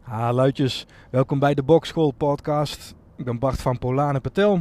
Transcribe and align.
Ha, 0.00 0.32
luidjes. 0.32 0.86
Welkom 1.10 1.38
bij 1.38 1.54
de 1.54 1.62
Bokschool 1.62 2.10
podcast. 2.10 2.94
Ik 3.16 3.24
ben 3.24 3.38
Bart 3.38 3.62
van 3.62 3.78
Polane 3.78 4.20
Patel, 4.20 4.60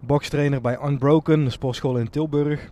bokstrainer 0.00 0.60
bij 0.60 0.78
Unbroken, 0.84 1.44
de 1.44 1.50
sportschool 1.50 1.98
in 1.98 2.10
Tilburg. 2.10 2.70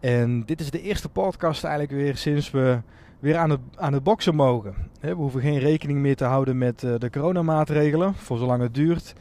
En 0.00 0.44
dit 0.44 0.60
is 0.60 0.70
de 0.70 0.80
eerste 0.80 1.08
podcast 1.08 1.64
eigenlijk 1.64 1.94
weer 1.94 2.16
sinds 2.16 2.50
we 2.50 2.80
weer 3.18 3.36
aan 3.36 3.50
het, 3.50 3.60
aan 3.74 3.92
het 3.92 4.02
boksen 4.02 4.34
mogen. 4.34 4.74
We 5.00 5.10
hoeven 5.10 5.40
geen 5.40 5.58
rekening 5.58 5.98
meer 5.98 6.16
te 6.16 6.24
houden 6.24 6.58
met 6.58 6.82
eh, 6.82 6.94
de 6.98 7.10
coronamaatregelen, 7.10 8.14
voor 8.14 8.38
zolang 8.38 8.62
het 8.62 8.74
duurt. 8.74 9.14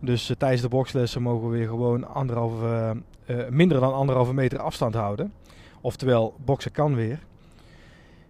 Dus 0.00 0.30
eh, 0.30 0.36
tijdens 0.36 0.62
de 0.62 0.68
bokslessen 0.68 1.22
mogen 1.22 1.50
we 1.50 1.56
weer 1.56 1.68
gewoon 1.68 2.08
anderhalve, 2.08 2.96
uh, 3.26 3.48
minder 3.48 3.80
dan 3.80 3.94
anderhalve 3.94 4.34
meter 4.34 4.58
afstand 4.58 4.94
houden. 4.94 5.32
Oftewel, 5.80 6.34
boksen 6.44 6.72
kan 6.72 6.94
weer. 6.94 7.18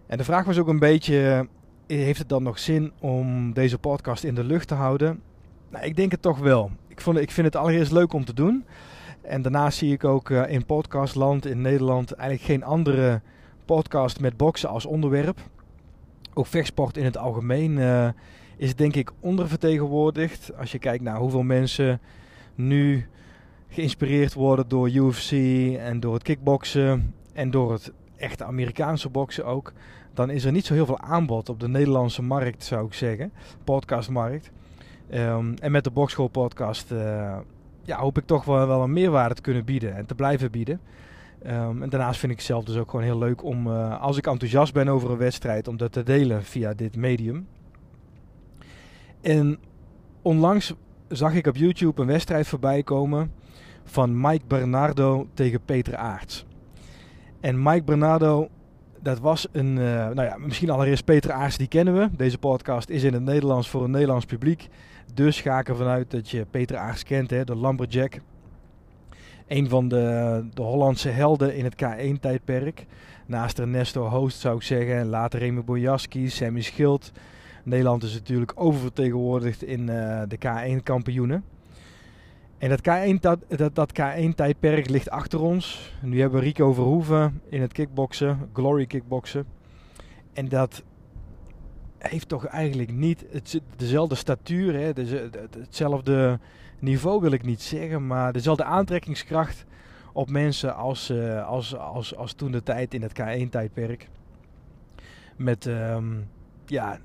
En 0.07 0.17
de 0.17 0.23
vraag 0.23 0.45
was 0.45 0.57
ook 0.57 0.67
een 0.67 0.79
beetje, 0.79 1.47
heeft 1.87 2.19
het 2.19 2.29
dan 2.29 2.43
nog 2.43 2.59
zin 2.59 2.91
om 2.99 3.53
deze 3.53 3.77
podcast 3.77 4.23
in 4.23 4.35
de 4.35 4.43
lucht 4.43 4.67
te 4.67 4.73
houden? 4.73 5.21
Nou, 5.69 5.85
ik 5.85 5.95
denk 5.95 6.11
het 6.11 6.21
toch 6.21 6.39
wel. 6.39 6.71
Ik, 6.87 7.01
vond, 7.01 7.17
ik 7.17 7.31
vind 7.31 7.47
het 7.47 7.55
allereerst 7.55 7.91
leuk 7.91 8.13
om 8.13 8.25
te 8.25 8.33
doen. 8.33 8.65
En 9.21 9.41
daarnaast 9.41 9.77
zie 9.77 9.93
ik 9.93 10.03
ook 10.03 10.29
in 10.29 10.65
podcastland 10.65 11.45
in 11.45 11.61
Nederland 11.61 12.11
eigenlijk 12.11 12.49
geen 12.49 12.63
andere 12.63 13.21
podcast 13.65 14.19
met 14.19 14.37
boksen 14.37 14.69
als 14.69 14.85
onderwerp. 14.85 15.39
Ook 16.33 16.47
vechtsport 16.47 16.97
in 16.97 17.05
het 17.05 17.17
algemeen 17.17 17.79
is 18.61 18.75
denk 18.75 18.95
ik 18.95 19.11
ondervertegenwoordigd. 19.19 20.51
Als 20.57 20.71
je 20.71 20.79
kijkt 20.79 21.03
naar 21.03 21.17
hoeveel 21.17 21.43
mensen 21.43 21.99
nu 22.55 23.07
geïnspireerd 23.69 24.33
worden 24.33 24.67
door 24.67 24.89
UFC 24.89 25.31
en 25.77 25.99
door 25.99 26.13
het 26.13 26.23
kickboksen 26.23 27.13
en 27.33 27.51
door 27.51 27.71
het 27.71 27.91
echte 28.15 28.43
Amerikaanse 28.43 29.09
boksen 29.09 29.45
ook, 29.45 29.73
dan 30.13 30.29
is 30.29 30.45
er 30.45 30.51
niet 30.51 30.65
zo 30.65 30.73
heel 30.73 30.85
veel 30.85 30.99
aanbod 30.99 31.49
op 31.49 31.59
de 31.59 31.67
Nederlandse 31.67 32.21
markt, 32.21 32.63
zou 32.63 32.85
ik 32.85 32.93
zeggen, 32.93 33.31
podcastmarkt. 33.63 34.51
Um, 35.13 35.53
en 35.53 35.71
met 35.71 35.83
de 35.83 35.91
Bokschool 35.91 36.27
podcast 36.27 36.91
uh, 36.91 37.37
ja, 37.83 37.97
hoop 37.97 38.17
ik 38.17 38.25
toch 38.25 38.45
wel, 38.45 38.67
wel 38.67 38.83
een 38.83 38.93
meerwaarde 38.93 39.35
te 39.35 39.41
kunnen 39.41 39.65
bieden 39.65 39.95
en 39.95 40.05
te 40.05 40.15
blijven 40.15 40.51
bieden. 40.51 40.79
Um, 41.47 41.83
en 41.83 41.89
daarnaast 41.89 42.19
vind 42.19 42.31
ik 42.31 42.41
zelf 42.41 42.63
dus 42.63 42.77
ook 42.77 42.89
gewoon 42.89 43.05
heel 43.05 43.17
leuk 43.17 43.43
om, 43.43 43.67
uh, 43.67 44.01
als 44.01 44.17
ik 44.17 44.27
enthousiast 44.27 44.73
ben 44.73 44.87
over 44.87 45.11
een 45.11 45.17
wedstrijd, 45.17 45.67
om 45.67 45.77
dat 45.77 45.91
te 45.91 46.03
delen 46.03 46.43
via 46.43 46.73
dit 46.73 46.95
medium. 46.95 47.47
En 49.21 49.59
onlangs 50.21 50.73
zag 51.07 51.33
ik 51.33 51.47
op 51.47 51.55
YouTube 51.55 52.01
een 52.01 52.07
wedstrijd 52.07 52.47
voorbij 52.47 52.83
komen 52.83 53.31
van 53.83 54.21
Mike 54.21 54.45
Bernardo 54.47 55.27
tegen 55.33 55.61
Peter 55.65 55.95
Aarts. 55.95 56.45
En 57.39 57.63
Mike 57.63 57.83
Bernardo, 57.83 58.47
dat 58.99 59.19
was 59.19 59.47
een, 59.51 59.77
uh, 59.77 59.83
nou 60.09 60.23
ja, 60.23 60.37
misschien 60.37 60.69
allereerst 60.69 61.05
Peter 61.05 61.31
Aarts, 61.31 61.57
die 61.57 61.67
kennen 61.67 61.97
we. 61.97 62.09
Deze 62.15 62.37
podcast 62.37 62.89
is 62.89 63.03
in 63.03 63.13
het 63.13 63.23
Nederlands 63.23 63.69
voor 63.69 63.83
een 63.83 63.91
Nederlands 63.91 64.25
publiek. 64.25 64.67
Dus 65.13 65.41
ga 65.41 65.59
ik 65.59 65.69
ervan 65.69 65.87
uit 65.87 66.11
dat 66.11 66.29
je 66.29 66.45
Peter 66.51 66.77
Aarts 66.77 67.03
kent, 67.03 67.29
hè, 67.29 67.43
de 67.43 67.57
Lumberjack. 67.57 68.19
Een 69.47 69.69
van 69.69 69.87
de, 69.87 70.45
de 70.53 70.61
Hollandse 70.61 71.09
helden 71.09 71.55
in 71.55 71.63
het 71.63 71.75
K1-tijdperk. 71.83 72.85
Naast 73.25 73.59
Ernesto 73.59 74.03
Hoost 74.03 74.39
zou 74.39 74.55
ik 74.55 74.61
zeggen. 74.61 74.95
En 74.95 75.07
later 75.07 75.39
Remy 75.39 75.63
Bojaski, 75.63 76.29
Sammy 76.29 76.61
Schild. 76.61 77.11
Nederland 77.63 78.03
is 78.03 78.13
natuurlijk 78.13 78.51
oververtegenwoordigd 78.55 79.63
in 79.63 79.81
uh, 79.81 80.21
de 80.27 80.37
K1-kampioenen. 80.37 81.43
En 82.57 82.69
dat 82.69 82.79
K1, 82.79 83.19
dat, 83.19 83.39
dat, 83.47 83.75
dat 83.75 83.91
K1-tijdperk 83.91 84.89
ligt 84.89 85.09
achter 85.09 85.41
ons. 85.41 85.93
Nu 86.01 86.19
hebben 86.19 86.39
we 86.39 86.45
Rico 86.45 86.73
Verhoeven 86.73 87.41
in 87.49 87.61
het 87.61 87.73
kickboksen, 87.73 88.49
glory 88.53 88.85
kickboksen. 88.85 89.45
En 90.33 90.49
dat 90.49 90.83
heeft 91.97 92.27
toch 92.27 92.45
eigenlijk 92.45 92.91
niet 92.91 93.25
dezelfde 93.75 94.15
statuur, 94.15 94.73
hè, 94.73 94.91
hetzelfde 95.59 96.39
niveau 96.79 97.21
wil 97.21 97.31
ik 97.31 97.43
niet 97.43 97.61
zeggen, 97.61 98.07
maar 98.07 98.33
dezelfde 98.33 98.63
aantrekkingskracht 98.63 99.65
op 100.13 100.29
mensen 100.29 100.75
als, 100.75 101.09
uh, 101.09 101.47
als, 101.47 101.75
als, 101.75 102.15
als 102.15 102.33
toen 102.33 102.51
de 102.51 102.63
tijd 102.63 102.93
in 102.93 103.01
het 103.01 103.21
K1-tijdperk. 103.21 104.09
Met 105.35 105.65
um, 105.65 106.29
ja, 106.65 106.99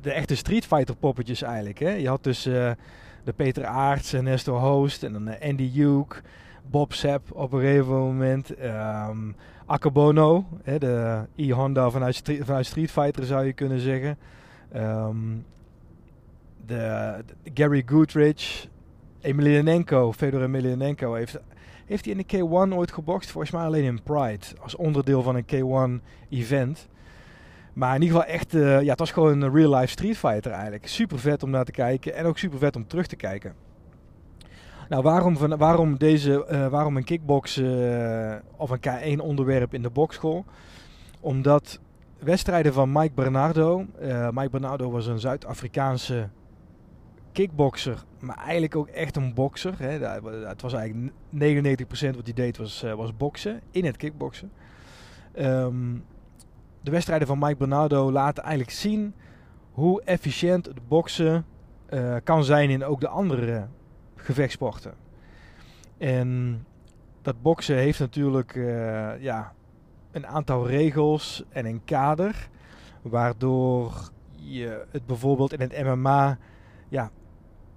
de, 0.00 0.10
echte 0.10 0.34
Street 0.34 0.66
Fighter 0.66 0.96
poppetjes 0.96 1.42
eigenlijk. 1.42 1.78
Hè. 1.78 1.90
Je 1.90 2.08
had 2.08 2.24
dus 2.24 2.46
uh, 2.46 2.70
de 3.24 3.32
Peter 3.32 3.64
Aarts, 3.64 4.12
Nestor 4.12 4.60
Host 4.60 5.02
en 5.02 5.12
dan 5.12 5.28
uh, 5.28 5.34
Andy 5.40 5.70
Hugh, 5.72 6.16
Bob 6.70 6.92
Sepp 6.92 7.32
op 7.32 7.52
een 7.52 7.60
gegeven 7.60 7.94
moment. 7.94 8.62
Um, 8.62 9.36
Akabono, 9.66 10.44
hè, 10.62 10.78
de 10.78 11.26
E-Honda 11.36 11.90
vanuit, 11.90 12.22
vanuit 12.40 12.66
Street 12.66 12.90
Fighter 12.90 13.24
zou 13.24 13.44
je 13.44 13.52
kunnen 13.52 13.80
zeggen. 13.80 14.18
Um, 14.76 15.44
de, 16.66 17.14
Gary 17.54 17.82
Goodrich, 17.86 18.68
Emelianenko, 19.20 20.12
Fedor 20.12 20.42
Emelianenko 20.42 21.14
heeft, 21.14 21.38
heeft 21.86 22.04
hij 22.04 22.14
in 22.14 22.24
de 22.26 22.36
K1 22.36 22.76
ooit 22.76 22.92
gebokst? 22.92 23.30
Volgens 23.30 23.52
mij 23.52 23.64
alleen 23.64 23.84
in 23.84 24.02
Pride, 24.02 24.46
als 24.60 24.76
onderdeel 24.76 25.22
van 25.22 25.36
een 25.36 26.00
K1 26.00 26.04
event. 26.28 26.88
Maar 27.74 27.94
in 27.94 28.02
ieder 28.02 28.16
geval 28.16 28.32
echt, 28.32 28.54
uh, 28.54 28.82
ja, 28.82 28.90
het 28.90 28.98
was 28.98 29.10
gewoon 29.10 29.40
een 29.40 29.54
real 29.54 29.74
life 29.74 29.86
Street 29.86 30.16
Fighter 30.16 30.52
eigenlijk. 30.52 30.86
Super 30.86 31.18
vet 31.18 31.42
om 31.42 31.50
naar 31.50 31.64
te 31.64 31.70
kijken 31.70 32.14
en 32.14 32.24
ook 32.24 32.38
super 32.38 32.58
vet 32.58 32.76
om 32.76 32.86
terug 32.86 33.06
te 33.06 33.16
kijken. 33.16 33.54
Nou, 34.88 35.02
waarom, 35.02 35.36
van, 35.36 35.56
waarom, 35.56 35.98
deze, 35.98 36.46
uh, 36.50 36.68
waarom 36.68 36.96
een 36.96 37.04
kickbox 37.04 37.58
uh, 37.58 38.34
of 38.56 38.70
een 38.70 38.80
K1 38.88 39.20
onderwerp 39.20 39.74
in 39.74 39.82
de 39.82 39.90
bokschool? 39.90 40.44
Omdat 41.20 41.80
wedstrijden 42.18 42.72
van 42.72 42.92
Mike 42.92 43.14
Bernardo. 43.14 43.86
Mike 44.30 44.50
Bernardo 44.50 44.90
was 44.90 45.06
een 45.06 45.18
Zuid-Afrikaanse 45.18 46.28
kickboxer, 47.32 48.04
maar 48.18 48.36
eigenlijk 48.36 48.76
ook 48.76 48.88
echt 48.88 49.16
een 49.16 49.34
bokser. 49.34 49.74
Het 50.46 50.62
was 50.62 50.72
eigenlijk 50.72 51.12
99% 51.34 52.16
wat 52.16 52.24
hij 52.24 52.32
deed 52.34 52.56
was, 52.56 52.84
was 52.96 53.16
boksen, 53.16 53.60
in 53.70 53.84
het 53.84 53.96
kickboksen. 53.96 54.50
Um, 55.38 56.04
de 56.84 56.90
wedstrijden 56.90 57.26
van 57.26 57.38
Mike 57.38 57.56
Bernardo 57.56 58.12
laten 58.12 58.42
eigenlijk 58.42 58.72
zien 58.72 59.14
hoe 59.72 60.02
efficiënt 60.02 60.66
het 60.66 60.88
boksen 60.88 61.44
kan 62.24 62.44
zijn 62.44 62.70
in 62.70 62.84
ook 62.84 63.00
de 63.00 63.08
andere 63.08 63.66
gevechtsporten. 64.16 64.94
En 65.98 66.58
dat 67.22 67.42
boksen 67.42 67.76
heeft 67.76 67.98
natuurlijk 67.98 68.54
uh, 68.54 69.22
ja, 69.22 69.52
een 70.10 70.26
aantal 70.26 70.66
regels 70.66 71.44
en 71.48 71.66
een 71.66 71.84
kader. 71.84 72.48
Waardoor 73.02 74.10
je 74.32 74.84
het 74.90 75.06
bijvoorbeeld 75.06 75.52
in 75.52 75.60
het 75.60 75.84
MMA 75.84 76.38
ja, 76.88 77.10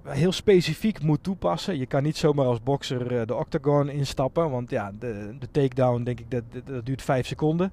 heel 0.03 0.31
specifiek 0.31 1.01
moet 1.01 1.24
toepassen. 1.24 1.78
Je 1.78 1.85
kan 1.85 2.03
niet 2.03 2.18
zomaar 2.18 2.45
als 2.45 2.63
bokser 2.63 3.12
uh, 3.12 3.22
de 3.25 3.35
octagon 3.35 3.89
instappen. 3.89 4.50
Want 4.50 4.69
ja, 4.69 4.91
de, 5.00 5.35
de 5.39 5.51
takedown 5.51 6.03
denk 6.03 6.19
ik 6.19 6.31
dat, 6.31 6.44
dat 6.66 6.85
duurt 6.85 7.01
5 7.01 7.28
seconden. 7.28 7.72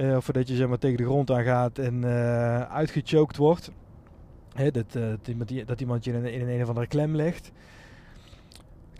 Uh, 0.00 0.16
voordat 0.20 0.48
je 0.48 0.54
zeg 0.54 0.68
maar, 0.68 0.78
tegen 0.78 0.96
de 0.96 1.04
grond 1.04 1.30
aan 1.30 1.42
gaat 1.42 1.78
en 1.78 2.04
uitgechoked 2.68 3.36
wordt. 3.36 3.70
He, 4.52 4.70
dat, 4.70 4.92
dat, 4.92 5.28
iemand, 5.28 5.66
dat 5.66 5.80
iemand 5.80 6.04
je 6.04 6.12
in 6.12 6.24
in 6.24 6.48
een 6.48 6.62
of 6.62 6.68
andere 6.68 6.86
klem 6.86 7.16
legt. 7.16 7.52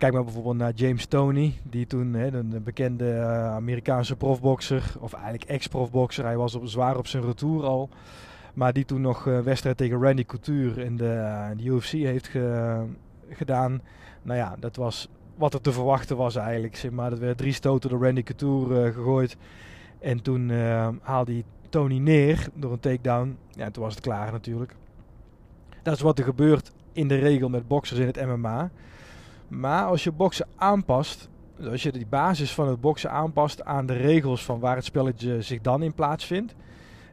Kijk 0.01 0.13
maar 0.13 0.23
bijvoorbeeld 0.23 0.57
naar 0.57 0.73
James 0.73 1.05
Toney, 1.05 1.53
die 1.63 1.85
toen 1.85 2.13
hè, 2.13 2.33
een 2.33 2.63
bekende 2.63 3.05
uh, 3.05 3.45
Amerikaanse 3.45 4.15
profbokser, 4.15 4.93
of 4.99 5.13
eigenlijk 5.13 5.43
ex-profbokser, 5.43 6.23
hij 6.23 6.37
was 6.37 6.55
op, 6.55 6.67
zwaar 6.67 6.97
op 6.97 7.07
zijn 7.07 7.23
retour 7.23 7.63
al. 7.63 7.89
Maar 8.53 8.73
die 8.73 8.85
toen 8.85 9.01
nog 9.01 9.25
uh, 9.25 9.39
wedstrijd 9.39 9.77
tegen 9.77 10.01
Randy 10.01 10.25
Couture 10.25 10.83
in 10.83 10.97
de, 10.97 11.03
uh, 11.03 11.49
de 11.57 11.63
UFC 11.63 11.91
heeft 11.91 12.27
ge, 12.27 12.85
gedaan. 13.29 13.81
Nou 14.21 14.37
ja, 14.37 14.55
dat 14.59 14.75
was 14.75 15.09
wat 15.35 15.53
er 15.53 15.61
te 15.61 15.71
verwachten 15.71 16.17
was 16.17 16.35
eigenlijk. 16.35 16.75
Zeg 16.75 16.91
maar, 16.91 17.09
dat 17.09 17.19
werd 17.19 17.37
drie 17.37 17.53
stoten 17.53 17.89
door 17.89 18.03
Randy 18.03 18.23
Couture 18.23 18.91
gegooid. 18.91 19.37
En 20.01 20.21
toen 20.21 20.49
haalde 21.01 21.31
hij 21.31 21.43
Tony 21.69 21.97
neer 21.97 22.47
door 22.53 22.71
een 22.71 22.79
takedown. 22.79 23.37
Ja, 23.49 23.65
en 23.65 23.71
toen 23.71 23.83
was 23.83 23.93
het 23.93 24.03
klaar 24.03 24.31
natuurlijk. 24.31 24.75
Dat 25.83 25.93
is 25.93 26.01
wat 26.01 26.19
er 26.19 26.25
gebeurt 26.25 26.71
in 26.93 27.07
de 27.07 27.15
regel 27.15 27.49
met 27.49 27.67
boxers 27.67 27.99
in 27.99 28.07
het 28.07 28.25
MMA. 28.25 28.69
Maar 29.47 29.85
als 29.85 30.03
je 30.03 30.11
boksen 30.11 30.47
aanpast, 30.55 31.29
als 31.69 31.83
je 31.83 31.91
die 31.91 32.07
basis 32.07 32.53
van 32.53 32.67
het 32.67 32.81
boksen 32.81 33.11
aanpast 33.11 33.63
aan 33.63 33.85
de 33.85 33.93
regels 33.93 34.45
van 34.45 34.59
waar 34.59 34.75
het 34.75 34.85
spelletje 34.85 35.41
zich 35.41 35.61
dan 35.61 35.83
in 35.83 35.93
plaatsvindt. 35.93 36.55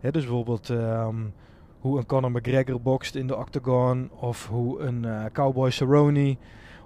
Hè, 0.00 0.11
dus 0.11 0.23
bijvoorbeeld 0.23 0.69
um, 0.69 1.32
hoe 1.79 1.99
een 1.99 2.06
Conor 2.06 2.31
McGregor 2.31 2.81
bokst 2.81 3.14
in 3.14 3.26
de 3.26 3.37
octagon, 3.37 4.11
of 4.14 4.49
hoe 4.49 4.81
een 4.81 5.02
uh, 5.02 5.25
Cowboy 5.32 5.70
Cerrone, 5.70 6.37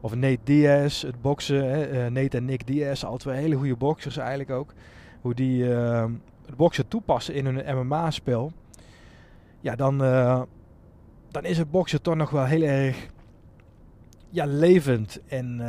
of 0.01 0.15
Nate 0.15 0.39
Diaz, 0.45 1.03
het 1.03 1.21
boksen. 1.21 1.71
Hè, 1.71 2.07
uh, 2.07 2.11
Nate 2.11 2.37
en 2.37 2.45
Nick 2.45 2.67
Diaz, 2.67 3.05
al 3.05 3.17
twee 3.17 3.41
hele 3.41 3.57
goede 3.57 3.77
boxers 3.77 4.17
eigenlijk 4.17 4.51
ook. 4.51 4.73
Hoe 5.23 5.35
die 5.35 5.65
het 6.47 6.57
boksen 6.57 6.89
toepassen 6.89 7.35
in 7.35 7.47
hun 7.47 7.87
MMA-spel. 7.87 8.53
Ja, 9.61 9.77
dan, 9.77 9.99
dan 11.31 11.45
is 11.45 11.59
het 11.59 11.71
boksen 11.71 12.03
toch 12.03 12.15
nog 12.15 12.31
wel 12.31 12.45
heel 12.45 12.63
erg 12.63 13.09
ja, 14.31 14.45
levend 14.45 15.21
en 15.27 15.61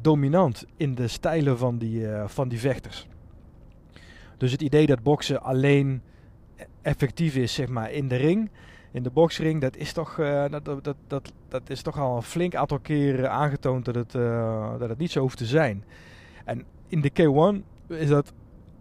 dominant 0.00 0.66
in 0.76 0.94
de 0.94 1.08
stijlen 1.08 1.58
van 1.58 1.78
die, 1.78 2.06
van 2.26 2.48
die 2.48 2.60
vechters. 2.60 3.06
Dus 4.36 4.52
het 4.52 4.62
idee 4.62 4.86
dat 4.86 5.02
boksen 5.02 5.42
alleen 5.42 6.02
effectief 6.82 7.36
is 7.36 7.54
zeg 7.54 7.68
maar, 7.68 7.92
in 7.92 8.08
de 8.08 8.16
ring, 8.16 8.50
in 8.92 9.02
de 9.02 9.10
boksring, 9.10 9.60
dat 9.60 9.76
is 9.76 9.92
toch, 9.92 10.14
dat, 10.50 10.64
dat, 10.64 10.96
dat, 11.06 11.32
dat 11.48 11.70
is 11.70 11.82
toch 11.82 11.98
al 11.98 12.16
een 12.16 12.22
flink 12.22 12.54
aantal 12.54 12.78
keren 12.78 13.30
aangetoond 13.30 13.84
dat 13.84 13.94
het, 13.94 14.12
dat 14.78 14.88
het 14.88 14.98
niet 14.98 15.10
zo 15.10 15.20
hoeft 15.20 15.38
te 15.38 15.46
zijn. 15.46 15.84
En 16.44 16.64
in 16.88 17.00
de 17.00 17.10
K1 17.10 17.64
is 17.88 18.08
dat 18.08 18.32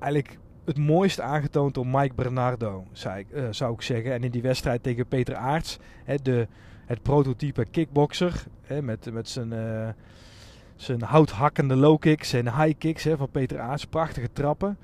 eigenlijk 0.04 0.40
het 0.66 0.78
mooist 0.78 1.20
aangetoond 1.20 1.74
door 1.74 1.88
Mike 1.88 2.14
Bernardo, 2.16 2.86
zou 2.92 3.18
ik, 3.18 3.28
uh, 3.34 3.48
zou 3.52 3.74
ik 3.74 3.82
zeggen. 3.82 4.14
En 4.14 4.24
in 4.24 4.32
die 4.32 4.42
wedstrijd 4.42 4.84
tegen 4.84 5.08
Peter 5.08 5.36
Aarts, 5.36 5.80
hè, 6.04 6.16
de, 6.16 6.48
het 6.86 7.02
prototype 7.02 7.66
kickboxer, 7.66 8.44
hè, 8.62 8.82
met, 8.82 9.12
met 9.12 9.30
zijn, 9.30 9.54
uh, 9.54 9.90
zijn 10.76 11.02
houthakkende 11.02 11.76
low 11.76 12.00
kicks 12.00 12.34
en 12.34 12.62
high 12.62 12.78
kicks 12.78 13.04
hè, 13.04 13.18
van 13.18 13.30
Peter 13.30 13.60
Aarts. 13.60 13.86
Prachtige 13.86 14.32
trappen. 14.34 14.78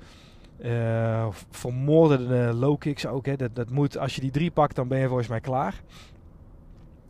Uh, 0.64 1.26
vermoordende 1.50 2.52
low 2.54 2.78
kicks 2.78 3.06
ook. 3.06 3.26
Hè. 3.26 3.36
Dat, 3.36 3.54
dat 3.54 3.70
moet, 3.70 3.98
als 3.98 4.14
je 4.14 4.20
die 4.20 4.30
drie 4.30 4.50
pakt, 4.50 4.76
dan 4.76 4.88
ben 4.88 4.98
je 4.98 5.06
volgens 5.06 5.28
mij 5.28 5.40
klaar. 5.40 5.80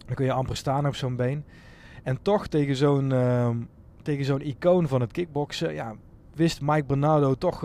Dan 0.07 0.15
kun 0.15 0.25
je 0.25 0.33
amper 0.33 0.57
staan 0.57 0.87
op 0.87 0.95
zo'n 0.95 1.17
been. 1.17 1.45
En 2.03 2.23
toch 2.23 2.47
tegen 2.47 2.77
zo'n 2.77 3.11
uh, 3.11 3.51
tegen 4.03 4.25
zo'n 4.25 4.41
icoon 4.41 4.89
van 4.89 5.01
het 5.01 5.13
kickboksen, 5.13 5.75
ja, 5.75 5.95
wist 6.35 6.61
Mike 6.61 6.85
Bernardo 6.85 7.35
toch 7.35 7.65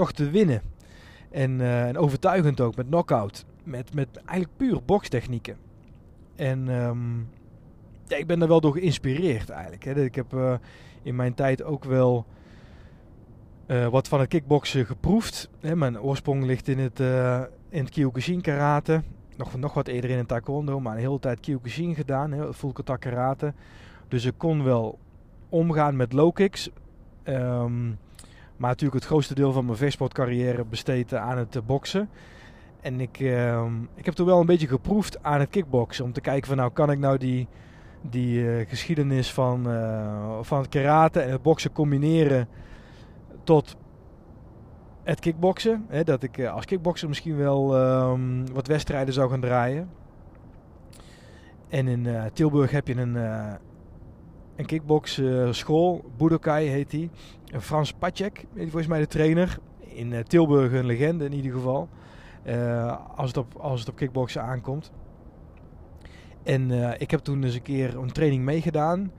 toch 0.00 0.12
te 0.12 0.30
winnen. 0.30 0.62
En, 1.30 1.50
uh, 1.60 1.88
en 1.88 1.98
overtuigend 1.98 2.60
ook 2.60 2.76
met 2.76 2.86
knockout. 2.86 3.44
Met, 3.64 3.94
met 3.94 4.08
eigenlijk 4.16 4.56
puur 4.56 4.82
bokstechnieken. 4.84 5.56
En 6.36 6.68
um, 6.68 7.28
ja, 8.06 8.16
ik 8.16 8.26
ben 8.26 8.38
daar 8.38 8.48
wel 8.48 8.60
door 8.60 8.72
geïnspireerd 8.72 9.50
eigenlijk. 9.50 9.84
Hè. 9.84 10.04
Ik 10.04 10.14
heb 10.14 10.34
uh, 10.34 10.54
in 11.02 11.16
mijn 11.16 11.34
tijd 11.34 11.62
ook 11.62 11.84
wel 11.84 12.26
uh, 13.66 13.86
wat 13.86 14.08
van 14.08 14.20
het 14.20 14.28
kickboksen 14.28 14.86
geproefd. 14.86 15.50
Hè. 15.60 15.76
Mijn 15.76 16.00
oorsprong 16.00 16.44
ligt 16.44 16.68
in 16.68 16.78
het, 16.78 17.00
in 17.68 17.82
het 17.84 17.90
Kyokushin 17.90 18.40
karate. 18.40 19.02
Nog, 19.36 19.56
nog 19.56 19.74
wat 19.74 19.88
eerder 19.88 20.10
in 20.10 20.18
het 20.18 20.28
taekwondo, 20.28 20.80
maar 20.80 20.94
een 20.94 21.00
hele 21.00 21.18
tijd 21.18 21.40
Kyokushin 21.40 21.94
gedaan. 21.94 22.32
Hè, 22.32 22.54
full 22.54 22.72
contact 22.72 23.00
karate. 23.00 23.54
Dus 24.08 24.24
ik 24.24 24.34
kon 24.36 24.64
wel 24.64 24.98
omgaan 25.48 25.96
met 25.96 26.12
low 26.12 26.32
kicks. 26.32 26.70
Um, 27.24 27.98
maar 28.56 28.70
natuurlijk 28.70 29.00
het 29.00 29.10
grootste 29.10 29.34
deel 29.34 29.52
van 29.52 29.64
mijn 29.64 29.76
vechtsportcarrière 29.76 30.64
besteed 30.64 31.14
aan 31.14 31.38
het 31.38 31.56
uh, 31.56 31.62
boksen. 31.66 32.08
En 32.80 33.00
ik, 33.00 33.20
uh, 33.20 33.66
ik 33.94 34.04
heb 34.04 34.14
toen 34.14 34.26
wel 34.26 34.40
een 34.40 34.46
beetje 34.46 34.66
geproefd 34.66 35.22
aan 35.22 35.40
het 35.40 35.50
kickboksen. 35.50 36.04
Om 36.04 36.12
te 36.12 36.20
kijken 36.20 36.48
van 36.48 36.56
nou 36.56 36.70
kan 36.72 36.90
ik 36.90 36.98
nou 36.98 37.18
die, 37.18 37.48
die 38.02 38.40
uh, 38.40 38.68
geschiedenis 38.68 39.32
van, 39.32 39.68
uh, 39.68 40.38
van 40.40 40.58
het 40.58 40.68
karate 40.68 41.20
en 41.20 41.30
het 41.30 41.42
boksen 41.42 41.72
combineren 41.72 42.48
tot 43.44 43.76
het 45.02 45.20
kickboksen. 45.20 45.86
Dat 46.04 46.22
ik 46.22 46.44
als 46.44 46.64
kickbokser 46.64 47.08
misschien 47.08 47.36
wel 47.36 47.80
um, 48.10 48.52
wat 48.52 48.66
wedstrijden 48.66 49.14
zou 49.14 49.30
gaan 49.30 49.40
draaien. 49.40 49.90
En 51.68 51.88
in 51.88 52.08
Tilburg 52.32 52.70
heb 52.70 52.86
je 52.86 52.96
een, 52.96 53.16
een 54.60 54.66
kickboxschool, 54.66 56.10
Budokai 56.16 56.68
heet 56.68 56.90
die. 56.90 57.10
Frans 57.60 57.92
Pacek, 57.92 58.44
volgens 58.54 58.86
mij 58.86 59.00
de 59.00 59.06
trainer. 59.06 59.58
In 59.78 60.12
uh, 60.12 60.18
Tilburg 60.18 60.72
een 60.72 60.86
legende 60.86 61.24
in 61.24 61.32
ieder 61.32 61.52
geval. 61.52 61.88
Uh, 62.46 62.96
als, 63.16 63.28
het 63.28 63.36
op, 63.36 63.56
als 63.56 63.80
het 63.80 63.88
op 63.88 63.96
kickboksen 63.96 64.42
aankomt. 64.42 64.92
En 66.42 66.70
ik 67.00 67.10
heb 67.10 67.20
toen 67.20 67.42
eens 67.42 67.54
een 67.54 67.62
keer 67.62 67.98
een 67.98 68.12
training 68.12 68.44
meegedaan. 68.44 69.12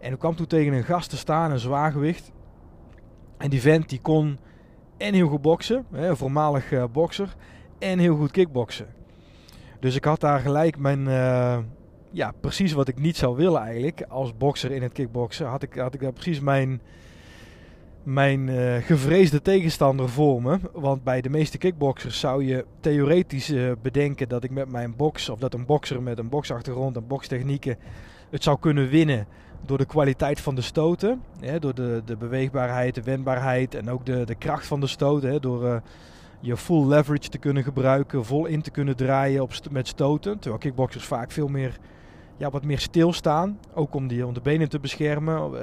En 0.00 0.12
ik 0.12 0.18
kwam 0.18 0.36
toen 0.36 0.46
tegen 0.46 0.72
een 0.72 0.84
gast 0.84 1.10
te 1.10 1.16
staan, 1.16 1.50
een 1.50 1.58
zwaargewicht. 1.58 2.32
En 3.38 3.50
die 3.50 3.60
vent 3.60 3.88
die 3.88 4.00
kon 4.00 4.38
en 4.96 5.14
heel 5.14 5.28
goed 5.28 5.42
boksen, 5.42 5.86
een 5.92 6.16
voormalig 6.16 6.72
uh, 6.72 6.84
bokser, 6.92 7.36
en 7.78 7.98
heel 7.98 8.16
goed 8.16 8.30
kickboksen. 8.30 8.86
Dus 9.80 9.96
ik 9.96 10.04
had 10.04 10.20
daar 10.20 10.40
gelijk 10.40 10.78
mijn, 10.78 11.08
ja, 12.14 12.32
precies 12.40 12.72
wat 12.72 12.88
ik 12.88 12.98
niet 12.98 13.16
zou 13.16 13.36
willen 13.36 13.60
eigenlijk 13.60 14.02
als 14.08 14.36
bokser 14.36 14.70
in 14.70 14.82
het 14.82 14.92
kickboksen. 14.92 15.46
Had 15.46 15.62
ik, 15.62 15.74
had 15.74 15.94
ik 15.94 16.00
daar 16.00 16.12
precies 16.12 16.40
mijn 16.40 16.80
mijn 18.02 18.48
uh, 18.48 18.76
gevreesde 18.76 19.42
tegenstander 19.42 20.08
voor 20.08 20.42
me. 20.42 20.58
Want 20.72 21.04
bij 21.04 21.20
de 21.20 21.30
meeste 21.30 21.58
kickboxers 21.58 22.20
zou 22.20 22.44
je 22.44 22.64
theoretisch 22.80 23.50
uh, 23.50 23.72
bedenken 23.82 24.28
dat 24.28 24.44
ik 24.44 24.50
met 24.50 24.70
mijn 24.70 24.96
box, 24.96 25.28
of 25.28 25.38
dat 25.38 25.54
een 25.54 25.66
bokser 25.66 26.02
met 26.02 26.18
een 26.18 26.28
boksachtergrond 26.28 26.96
en 26.96 27.06
bokstechnieken 27.06 27.76
het 28.30 28.42
zou 28.42 28.58
kunnen 28.58 28.88
winnen 28.88 29.26
door 29.66 29.78
de 29.78 29.84
kwaliteit 29.84 30.40
van 30.40 30.54
de 30.54 30.62
stoten. 30.62 31.22
Hè, 31.40 31.58
door 31.58 31.74
de, 31.74 32.02
de 32.04 32.16
beweegbaarheid, 32.16 32.94
de 32.94 33.02
wendbaarheid 33.02 33.74
en 33.74 33.90
ook 33.90 34.06
de, 34.06 34.24
de 34.24 34.34
kracht 34.34 34.66
van 34.66 34.80
de 34.80 34.86
stoten. 34.86 35.30
Hè, 35.30 35.40
door 35.40 35.64
uh, 35.64 35.76
je 36.40 36.56
full 36.56 36.86
leverage 36.86 37.28
te 37.28 37.38
kunnen 37.38 37.62
gebruiken, 37.62 38.24
vol 38.24 38.46
in 38.46 38.62
te 38.62 38.70
kunnen 38.70 38.96
draaien 38.96 39.42
op 39.42 39.52
met 39.70 39.88
stoten. 39.88 40.38
Terwijl 40.38 40.60
kickboxers 40.60 41.04
vaak 41.04 41.30
veel 41.30 41.48
meer 41.48 41.78
ja, 42.36 42.50
wat 42.50 42.64
meer 42.64 42.78
stilstaan. 42.78 43.58
Ook 43.74 43.94
om, 43.94 44.06
die, 44.08 44.32
de 44.32 44.40
benen 44.40 44.68
te 44.68 44.78
beschermen. 44.78 45.52
Uh, 45.52 45.58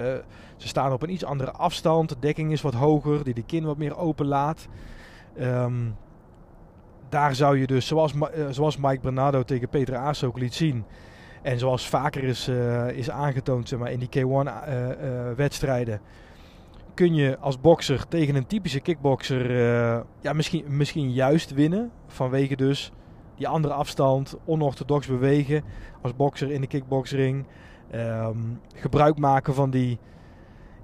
ze 0.57 0.67
staan 0.67 0.91
op 0.91 1.01
een 1.01 1.11
iets 1.11 1.25
andere 1.25 1.51
afstand. 1.51 2.09
De 2.09 2.15
dekking 2.19 2.51
is 2.51 2.61
wat 2.61 2.73
hoger, 2.73 3.23
die 3.23 3.33
de 3.33 3.43
kin 3.43 3.65
wat 3.65 3.77
meer 3.77 3.97
open 3.97 4.25
laat. 4.25 4.67
Um, 5.39 5.95
daar 7.09 7.35
zou 7.35 7.59
je 7.59 7.67
dus, 7.67 7.87
zoals, 7.87 8.13
uh, 8.13 8.21
zoals 8.49 8.77
Mike 8.77 8.99
Bernardo 9.01 9.43
tegen 9.43 9.69
Peter 9.69 9.95
Aas 9.95 10.23
ook 10.23 10.37
liet 10.37 10.53
zien. 10.53 10.85
En 11.41 11.59
zoals 11.59 11.87
vaker 11.87 12.23
is, 12.23 12.49
uh, 12.49 12.89
is 12.89 13.09
aangetoond 13.09 13.69
zeg 13.69 13.79
maar, 13.79 13.91
in 13.91 13.99
die 13.99 14.25
K1-wedstrijden. 14.25 16.01
kun 16.93 17.13
je 17.13 17.37
als 17.39 17.61
bokser 17.61 18.07
tegen 18.07 18.35
een 18.35 18.45
typische 18.45 18.79
kickboxer 18.79 19.51
ja, 20.21 20.33
misschien, 20.33 20.65
misschien 20.67 21.11
juist 21.11 21.53
winnen. 21.53 21.91
Vanwege 22.07 22.55
dus 22.55 22.91
die 23.41 23.49
andere 23.49 23.73
afstand, 23.73 24.35
onorthodox 24.45 25.07
bewegen 25.07 25.63
als 26.01 26.15
bokser 26.15 26.51
in 26.51 26.61
de 26.61 26.67
kickboxring. 26.67 27.45
Um, 27.95 28.59
gebruik 28.75 29.17
maken 29.17 29.53
van 29.53 29.69
die, 29.69 29.99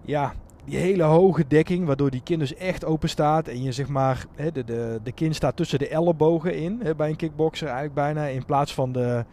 ja, 0.02 0.34
die 0.66 0.78
hele 0.78 1.04
hoge 1.04 1.48
dekking, 1.48 1.86
waardoor 1.86 2.10
die 2.10 2.22
kin 2.24 2.40
dus 2.40 2.56
echt 2.56 2.86
open 2.86 3.10
staat. 3.10 3.48
En 3.48 3.64
je 3.64 3.72
zeg 3.72 3.88
maar, 3.88 4.26
de, 4.54 4.64
de, 4.64 5.00
de 5.04 5.12
kin 5.12 5.34
staat 5.34 5.56
tussen 5.56 5.80
de 5.80 5.88
ellebogen 5.88 6.56
in 6.56 6.80
hè, 6.84 6.96
bij 6.96 7.10
een 7.10 7.16
kickboxer 7.16 7.68
eigenlijk 7.68 7.96
bijna. 7.96 8.26
In 8.26 8.46
plaats 8.46 8.74
van 8.74 8.92
de, 8.92 9.26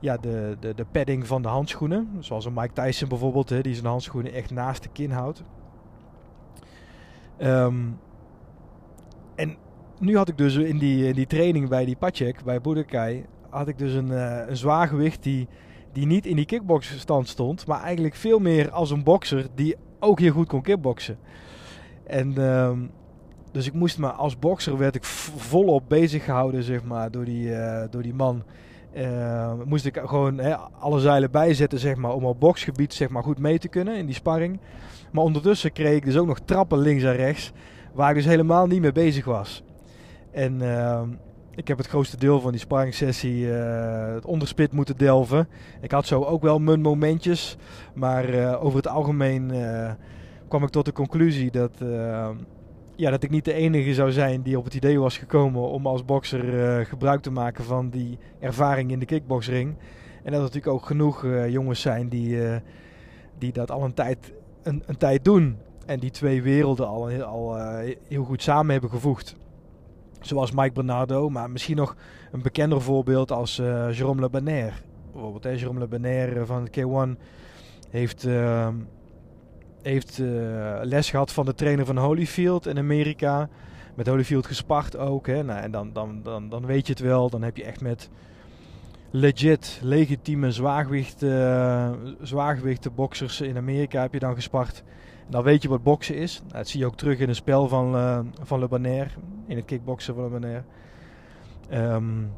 ja, 0.00 0.16
de, 0.16 0.56
de, 0.60 0.74
de 0.74 0.86
padding 0.92 1.26
van 1.26 1.42
de 1.42 1.48
handschoenen. 1.48 2.16
Zoals 2.18 2.44
een 2.44 2.54
Mike 2.54 2.72
Tyson 2.72 3.08
bijvoorbeeld, 3.08 3.48
hè, 3.48 3.60
die 3.60 3.74
zijn 3.74 3.86
handschoenen 3.86 4.32
echt 4.32 4.50
naast 4.50 4.82
de 4.82 4.88
kin 4.92 5.10
houdt. 5.10 5.42
En 7.36 7.98
nu 10.00 10.16
had 10.16 10.28
ik 10.28 10.38
dus 10.38 10.56
in 10.56 10.78
die, 10.78 11.14
die 11.14 11.26
training 11.26 11.68
bij 11.68 11.84
die 11.84 11.96
Pacek, 11.96 12.44
bij 12.44 12.60
Budokai, 12.60 13.24
had 13.50 13.68
ik 13.68 13.78
dus 13.78 13.92
een, 13.92 14.10
uh, 14.10 14.38
een 14.46 14.56
zwaargewicht 14.56 15.22
die, 15.22 15.48
die 15.92 16.06
niet 16.06 16.26
in 16.26 16.36
die 16.36 16.44
kickboxstand 16.44 17.28
stond, 17.28 17.66
maar 17.66 17.82
eigenlijk 17.82 18.14
veel 18.14 18.38
meer 18.38 18.70
als 18.70 18.90
een 18.90 19.02
bokser 19.02 19.46
die 19.54 19.76
ook 19.98 20.20
heel 20.20 20.32
goed 20.32 20.48
kon 20.48 20.62
kickboksen. 20.62 21.18
En 22.06 22.34
uh, 22.38 22.70
dus 23.52 23.66
ik 23.66 23.72
moest 23.72 23.98
maar 23.98 24.12
als 24.12 24.38
bokser 24.38 24.78
werd 24.78 24.94
ik 24.94 25.04
volop 25.04 25.84
bezig 25.88 26.24
gehouden, 26.24 26.62
zeg 26.62 26.84
maar, 26.84 27.10
door 27.10 27.24
die, 27.24 27.48
uh, 27.48 27.82
door 27.90 28.02
die 28.02 28.14
man. 28.14 28.42
Uh, 28.96 29.52
moest 29.64 29.86
ik 29.86 30.00
gewoon 30.04 30.38
hè, 30.38 30.56
alle 30.56 31.00
zeilen 31.00 31.30
bijzetten, 31.30 31.78
zeg 31.78 31.96
maar, 31.96 32.12
om 32.12 32.24
op 32.24 32.40
boksgebied 32.40 32.94
zeg 32.94 33.08
maar, 33.08 33.22
goed 33.22 33.38
mee 33.38 33.58
te 33.58 33.68
kunnen 33.68 33.96
in 33.96 34.06
die 34.06 34.14
sparring. 34.14 34.60
Maar 35.12 35.24
ondertussen 35.24 35.72
kreeg 35.72 35.96
ik 35.96 36.04
dus 36.04 36.16
ook 36.16 36.26
nog 36.26 36.40
trappen 36.44 36.78
links 36.78 37.02
en 37.02 37.16
rechts, 37.16 37.52
waar 37.92 38.10
ik 38.10 38.16
dus 38.16 38.24
helemaal 38.24 38.66
niet 38.66 38.80
mee 38.80 38.92
bezig 38.92 39.24
was. 39.24 39.62
En 40.30 40.62
uh, 40.62 41.02
ik 41.54 41.68
heb 41.68 41.78
het 41.78 41.86
grootste 41.86 42.16
deel 42.16 42.40
van 42.40 42.50
die 42.50 42.60
sparringssessie 42.60 43.46
uh, 43.46 44.12
het 44.14 44.24
onderspit 44.24 44.72
moeten 44.72 44.96
delven. 44.96 45.48
Ik 45.80 45.90
had 45.90 46.06
zo 46.06 46.22
ook 46.22 46.42
wel 46.42 46.58
mijn 46.58 46.80
momentjes. 46.80 47.56
Maar 47.94 48.28
uh, 48.28 48.64
over 48.64 48.76
het 48.76 48.88
algemeen 48.88 49.54
uh, 49.54 49.90
kwam 50.48 50.62
ik 50.62 50.68
tot 50.68 50.84
de 50.84 50.92
conclusie 50.92 51.50
dat, 51.50 51.72
ja, 52.96 53.10
dat 53.10 53.22
ik 53.22 53.30
niet 53.30 53.44
de 53.44 53.52
enige 53.52 53.94
zou 53.94 54.12
zijn 54.12 54.42
die 54.42 54.58
op 54.58 54.64
het 54.64 54.74
idee 54.74 55.00
was 55.00 55.18
gekomen 55.18 55.62
om 55.62 55.86
als 55.86 56.04
bokser 56.04 56.86
gebruik 56.86 57.22
te 57.22 57.30
maken 57.30 57.64
van 57.64 57.90
die 57.90 58.18
ervaring 58.40 58.90
in 58.90 58.98
de 58.98 59.06
kickboxring. 59.06 59.74
En 60.22 60.32
dat 60.32 60.34
er 60.34 60.40
natuurlijk 60.40 60.72
ook 60.72 60.86
genoeg 60.86 61.26
jongens 61.48 61.80
zijn 61.80 62.08
die, 62.08 62.38
die 63.38 63.52
dat 63.52 63.70
al 63.70 63.84
een 63.84 63.94
tijd, 63.94 64.32
een, 64.62 64.82
een, 64.86 64.96
tijd 64.96 65.24
doen. 65.24 65.56
En 65.86 66.00
die 66.00 66.10
twee 66.10 66.42
werelden 66.42 66.88
al, 66.88 67.10
al 67.22 67.56
heel 68.08 68.24
goed 68.24 68.42
samen 68.42 68.72
hebben 68.72 68.90
gevoegd. 68.90 69.36
Zoals 70.20 70.50
Mike 70.50 70.72
Bernardo, 70.72 71.30
maar 71.30 71.50
misschien 71.50 71.76
nog 71.76 71.96
een 72.32 72.42
bekender 72.42 72.82
voorbeeld 72.82 73.32
als 73.32 73.58
uh, 73.58 73.98
Jérôme 73.98 74.20
Le 74.20 74.28
Banner. 74.30 74.82
Bijvoorbeeld, 75.12 75.44
hè, 75.44 75.58
Jérôme 75.58 75.78
Le 75.78 75.86
Banner 75.86 76.36
eh, 76.36 76.46
van 76.46 76.64
de 76.64 76.70
K1 76.70 77.20
heeft, 77.90 78.26
uh, 78.26 78.68
heeft 79.82 80.18
uh, 80.18 80.78
les 80.82 81.10
gehad 81.10 81.32
van 81.32 81.44
de 81.44 81.54
trainer 81.54 81.86
van 81.86 81.98
Holyfield 81.98 82.66
in 82.66 82.78
Amerika. 82.78 83.48
Met 83.94 84.06
Holyfield 84.06 84.46
gespart 84.46 84.96
ook. 84.96 85.26
Hè. 85.26 85.42
Nou, 85.42 85.60
en 85.60 85.70
dan, 85.70 85.92
dan, 85.92 86.22
dan, 86.22 86.48
dan 86.48 86.66
weet 86.66 86.86
je 86.86 86.92
het 86.92 87.02
wel. 87.02 87.30
Dan 87.30 87.42
heb 87.42 87.56
je 87.56 87.64
echt 87.64 87.80
met 87.80 88.10
legit, 89.10 89.80
legitieme 89.82 90.50
zwaargewicht, 90.50 91.22
uh, 91.22 92.94
boxers 92.94 93.40
in 93.40 93.56
Amerika 93.56 94.02
heb 94.02 94.12
je 94.12 94.18
dan 94.18 94.34
gespart. 94.34 94.82
Dan 95.30 95.42
weet 95.42 95.62
je 95.62 95.68
wat 95.68 95.82
boksen 95.82 96.16
is. 96.16 96.40
Nou, 96.40 96.52
dat 96.52 96.68
zie 96.68 96.80
je 96.80 96.86
ook 96.86 96.96
terug 96.96 97.18
in 97.18 97.28
het 97.28 97.36
spel 97.36 97.68
van, 97.68 97.94
uh, 97.94 98.18
van 98.42 98.58
Le 98.58 98.68
Bonaire, 98.68 99.10
in 99.46 99.56
het 99.56 99.64
kickboksen 99.64 100.14
van 100.14 100.24
Le 100.24 100.30
Bonaire. 100.30 100.62
Um, 101.72 102.32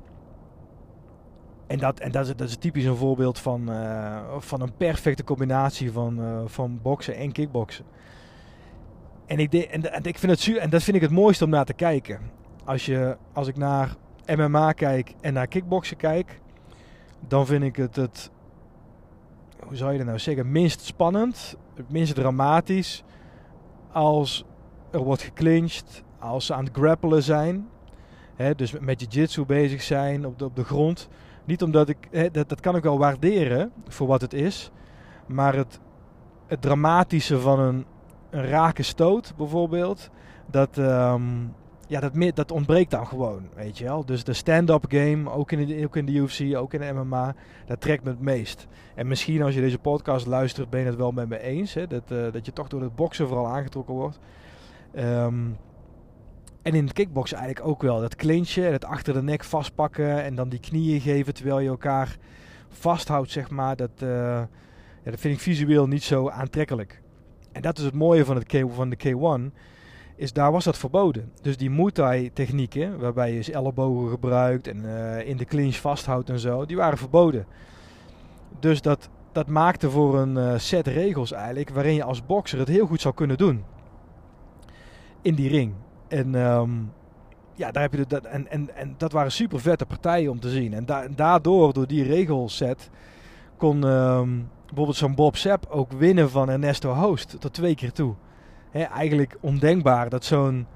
en 1.67 1.79
dat, 1.79 2.01
en 2.01 2.13
dat, 2.13 2.27
is, 2.27 2.37
dat 2.37 2.49
is 2.49 2.57
typisch 2.57 2.85
een 2.85 2.97
voorbeeld 2.97 3.39
van, 3.39 3.71
uh, 3.71 4.21
van 4.39 4.61
een 4.61 4.77
perfecte 4.77 5.25
combinatie 5.25 5.93
van, 5.93 6.21
uh, 6.21 6.43
van 6.47 6.79
boksen 6.83 7.17
en 7.17 7.33
kickboksen. 7.33 7.85
En 9.27 9.39
ik, 9.39 9.51
de, 9.51 9.69
en, 9.69 10.05
ik 10.05 10.19
vind 10.19 10.33
het 10.33 10.57
en 10.57 10.71
dat 10.71 10.83
vind 10.83 10.97
ik 10.97 11.03
het 11.03 11.11
mooiste 11.11 11.45
om 11.45 11.51
naar 11.51 11.65
te 11.65 11.73
kijken. 11.73 12.21
Als, 12.65 12.87
je, 12.87 13.17
als 13.33 13.49
ik 13.49 13.57
naar 13.57 13.97
MMA 14.37 14.73
kijk 14.73 15.15
en 15.21 15.33
naar 15.33 15.47
kickboksen 15.47 15.97
kijk, 15.97 16.41
dan 17.29 17.47
vind 17.47 17.65
ik 17.65 17.77
het, 17.77 17.97
het 17.97 18.31
hoe 19.67 19.77
zou 19.77 19.93
je 19.93 19.99
dat 19.99 20.07
nou 20.07 20.19
zeggen, 20.19 20.53
minst 20.53 20.81
spannend, 20.81 21.57
het 21.75 21.91
minst 21.91 22.15
dramatisch 22.15 23.05
als 23.93 24.45
er 24.91 25.01
wordt 25.01 25.23
geclinched, 25.23 26.03
als 26.19 26.47
ze 26.47 26.55
aan 26.55 26.65
het 26.65 26.77
grappelen 26.77 27.23
zijn. 27.23 27.69
Hè, 28.35 28.55
dus 28.55 28.79
met 28.79 29.01
jiu-jitsu 29.01 29.45
bezig 29.45 29.83
zijn 29.83 30.27
op 30.27 30.39
de, 30.39 30.45
op 30.45 30.57
de 30.57 30.65
grond. 30.65 31.09
Niet 31.45 31.63
omdat 31.63 31.89
ik, 31.89 32.33
dat, 32.33 32.49
dat 32.49 32.61
kan 32.61 32.77
ik 32.77 32.83
wel 32.83 32.99
waarderen 32.99 33.73
voor 33.89 34.07
wat 34.07 34.21
het 34.21 34.33
is. 34.33 34.71
Maar 35.27 35.55
het, 35.55 35.81
het 36.47 36.63
dramatische 36.63 37.41
van 37.41 37.61
een, 37.61 37.85
een 38.31 38.47
rake 38.47 38.83
stoot 38.83 39.35
bijvoorbeeld, 39.37 40.11
dat, 40.47 40.77
um, 40.77 41.55
ja, 41.93 42.01
dat, 42.01 42.37
dat 42.37 42.51
ontbreekt 42.51 42.91
dan 42.91 43.07
gewoon, 43.07 43.49
weet 43.55 43.79
je 43.79 43.85
wel. 43.85 44.05
Dus 44.05 44.25
de 44.25 44.33
stand-up 44.33 44.85
game, 44.89 45.31
ook 45.31 45.53
in, 45.53 45.67
de, 45.67 45.85
ook 45.85 45.97
in 45.97 46.07
de 46.07 46.13
UFC, 46.13 46.57
ook 46.57 46.75
in 46.75 46.81
de 46.81 46.93
MMA, 46.93 47.35
dat 47.67 47.81
trekt 47.81 48.05
me 48.05 48.11
het 48.11 48.21
meest. 48.21 48.67
En 48.95 49.07
misschien 49.07 49.43
als 49.43 49.55
je 49.55 49.61
deze 49.61 49.79
podcast 49.79 50.27
luistert, 50.27 50.71
ben 50.71 50.81
je 50.81 50.87
het 50.87 50.97
wel 50.97 51.13
met 51.13 51.29
me 51.29 51.39
eens. 51.39 51.75
Hè, 51.75 51.87
dat, 51.87 52.03
uh, 52.13 52.33
dat 52.33 52.47
je 52.47 52.53
toch 52.53 52.69
door 52.69 52.83
het 52.83 52.95
boksen 52.95 53.29
vooral 53.29 53.47
aangetrokken 53.47 53.95
wordt. 53.95 54.19
Um, 54.97 55.57
en 56.63 56.75
in 56.75 56.85
het 56.85 56.93
kickboksen 56.93 57.37
eigenlijk 57.37 57.69
ook 57.69 57.83
wel. 57.83 58.01
Dat 58.01 58.17
clinchen, 58.17 58.73
het 58.73 58.85
achter 58.85 59.15
de 59.15 59.23
nek 59.23 59.45
vastpakken 59.45 60.23
en 60.23 60.35
dan 60.35 60.49
die 60.49 60.61
knieën 60.61 61.01
geven 61.01 61.35
terwijl 61.35 61.61
je 61.61 61.69
elkaar 61.69 62.17
vasthoudt, 62.69 63.31
zeg 63.31 63.51
maar. 63.51 63.77
Dat, 63.77 63.91
uh, 64.03 64.09
ja, 65.03 65.11
dat 65.11 65.21
vind 65.21 65.35
ik 65.35 65.41
visueel 65.41 65.87
niet 65.87 66.03
zo 66.03 66.29
aantrekkelijk. 66.29 67.03
En 67.53 67.63
dat 67.63 67.79
is 67.79 67.85
het 67.85 67.95
mooie 67.95 68.25
van, 68.25 68.37
het 68.37 68.65
van 68.69 68.91
de 68.91 68.97
K1 68.97 69.53
is 70.17 70.33
daar 70.33 70.53
was 70.53 70.65
dat 70.65 70.79
verboden. 70.79 71.33
Dus 71.43 71.57
die 71.57 71.71
Muay 71.71 71.91
Thai 71.91 72.33
technieken, 72.33 72.99
waarbij 72.99 73.33
je 73.33 73.53
ellebogen 73.53 74.11
gebruikt 74.11 74.67
en 74.67 74.85
uh, 74.85 75.29
in 75.29 75.37
de 75.37 75.45
clinch 75.45 75.77
vasthoudt 75.77 76.31
en 76.31 76.39
zo, 76.39 76.67
die 76.67 76.77
waren 76.77 76.99
verboden. 76.99 77.47
Dus 78.61 78.83
dat, 78.83 79.09
dat 79.33 79.47
maakte 79.47 79.91
voor 79.91 80.19
een 80.19 80.37
uh, 80.37 80.59
set 80.59 80.87
regels 80.87 81.33
eigenlijk, 81.33 81.71
waarin 81.71 81.95
je 81.95 82.05
als 82.05 82.27
bokser 82.27 82.59
het 82.59 82.69
heel 82.69 82.87
goed 82.87 83.01
zou 83.01 83.15
kunnen 83.15 83.39
doen. 83.39 83.65
In 85.23 85.35
die 85.35 85.49
ring. 85.49 85.73
En 86.09 86.35
um, 86.35 86.93
ja, 87.55 87.71
daar 87.71 87.83
heb 87.83 87.93
je 87.93 88.07
dat, 88.07 88.25
en, 88.25 88.51
en, 88.51 88.77
en 88.77 88.95
dat 88.97 89.13
waren 89.13 89.33
super 89.33 89.61
vette 89.61 89.87
partijen 89.87 90.31
om 90.31 90.41
te 90.41 90.51
zien. 90.51 90.75
En, 90.75 90.87
da 90.87 91.09
daardoor, 91.09 91.73
door 91.73 91.87
die 91.87 92.05
regelset, 92.05 92.91
kon 93.57 93.85
um, 93.85 94.49
bijvoorbeeld 94.67 94.97
zo'n 94.97 95.15
Bob 95.15 95.37
Sepp 95.37 95.67
ook 95.71 95.93
winnen 95.93 96.31
van 96.31 96.51
Ernesto 96.51 96.93
Host 96.93 97.41
tot 97.41 97.53
twee 97.53 97.75
keer 97.75 97.93
toe 97.93 98.15
eigenlijk 98.73 99.37
ondenkbaar 99.41 100.09
dat 100.09 100.25
zo'n 100.25 100.67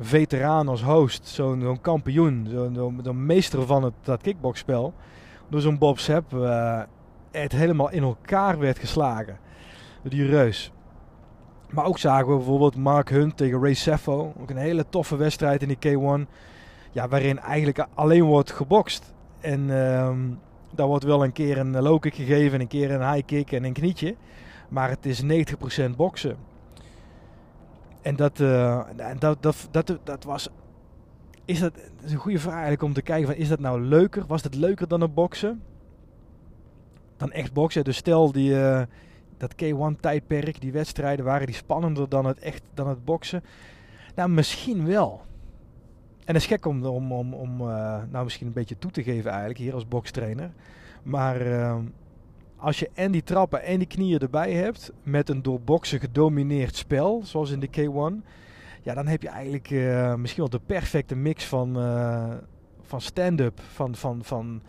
veteraan 0.00 0.68
als 0.68 0.82
host, 0.82 1.26
zo'n 1.26 1.78
kampioen, 1.80 2.46
zo'n 2.50 3.00
zo 3.04 3.12
meester 3.12 3.66
van 3.66 3.82
het, 3.82 3.94
dat 4.02 4.22
kickboxspel, 4.22 4.94
door 5.48 5.60
zo'n 5.60 5.78
Bob 5.78 5.98
Sepp 5.98 6.32
uh, 6.32 6.82
het 7.30 7.52
helemaal 7.52 7.90
in 7.90 8.02
elkaar 8.02 8.58
werd 8.58 8.78
geslagen. 8.78 9.38
Die 10.02 10.26
reus. 10.26 10.72
Maar 11.70 11.84
ook 11.84 11.98
zagen 11.98 12.28
we 12.28 12.36
bijvoorbeeld 12.36 12.76
Mark 12.76 13.10
Hunt 13.10 13.36
tegen 13.36 13.60
Ray 13.60 13.74
Seffo. 13.74 14.32
Ook 14.40 14.50
een 14.50 14.56
hele 14.56 14.84
toffe 14.88 15.16
wedstrijd 15.16 15.62
in 15.62 15.76
die 15.78 15.98
K1. 15.98 16.30
Ja, 16.92 17.08
waarin 17.08 17.38
eigenlijk 17.38 17.86
alleen 17.94 18.22
wordt 18.22 18.50
gebokst. 18.50 19.12
En 19.40 19.70
um, 19.70 20.38
daar 20.74 20.86
wordt 20.86 21.04
wel 21.04 21.24
een 21.24 21.32
keer 21.32 21.58
een 21.58 21.82
low 21.82 22.00
kick 22.00 22.14
gegeven, 22.14 22.60
een 22.60 22.66
keer 22.66 22.90
een 22.90 23.12
high 23.12 23.26
kick 23.26 23.52
en 23.52 23.64
een 23.64 23.72
knietje. 23.72 24.16
Maar 24.68 24.88
het 24.88 25.06
is 25.06 25.22
90% 25.22 25.26
boksen. 25.96 26.36
En 28.04 28.16
dat, 28.16 28.40
uh, 28.40 28.86
dat, 29.18 29.42
dat, 29.42 29.68
dat, 29.70 29.98
dat 30.04 30.24
was. 30.24 30.48
Is 31.44 31.60
dat, 31.60 31.72
is 32.02 32.12
een 32.12 32.18
goede 32.18 32.38
vraag 32.38 32.52
eigenlijk 32.52 32.82
om 32.82 32.92
te 32.92 33.02
kijken: 33.02 33.26
van, 33.26 33.36
is 33.36 33.48
dat 33.48 33.60
nou 33.60 33.80
leuker? 33.80 34.24
Was 34.26 34.42
het 34.42 34.54
leuker 34.54 34.88
dan 34.88 35.00
een 35.00 35.14
boksen? 35.14 35.62
Dan 37.16 37.32
echt 37.32 37.52
boksen. 37.52 37.84
Dus 37.84 37.96
stel 37.96 38.32
die, 38.32 38.50
uh, 38.50 38.82
dat 39.36 39.54
K1-tijdperk, 39.54 40.60
die 40.60 40.72
wedstrijden, 40.72 41.24
waren 41.24 41.46
die 41.46 41.54
spannender 41.54 42.08
dan 42.08 42.26
het, 42.26 42.38
echt, 42.38 42.62
dan 42.74 42.88
het 42.88 43.04
boksen? 43.04 43.42
Nou, 44.14 44.28
misschien 44.28 44.86
wel. 44.86 45.22
En 46.24 46.32
dat 46.32 46.42
is 46.42 46.46
gek 46.46 46.66
om, 46.66 46.84
om, 46.84 47.12
om, 47.12 47.34
om 47.34 47.60
uh, 47.60 48.02
nou 48.10 48.24
misschien 48.24 48.46
een 48.46 48.52
beetje 48.52 48.78
toe 48.78 48.90
te 48.90 49.02
geven 49.02 49.30
eigenlijk 49.30 49.60
hier 49.60 49.74
als 49.74 49.88
bokstrainer. 49.88 50.50
Maar 51.02 51.40
ehm, 51.40 51.82
als 52.64 52.78
je 52.78 52.90
en 52.94 53.12
die 53.12 53.22
trappen 53.22 53.62
en 53.62 53.78
die 53.78 53.86
knieën 53.86 54.18
erbij 54.18 54.52
hebt, 54.52 54.92
met 55.02 55.28
een 55.28 55.42
door 55.42 55.60
boksen 55.60 56.00
gedomineerd 56.00 56.76
spel, 56.76 57.20
zoals 57.24 57.50
in 57.50 57.60
de 57.60 57.68
K1, 57.68 58.26
ja, 58.82 58.94
dan 58.94 59.06
heb 59.06 59.22
je 59.22 59.28
eigenlijk 59.28 59.70
uh, 59.70 60.14
misschien 60.14 60.42
wel 60.42 60.50
de 60.50 60.66
perfecte 60.66 61.14
mix 61.14 61.44
van, 61.44 61.78
uh, 61.78 62.32
van 62.82 63.00
stand-up, 63.00 63.60
van, 63.72 63.94
van, 63.94 64.24
van, 64.24 64.62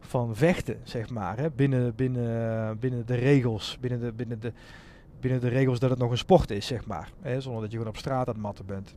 van 0.00 0.36
vechten, 0.36 0.80
zeg 0.82 1.10
maar. 1.10 1.38
Hè? 1.38 1.50
Binnen, 1.50 1.94
binnen, 1.94 2.78
binnen 2.78 3.06
de 3.06 3.14
regels, 3.14 3.78
binnen 3.80 4.00
de, 4.00 4.12
binnen, 4.12 4.40
de, 4.40 4.52
binnen 5.20 5.40
de 5.40 5.48
regels 5.48 5.78
dat 5.78 5.90
het 5.90 5.98
nog 5.98 6.10
een 6.10 6.18
sport 6.18 6.50
is, 6.50 6.66
zeg 6.66 6.86
maar. 6.86 7.10
Hè? 7.20 7.40
Zonder 7.40 7.62
dat 7.62 7.70
je 7.70 7.76
gewoon 7.76 7.92
op 7.92 7.98
straat 7.98 8.26
aan 8.26 8.34
het 8.34 8.42
matten 8.42 8.66
bent. 8.66 8.94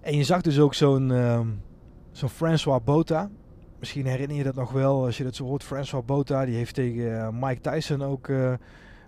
En 0.00 0.16
je 0.16 0.24
zag 0.24 0.40
dus 0.40 0.58
ook 0.58 0.74
zo'n 0.74 1.10
uh, 1.10 1.40
zo'n 2.12 2.28
François 2.28 2.84
Bota, 2.84 3.30
Misschien 3.86 4.06
herinner 4.06 4.36
je 4.36 4.42
dat 4.42 4.54
nog 4.54 4.72
wel 4.72 5.04
als 5.04 5.16
je 5.16 5.24
dat 5.24 5.34
zo 5.34 5.44
hoort. 5.44 5.64
François 5.64 6.04
Bota 6.04 6.44
die 6.44 6.54
heeft 6.54 6.74
tegen 6.74 7.20
eh, 7.20 7.28
Mike 7.32 7.60
Tyson 7.60 8.02
ook 8.02 8.28
uh, 8.28 8.52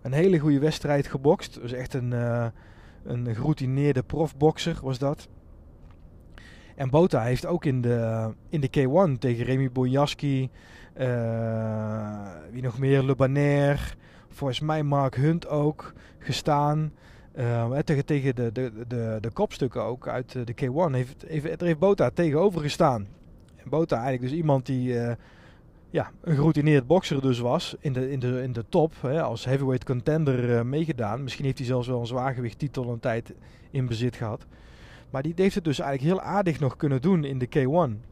een 0.02 0.12
hele 0.12 0.38
goede 0.38 0.58
wedstrijd 0.58 1.06
gebokst. 1.06 1.61
Dus 1.61 1.73
echt 1.73 1.94
een, 1.94 2.11
uh, 2.11 2.47
een 3.04 3.35
geroutineerde 3.35 4.02
profbokser 4.02 4.78
was 4.82 4.99
dat. 4.99 5.28
En 6.76 6.90
Bota 6.90 7.23
heeft 7.23 7.47
ook 7.47 7.64
in 7.64 7.80
de, 7.80 8.28
in 8.49 8.61
de 8.61 8.68
K1 8.68 9.18
tegen 9.18 9.44
Remy 9.44 9.70
Bojaski, 9.73 10.50
wie 12.50 12.62
nog 12.62 12.78
meer, 12.78 13.02
Le 13.02 13.14
Banner, 13.14 13.97
volgens 14.28 14.61
mij 14.61 14.82
Mark 14.82 15.16
Hunt 15.16 15.49
ook 15.49 15.92
gestaan. 16.18 16.92
tegen 17.85 18.04
tegen 18.04 18.35
de, 18.35 18.52
de, 18.52 18.73
de, 18.88 19.18
de 19.20 19.30
kopstukken 19.30 19.82
ook 19.82 20.08
uit 20.08 20.32
de 20.32 20.54
K1 20.54 20.94
heeft, 20.94 21.25
heeft, 21.26 21.61
heeft 21.61 21.78
Bota 21.78 22.11
tegenover 22.11 22.61
gestaan. 22.61 23.06
Bota 23.68 23.96
eigenlijk 23.96 24.30
dus 24.30 24.40
iemand 24.40 24.66
die 24.66 24.92
uh, 24.92 25.12
ja, 25.90 26.10
een 26.20 26.34
geroutineerd 26.34 26.87
bokser 26.87 27.20
dus 27.20 27.38
was 27.38 27.76
in 27.80 27.92
de, 27.92 28.10
in 28.10 28.18
de, 28.18 28.42
in 28.42 28.52
de 28.52 28.64
top. 28.68 28.92
Hè, 29.00 29.22
als 29.22 29.44
heavyweight 29.44 29.84
contender 29.84 30.50
uh, 30.50 30.62
meegedaan. 30.62 31.22
Misschien 31.22 31.44
heeft 31.44 31.58
hij 31.58 31.66
zelfs 31.66 31.88
wel 31.88 32.00
een 32.00 32.06
zwaargewicht 32.06 32.58
titel 32.58 32.92
een 32.92 33.00
tijd 33.00 33.34
in 33.70 33.87
bezit 33.87 34.16
gehad. 34.16 34.46
Maar 35.10 35.22
die 35.22 35.32
heeft 35.37 35.54
het 35.54 35.64
dus 35.64 35.78
eigenlijk 35.78 36.14
heel 36.14 36.26
aardig 36.26 36.60
nog 36.60 36.76
kunnen 36.76 37.02
doen 37.02 37.25
in 37.25 37.38
de 37.38 37.48
K1. 37.48 38.06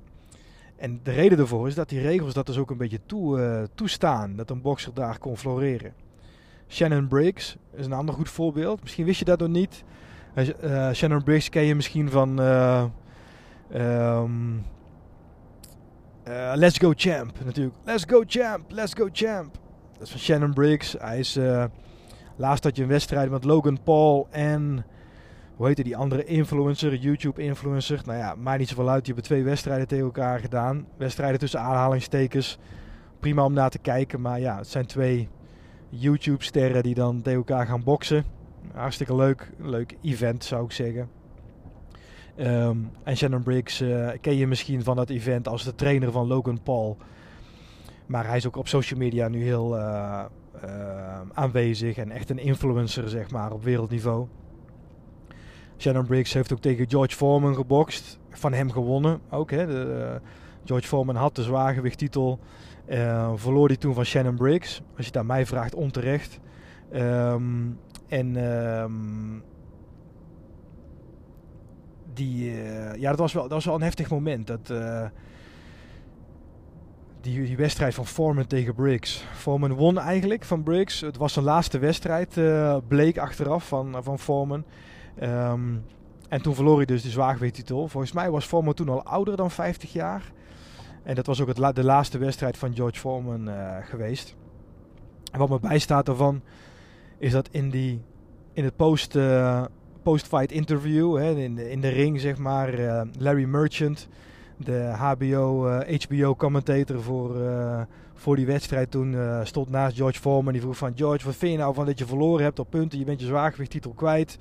En 0.77 1.01
de 1.03 1.13
reden 1.13 1.39
daarvoor 1.39 1.67
is 1.67 1.75
dat 1.75 1.89
die 1.89 2.01
regels 2.01 2.35
dat 2.35 2.47
dus 2.47 2.59
ook 2.59 2.71
een 2.71 2.77
beetje 2.77 3.01
toe, 3.07 3.39
uh, 3.39 3.63
toestaan. 3.75 4.37
Dat 4.37 4.51
een 4.51 4.63
bokser 4.63 4.95
daar 4.95 5.19
kon 5.19 5.37
floreren. 5.37 5.93
Shannon 6.69 7.09
Briggs 7.09 7.57
is 7.75 7.87
een 7.87 7.93
ander 7.93 8.15
goed 8.15 8.31
voorbeeld. 8.31 8.83
Misschien 8.83 9.05
wist 9.05 9.19
je 9.19 9.25
dat 9.25 9.39
nog 9.39 9.49
niet. 9.49 9.85
Shannon 10.93 11.23
Briggs 11.23 11.49
ken 11.49 11.63
je 11.63 11.75
misschien 11.75 12.11
van... 12.11 12.39
Um, 13.75 14.65
uh, 16.29 16.53
let's 16.55 16.79
Go 16.79 16.93
Champ 16.97 17.33
natuurlijk. 17.45 17.77
Let's 17.85 18.05
Go 18.09 18.23
Champ, 18.27 18.73
Let's 18.73 18.95
Go 18.95 19.09
Champ. 19.13 19.59
Dat 19.93 20.03
is 20.03 20.11
van 20.11 20.21
Shannon 20.21 20.55
Briggs. 20.55 20.97
Hij 20.99 21.19
is... 21.19 21.37
Uh, 21.37 21.65
laatst 22.37 22.65
had 22.65 22.77
je 22.77 22.83
een 22.83 22.89
wedstrijd 22.89 23.31
met 23.31 23.45
Logan 23.45 23.83
Paul 23.83 24.29
en... 24.31 24.85
Hoe 25.57 25.67
heette 25.67 25.83
die 25.83 25.97
andere 25.97 26.25
influencer, 26.25 26.95
YouTube-influencer? 26.95 28.01
Nou 28.05 28.19
ja, 28.19 28.35
maakt 28.35 28.59
niet 28.59 28.69
zoveel 28.69 28.89
uit. 28.89 29.05
Die 29.05 29.15
hebben 29.15 29.31
twee 29.31 29.45
wedstrijden 29.45 29.89
tegen 29.89 30.05
elkaar 30.05 30.39
gedaan. 30.39 30.87
Wedstrijden 30.97 31.39
tussen 31.39 31.61
aanhalingstekens. 31.61 32.59
Prima 33.21 33.45
om 33.45 33.53
naar 33.53 33.71
te 33.71 33.79
kijken. 33.79 34.21
Maar 34.21 34.41
ja, 34.41 34.57
het 34.57 34.69
zijn 34.69 34.87
twee 34.87 35.29
YouTube-sterren 35.89 36.83
die 36.83 36.95
dan 36.95 37.23
tegen 37.23 37.39
elkaar 37.39 37.67
gaan 37.67 37.85
boksen. 37.85 38.25
Hartstikke 38.75 39.15
leuk. 39.15 39.51
Leuk 39.59 39.97
event 40.03 40.45
zou 40.45 40.65
ik 40.65 40.73
zeggen. 40.73 41.09
Um, 42.41 42.91
en 43.03 43.17
Shannon 43.17 43.43
Briggs 43.43 43.81
uh, 43.81 44.09
ken 44.21 44.37
je 44.37 44.47
misschien 44.47 44.83
van 44.83 44.97
dat 44.97 45.11
event 45.11 45.49
als 45.49 45.65
de 45.65 45.75
trainer 45.75 46.13
van 46.13 46.27
Logan 46.27 46.63
Paul. 46.63 46.97
Maar 48.07 48.27
hij 48.27 48.37
is 48.37 48.47
ook 48.47 48.57
op 48.57 48.69
social 48.69 48.99
media 48.99 49.29
nu 49.29 49.43
heel 49.43 49.77
uh, 49.77 50.25
uh, 50.65 51.21
aanwezig 51.33 51.97
en 51.97 52.11
echt 52.11 52.31
een 52.31 52.39
influencer, 52.39 53.09
zeg 53.09 53.31
maar, 53.31 53.53
op 53.53 53.65
wereldniveau. 53.65 54.27
Shannon 55.79 56.07
Briggs 56.07 56.33
heeft 56.33 56.53
ook 56.53 56.61
tegen 56.61 56.89
George 56.89 57.17
Foreman 57.17 57.55
gebokst. 57.55 58.19
Van 58.31 58.53
hem 58.53 58.71
gewonnen 58.71 59.21
ook, 59.31 59.51
hè. 59.51 59.67
De, 59.67 60.21
George 60.65 60.87
Foreman 60.87 61.17
had 61.17 61.37
de 61.37 61.43
zwaargewichttitel. 61.43 62.39
Verloor 63.35 63.69
die 63.69 63.79
toen 63.79 63.95
van 63.95 64.05
Shannon 64.05 64.37
Briggs. 64.37 64.83
Als 64.97 65.05
je 65.05 65.11
het 65.13 65.17
aan 65.17 65.27
mij 65.27 65.47
vraagt, 65.47 65.75
onterecht. 65.75 66.41
Um, 66.95 67.79
en 68.09 68.37
um, 68.37 69.43
die, 72.17 72.51
uh, 72.51 72.95
ja, 72.95 73.11
dat 73.11 73.19
was, 73.19 73.33
wel, 73.33 73.43
dat 73.43 73.53
was 73.53 73.65
wel 73.65 73.75
een 73.75 73.83
heftig 73.83 74.11
moment. 74.11 74.47
Dat, 74.47 74.71
uh, 74.71 75.05
die, 77.21 77.45
die 77.45 77.57
wedstrijd 77.57 77.95
van 77.95 78.07
Foreman 78.07 78.47
tegen 78.47 78.75
Briggs. 78.75 79.25
Foreman 79.35 79.73
won 79.73 79.99
eigenlijk 79.99 80.45
van 80.45 80.63
Briggs. 80.63 81.01
Het 81.01 81.17
was 81.17 81.33
zijn 81.33 81.45
laatste 81.45 81.79
wedstrijd, 81.79 82.37
uh, 82.37 82.77
bleek 82.89 83.19
achteraf 83.19 83.69
van, 83.69 83.97
van 84.03 84.19
Foreman. 84.19 84.65
Um, 85.23 85.85
en 86.29 86.43
toen 86.43 86.55
verloor 86.55 86.77
hij 86.77 86.85
dus 86.85 87.03
de 87.03 87.11
zwaargewichttitel. 87.11 87.89
Volgens 87.89 88.13
mij 88.13 88.31
was 88.31 88.45
Foreman 88.45 88.75
toen 88.75 88.89
al 88.89 89.03
ouder 89.03 89.37
dan 89.37 89.51
50 89.51 89.93
jaar. 89.93 90.33
En 91.03 91.15
dat 91.15 91.27
was 91.27 91.41
ook 91.41 91.49
het 91.49 91.77
de 91.77 91.85
laatste 91.85 92.19
wedstrijd 92.19 92.57
van 92.57 92.75
George 92.75 92.99
Foreman 92.99 93.51
geweest. 93.83 94.37
En 95.33 95.39
wat 95.39 95.49
me 95.49 95.61
bijstaat 95.61 96.07
daarvan 96.07 96.43
is 97.19 97.33
dat 97.33 97.49
in, 97.51 97.71
die, 97.71 98.03
in 98.53 98.65
het 98.65 98.77
post, 98.77 99.15
post-fight 100.11 100.53
interview, 100.53 101.17
hè, 101.17 101.35
in, 101.35 101.55
de, 101.55 101.71
in 101.71 101.81
de 101.81 101.89
ring 101.89 102.21
zeg 102.21 102.39
maar, 102.39 102.81
uh, 102.81 103.01
Larry 103.19 103.45
Merchant, 103.45 104.09
de 104.57 104.93
HBO, 104.97 105.69
uh, 105.69 105.99
HBO 106.09 106.37
commentator 106.37 107.03
voor, 107.03 107.37
voor 108.15 108.37
die 108.37 108.47
wedstrijd 108.47 108.91
toen, 108.91 109.17
stond 109.43 109.71
naast 109.71 109.97
George 109.97 110.21
Foreman. 110.21 110.53
Die 110.53 110.63
vroeg 110.63 110.77
van 110.77 110.93
George, 110.97 111.25
wat 111.25 111.37
vind 111.37 111.53
je 111.53 111.59
nou 111.59 111.75
van 111.75 111.87
dat 111.87 111.99
je 111.99 112.07
verloren 112.07 112.45
hebt 112.45 112.59
op 112.59 112.71
punten? 112.71 112.99
Je 112.99 113.05
bent 113.05 113.21
je 113.21 113.27
zwaargewichttitel 113.27 113.91
kwijt. 113.91 114.39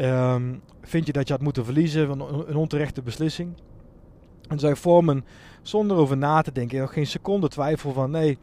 Um, 0.00 0.60
vind 0.82 1.06
je 1.06 1.12
dat 1.12 1.26
je 1.26 1.32
had 1.32 1.42
moeten 1.42 1.64
verliezen? 1.64 2.06
Van 2.06 2.48
een 2.48 2.56
onterechte 2.56 3.02
beslissing. 3.02 3.52
En 4.48 4.58
zei 4.58 4.74
Foreman, 4.74 5.24
zonder 5.62 5.96
over 5.96 6.16
na 6.16 6.42
te 6.42 6.52
denken, 6.52 6.80
nog 6.80 6.92
geen 6.92 7.06
seconde 7.06 7.48
twijfel 7.48 7.92
van 7.92 8.10
nee, 8.10 8.38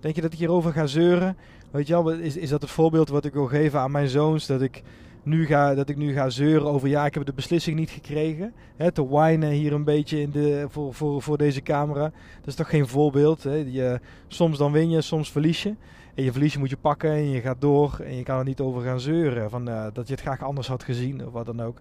denk 0.00 0.14
je 0.14 0.20
dat 0.20 0.32
ik 0.32 0.38
hierover 0.38 0.72
ga 0.72 0.86
zeuren? 0.86 1.36
Weet 1.70 1.86
je 1.86 1.92
wel, 1.92 2.12
is, 2.12 2.36
is 2.36 2.48
dat 2.48 2.62
het 2.62 2.70
voorbeeld 2.70 3.08
wat 3.08 3.24
ik 3.24 3.32
wil 3.32 3.46
geven 3.46 3.80
aan 3.80 3.90
mijn 3.90 4.08
zoons? 4.08 4.46
Dat 4.46 4.62
ik 4.62 4.82
nu 5.24 5.46
ga, 5.46 5.74
dat 5.74 5.88
ik 5.88 5.96
nu 5.96 6.12
ga 6.12 6.30
zeuren 6.30 6.66
over 6.66 6.88
ja, 6.88 7.06
ik 7.06 7.14
heb 7.14 7.24
de 7.24 7.32
beslissing 7.32 7.78
niet 7.78 7.90
gekregen. 7.90 8.52
Hè, 8.76 8.92
te 8.92 9.08
whinen 9.08 9.50
hier 9.50 9.72
een 9.72 9.84
beetje 9.84 10.20
in 10.20 10.30
de, 10.30 10.66
voor, 10.68 10.94
voor, 10.94 11.22
voor 11.22 11.38
deze 11.38 11.62
camera. 11.62 12.02
Dat 12.38 12.46
is 12.46 12.54
toch 12.54 12.68
geen 12.68 12.86
voorbeeld. 12.86 13.42
Hè? 13.42 13.54
Je, 13.54 14.00
soms 14.28 14.58
dan 14.58 14.72
win 14.72 14.90
je, 14.90 15.00
soms 15.00 15.30
verlies 15.32 15.62
je. 15.62 15.74
En 16.14 16.24
je 16.24 16.32
verlies 16.32 16.56
moet 16.56 16.70
je 16.70 16.76
pakken 16.76 17.10
en 17.10 17.30
je 17.30 17.40
gaat 17.40 17.60
door. 17.60 18.00
En 18.04 18.16
je 18.16 18.22
kan 18.22 18.38
er 18.38 18.44
niet 18.44 18.60
over 18.60 18.82
gaan 18.82 19.00
zeuren. 19.00 19.50
Van, 19.50 19.68
uh, 19.68 19.86
dat 19.92 20.06
je 20.06 20.12
het 20.12 20.22
graag 20.22 20.42
anders 20.42 20.68
had 20.68 20.82
gezien 20.82 21.26
of 21.26 21.32
wat 21.32 21.46
dan 21.46 21.62
ook. 21.62 21.80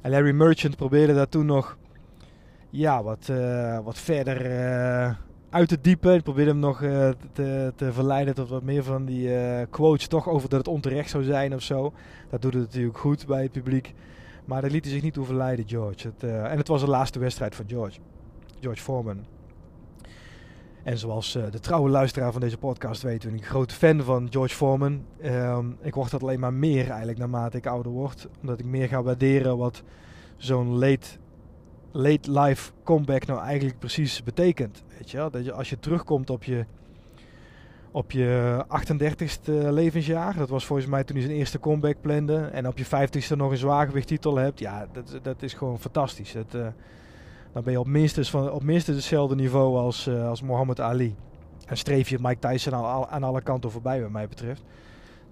En 0.00 0.10
Larry 0.10 0.32
Merchant 0.32 0.76
probeerde 0.76 1.14
daar 1.14 1.28
toen 1.28 1.46
nog 1.46 1.76
ja, 2.70 3.02
wat, 3.02 3.28
uh, 3.30 3.78
wat 3.84 3.98
verder 3.98 4.50
uh, 4.50 5.14
uit 5.50 5.68
te 5.68 5.80
diepen. 5.80 6.14
Ik 6.14 6.22
probeerde 6.22 6.50
hem 6.50 6.60
nog 6.60 6.82
uh, 6.82 7.08
te, 7.32 7.72
te, 7.76 7.92
verleiden 7.92 8.34
tot 8.34 8.48
wat 8.48 8.62
meer 8.62 8.84
van 8.84 9.04
die 9.04 9.28
uh, 9.28 9.60
quotes 9.70 10.06
toch 10.06 10.28
over 10.28 10.48
dat 10.48 10.58
het 10.58 10.68
onterecht 10.68 11.10
zou 11.10 11.24
zijn 11.24 11.54
of 11.54 11.62
zo. 11.62 11.92
Dat 12.30 12.42
doet 12.42 12.54
het 12.54 12.62
natuurlijk 12.62 12.98
goed 12.98 13.26
bij 13.26 13.42
het 13.42 13.52
publiek. 13.52 13.94
Maar 14.44 14.62
dat 14.62 14.70
liet 14.70 14.84
hij 14.84 14.92
zich 14.92 15.02
niet 15.02 15.14
toe 15.14 15.24
verleiden, 15.24 15.68
George. 15.68 16.06
Het, 16.06 16.22
uh, 16.22 16.50
en 16.50 16.56
het 16.58 16.68
was 16.68 16.80
de 16.80 16.88
laatste 16.88 17.18
wedstrijd 17.18 17.54
van 17.54 17.64
George. 17.68 17.98
George 18.60 18.82
Foreman. 18.82 19.24
En 20.82 20.98
zoals 20.98 21.32
de 21.32 21.60
trouwe 21.60 21.90
luisteraar 21.90 22.32
van 22.32 22.40
deze 22.40 22.58
podcast 22.58 23.02
weet, 23.02 23.24
ben 23.24 23.34
ik 23.34 23.40
een 23.40 23.46
grote 23.46 23.74
fan 23.74 24.02
van 24.02 24.28
George 24.30 24.54
Foreman. 24.54 25.04
Um, 25.24 25.76
ik 25.82 25.94
word 25.94 26.10
dat 26.10 26.22
alleen 26.22 26.40
maar 26.40 26.52
meer 26.52 26.88
eigenlijk 26.88 27.18
naarmate 27.18 27.56
ik 27.56 27.66
ouder 27.66 27.92
word. 27.92 28.28
Omdat 28.40 28.58
ik 28.58 28.64
meer 28.64 28.88
ga 28.88 29.02
waarderen 29.02 29.56
wat 29.56 29.82
zo'n 30.36 30.78
late 30.78 31.08
late 31.96 32.40
life 32.40 32.72
comeback 32.84 33.26
nou 33.26 33.40
eigenlijk 33.40 33.78
precies 33.78 34.22
betekent. 34.22 34.82
Weet 34.98 35.10
je? 35.10 35.28
Dat 35.30 35.44
je 35.44 35.52
als 35.52 35.70
je 35.70 35.78
terugkomt 35.78 36.30
op 36.30 36.44
je, 36.44 36.64
op 37.90 38.10
je 38.10 38.64
38ste 38.68 39.52
levensjaar, 39.70 40.36
dat 40.36 40.48
was 40.48 40.66
volgens 40.66 40.88
mij 40.88 41.04
toen 41.04 41.16
hij 41.16 41.24
zijn 41.24 41.36
eerste 41.36 41.60
comeback 41.60 42.00
plande, 42.00 42.36
en 42.36 42.68
op 42.68 42.78
je 42.78 42.86
50ste 42.86 43.36
nog 43.36 43.50
een 43.50 43.56
zwaargewichttitel 43.56 44.36
hebt, 44.36 44.58
ja, 44.58 44.86
dat, 44.92 45.18
dat 45.22 45.42
is 45.42 45.54
gewoon 45.54 45.78
fantastisch. 45.78 46.32
Dat, 46.32 46.54
uh, 46.54 46.66
dan 47.52 47.62
ben 47.62 47.72
je 47.72 47.80
op 47.80 47.86
minstens, 47.86 48.30
van, 48.30 48.50
op 48.50 48.62
minstens 48.62 48.96
hetzelfde 48.96 49.34
niveau 49.34 49.76
als, 49.76 50.06
uh, 50.06 50.28
als 50.28 50.42
Muhammad 50.42 50.80
Ali. 50.80 51.16
En 51.66 51.76
streef 51.76 52.08
je 52.08 52.18
Mike 52.20 52.48
Tyson 52.48 52.74
aan, 52.74 53.06
aan 53.06 53.22
alle 53.22 53.42
kanten 53.42 53.70
voorbij, 53.70 54.02
wat 54.02 54.10
mij 54.10 54.28
betreft. 54.28 54.62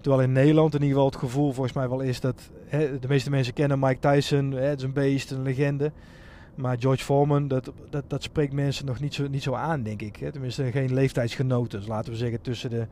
Terwijl 0.01 0.23
in 0.23 0.31
Nederland 0.31 0.73
in 0.73 0.81
ieder 0.81 0.95
geval 0.95 1.11
het 1.11 1.19
gevoel 1.19 1.51
volgens 1.51 1.75
mij 1.75 1.89
wel 1.89 1.99
is 1.99 2.19
dat 2.19 2.49
hè, 2.65 2.99
de 2.99 3.07
meeste 3.07 3.29
mensen 3.29 3.53
kennen 3.53 3.79
Mike 3.79 3.99
Tyson, 3.99 4.51
hè, 4.51 4.61
het 4.61 4.79
is 4.79 4.85
een 4.85 4.93
beest, 4.93 5.31
een 5.31 5.41
legende. 5.41 5.91
Maar 6.55 6.77
George 6.79 7.03
Foreman, 7.03 7.47
dat, 7.47 7.71
dat, 7.89 8.03
dat 8.07 8.23
spreekt 8.23 8.53
mensen 8.53 8.85
nog 8.85 8.99
niet 8.99 9.13
zo, 9.13 9.27
niet 9.27 9.43
zo 9.43 9.53
aan, 9.53 9.83
denk 9.83 10.01
ik. 10.01 10.15
Hè. 10.15 10.31
Tenminste, 10.31 10.71
geen 10.71 10.93
leeftijdsgenoten. 10.93 11.79
Dus 11.79 11.87
laten 11.87 12.11
we 12.11 12.17
zeggen 12.17 12.41
tussen 12.41 12.69
de 12.69 12.87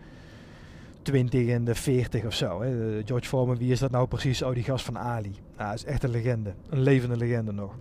20 1.02 1.47
en 1.47 1.63
de 1.63 1.76
40 1.76 2.26
of 2.26 2.34
zo. 2.34 2.62
Hè. 2.62 3.02
George 3.06 3.28
Foreman, 3.28 3.58
wie 3.58 3.71
is 3.71 3.80
dat 3.80 3.91
nou 3.91 4.08
precies? 4.08 4.41
Oh, 4.41 4.54
die 4.54 4.63
gast 4.63 4.86
van 4.86 4.97
Ali. 4.97 5.36
Nou, 5.58 5.69
dat 5.69 5.80
is 5.80 5.86
echt 5.86 6.04
een 6.04 6.10
legende. 6.10 6.54
Een 6.69 6.82
levende 6.82 7.17
legende 7.17 7.52
nog. 7.52 7.76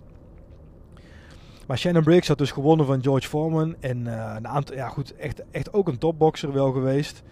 Maar 1.67 1.77
Shannon 1.77 2.03
Briggs 2.03 2.27
had 2.27 2.37
dus 2.37 2.51
gewonnen 2.51 2.85
van 2.85 3.03
George 3.03 3.27
Foreman. 3.27 3.75
En 3.79 3.97
uh, 4.05 4.33
een 4.37 4.47
aantal, 4.47 4.75
ja 4.75 4.87
goed, 4.87 5.15
echt, 5.15 5.43
echt 5.51 5.73
ook 5.73 5.87
een 5.87 5.97
topboxer 5.97 6.53
wel 6.53 6.71
geweest. 6.71 7.23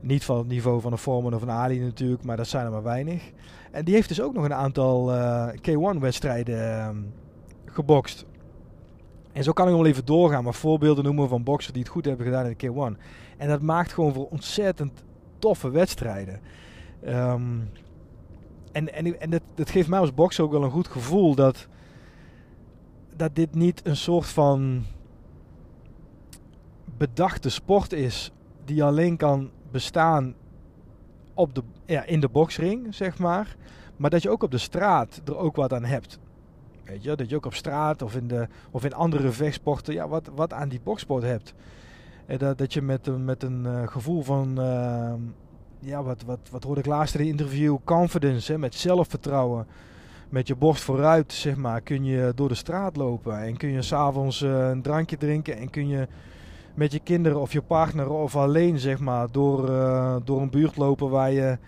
Niet 0.00 0.24
van 0.24 0.38
het 0.38 0.48
niveau 0.48 0.80
van 0.80 0.92
een 0.92 0.98
Foreman 0.98 1.34
of 1.34 1.42
een 1.42 1.50
Ali 1.50 1.78
natuurlijk, 1.78 2.24
maar 2.24 2.36
dat 2.36 2.46
zijn 2.46 2.64
er 2.64 2.70
maar 2.70 2.82
weinig. 2.82 3.30
En 3.70 3.84
die 3.84 3.94
heeft 3.94 4.08
dus 4.08 4.20
ook 4.20 4.34
nog 4.34 4.44
een 4.44 4.54
aantal 4.54 5.14
uh, 5.14 5.48
K1-wedstrijden 5.48 6.58
uh, 6.58 6.88
gebokst. 7.74 8.24
En 9.32 9.44
zo 9.44 9.52
kan 9.52 9.68
ik 9.68 9.74
wel 9.74 9.86
even 9.86 10.04
doorgaan, 10.04 10.44
maar 10.44 10.54
voorbeelden 10.54 11.04
noemen 11.04 11.28
van 11.28 11.42
boxers 11.42 11.72
die 11.72 11.82
het 11.82 11.90
goed 11.90 12.04
hebben 12.04 12.26
gedaan 12.26 12.46
in 12.46 12.56
de 12.58 12.66
K1. 12.66 13.00
En 13.36 13.48
dat 13.48 13.62
maakt 13.62 13.92
gewoon 13.92 14.12
voor 14.12 14.28
ontzettend 14.28 15.04
toffe 15.38 15.70
wedstrijden. 15.70 16.40
Um, 17.08 17.70
en 18.72 18.94
en, 18.94 19.20
en 19.20 19.30
dat, 19.30 19.42
dat 19.54 19.70
geeft 19.70 19.88
mij 19.88 19.98
als 19.98 20.14
bokser 20.14 20.44
ook 20.44 20.52
wel 20.52 20.64
een 20.64 20.70
goed 20.70 20.88
gevoel 20.88 21.34
dat, 21.34 21.68
dat 23.16 23.34
dit 23.34 23.54
niet 23.54 23.86
een 23.86 23.96
soort 23.96 24.26
van 24.26 24.84
bedachte 26.96 27.50
sport 27.50 27.92
is 27.92 28.32
die 28.64 28.84
alleen 28.84 29.16
kan 29.16 29.50
bestaan 29.70 30.34
op 31.34 31.54
de, 31.54 31.62
ja, 31.86 32.04
in 32.04 32.20
de 32.20 32.28
boksring, 32.28 32.94
zeg 32.94 33.18
maar. 33.18 33.56
Maar 33.96 34.10
dat 34.10 34.22
je 34.22 34.30
ook 34.30 34.42
op 34.42 34.50
de 34.50 34.58
straat 34.58 35.20
er 35.24 35.36
ook 35.36 35.56
wat 35.56 35.72
aan 35.72 35.84
hebt. 35.84 36.18
Weet 36.84 37.02
je, 37.02 37.16
dat 37.16 37.30
je 37.30 37.36
ook 37.36 37.46
op 37.46 37.54
straat 37.54 38.02
of 38.02 38.14
in, 38.14 38.28
de, 38.28 38.48
of 38.70 38.84
in 38.84 38.94
andere 38.94 39.30
vechtsporten 39.30 39.94
ja, 39.94 40.08
wat, 40.08 40.30
wat 40.34 40.52
aan 40.52 40.68
die 40.68 40.80
boksport 40.82 41.22
hebt. 41.22 41.54
En 42.26 42.38
dat, 42.38 42.58
dat 42.58 42.72
je 42.72 42.82
met, 42.82 43.24
met 43.24 43.42
een 43.42 43.64
uh, 43.66 43.86
gevoel 43.86 44.22
van, 44.22 44.60
uh, 44.60 45.12
ja, 45.78 46.02
wat, 46.02 46.22
wat, 46.26 46.38
wat 46.50 46.64
hoorde 46.64 46.80
ik 46.80 46.86
laatst 46.86 47.14
in 47.14 47.26
interview, 47.26 47.76
confidence, 47.84 48.52
hè, 48.52 48.58
met 48.58 48.74
zelfvertrouwen, 48.74 49.66
met 50.28 50.46
je 50.46 50.56
borst 50.56 50.82
vooruit, 50.82 51.32
zeg 51.32 51.56
maar, 51.56 51.80
kun 51.80 52.04
je 52.04 52.32
door 52.34 52.48
de 52.48 52.54
straat 52.54 52.96
lopen. 52.96 53.42
En 53.42 53.56
kun 53.56 53.68
je 53.68 53.82
s'avonds 53.82 54.40
uh, 54.42 54.68
een 54.68 54.82
drankje 54.82 55.16
drinken 55.16 55.56
en 55.56 55.70
kun 55.70 55.88
je 55.88 56.08
met 56.74 56.92
je 56.92 57.00
kinderen 57.00 57.40
of 57.40 57.52
je 57.52 57.62
partner 57.62 58.10
of 58.10 58.36
alleen, 58.36 58.78
zeg 58.78 58.98
maar, 58.98 59.30
door, 59.30 59.66
door 60.24 60.40
een 60.40 60.50
buurt 60.50 60.76
lopen 60.76 61.10
waar 61.10 61.32
je 61.32 61.58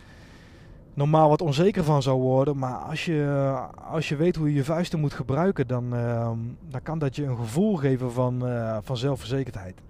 normaal 0.97 1.29
wat 1.29 1.43
onzeker 1.43 1.85
van 1.85 2.03
zou 2.03 2.21
worden. 2.21 2.59
Maar 2.59 2.75
als 2.75 3.05
je, 3.05 3.53
als 3.91 4.09
je 4.09 4.17
weet 4.17 4.37
hoe 4.37 4.49
je 4.49 4.55
je 4.55 4.65
vuisten 4.65 5.01
moet 5.01 5.13
gebruiken, 5.13 5.67
dan, 5.67 5.95
uh, 5.95 6.31
dan 6.69 6.83
kan 6.83 6.99
dat 6.99 7.17
je 7.17 7.25
een 7.25 7.37
gevoel 7.37 7.77
geven 7.77 8.13
van, 8.13 8.49
uh, 8.49 8.77
van 8.83 8.97
zelfverzekerdheid. 8.97 9.81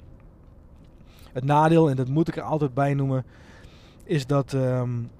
Het 1.33 1.45
nadeel, 1.45 1.90
en 1.90 1.97
dat 1.97 2.09
moet 2.09 2.29
ik 2.29 2.37
er 2.37 2.42
altijd 2.42 2.75
bij 2.75 2.95
noemen, 2.95 3.25
is 4.05 4.27
dat, 4.27 4.53
um, 4.53 5.11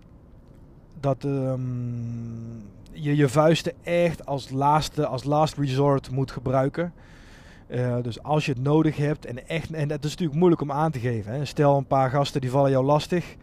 dat 1.01 1.25
um, 1.25 2.65
je 2.93 3.17
je 3.17 3.29
vuisten 3.29 3.73
echt 3.83 4.27
als 4.27 4.51
laatste, 4.51 5.07
als 5.07 5.25
last 5.25 5.57
resort 5.57 6.11
moet 6.11 6.31
gebruiken. 6.31 6.93
Uh, 7.69 7.97
dus 8.03 8.23
als 8.23 8.47
je 8.47 8.53
het 8.53 8.63
nodig 8.63 8.97
hebt, 8.97 9.27
en, 9.27 9.49
echt, 9.49 9.73
en 9.73 9.89
dat 9.89 10.05
is 10.05 10.11
natuurlijk 10.11 10.39
moeilijk 10.39 10.63
om 10.63 10.73
aan 10.73 10.91
te 10.91 10.99
geven. 10.99 11.33
Hè. 11.33 11.45
Stel 11.45 11.77
een 11.77 11.87
paar 11.87 12.11
gasten 12.11 12.41
die 12.41 12.51
vallen 12.51 12.71
jou 12.71 12.85
lastig 12.85 13.37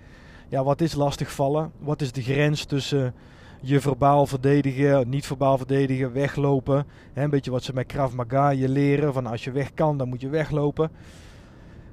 ja, 0.54 0.63
wat 0.63 0.82
is 0.82 0.94
lastig 0.94 1.32
vallen? 1.32 1.72
Wat 1.80 2.02
is 2.02 2.12
de 2.12 2.22
grens 2.22 2.66
tussen 2.66 3.13
je 3.62 3.80
verbaal 3.80 4.26
verdedigen, 4.26 5.10
niet 5.10 5.26
verbaal 5.26 5.58
verdedigen, 5.58 6.13
weglopen? 6.13 6.86
Een 7.13 7.30
beetje 7.30 7.52
wat 7.52 7.63
ze 7.63 7.74
met 7.74 7.86
Krav 7.86 8.13
Maga 8.13 8.50
je 8.50 8.70
leren, 8.70 9.13
van 9.13 9.26
als 9.26 9.44
je 9.44 9.52
weg 9.52 9.74
kan, 9.74 9.98
dan 9.98 10.10
moet 10.10 10.22
je 10.22 10.30
weglopen. 10.30 10.92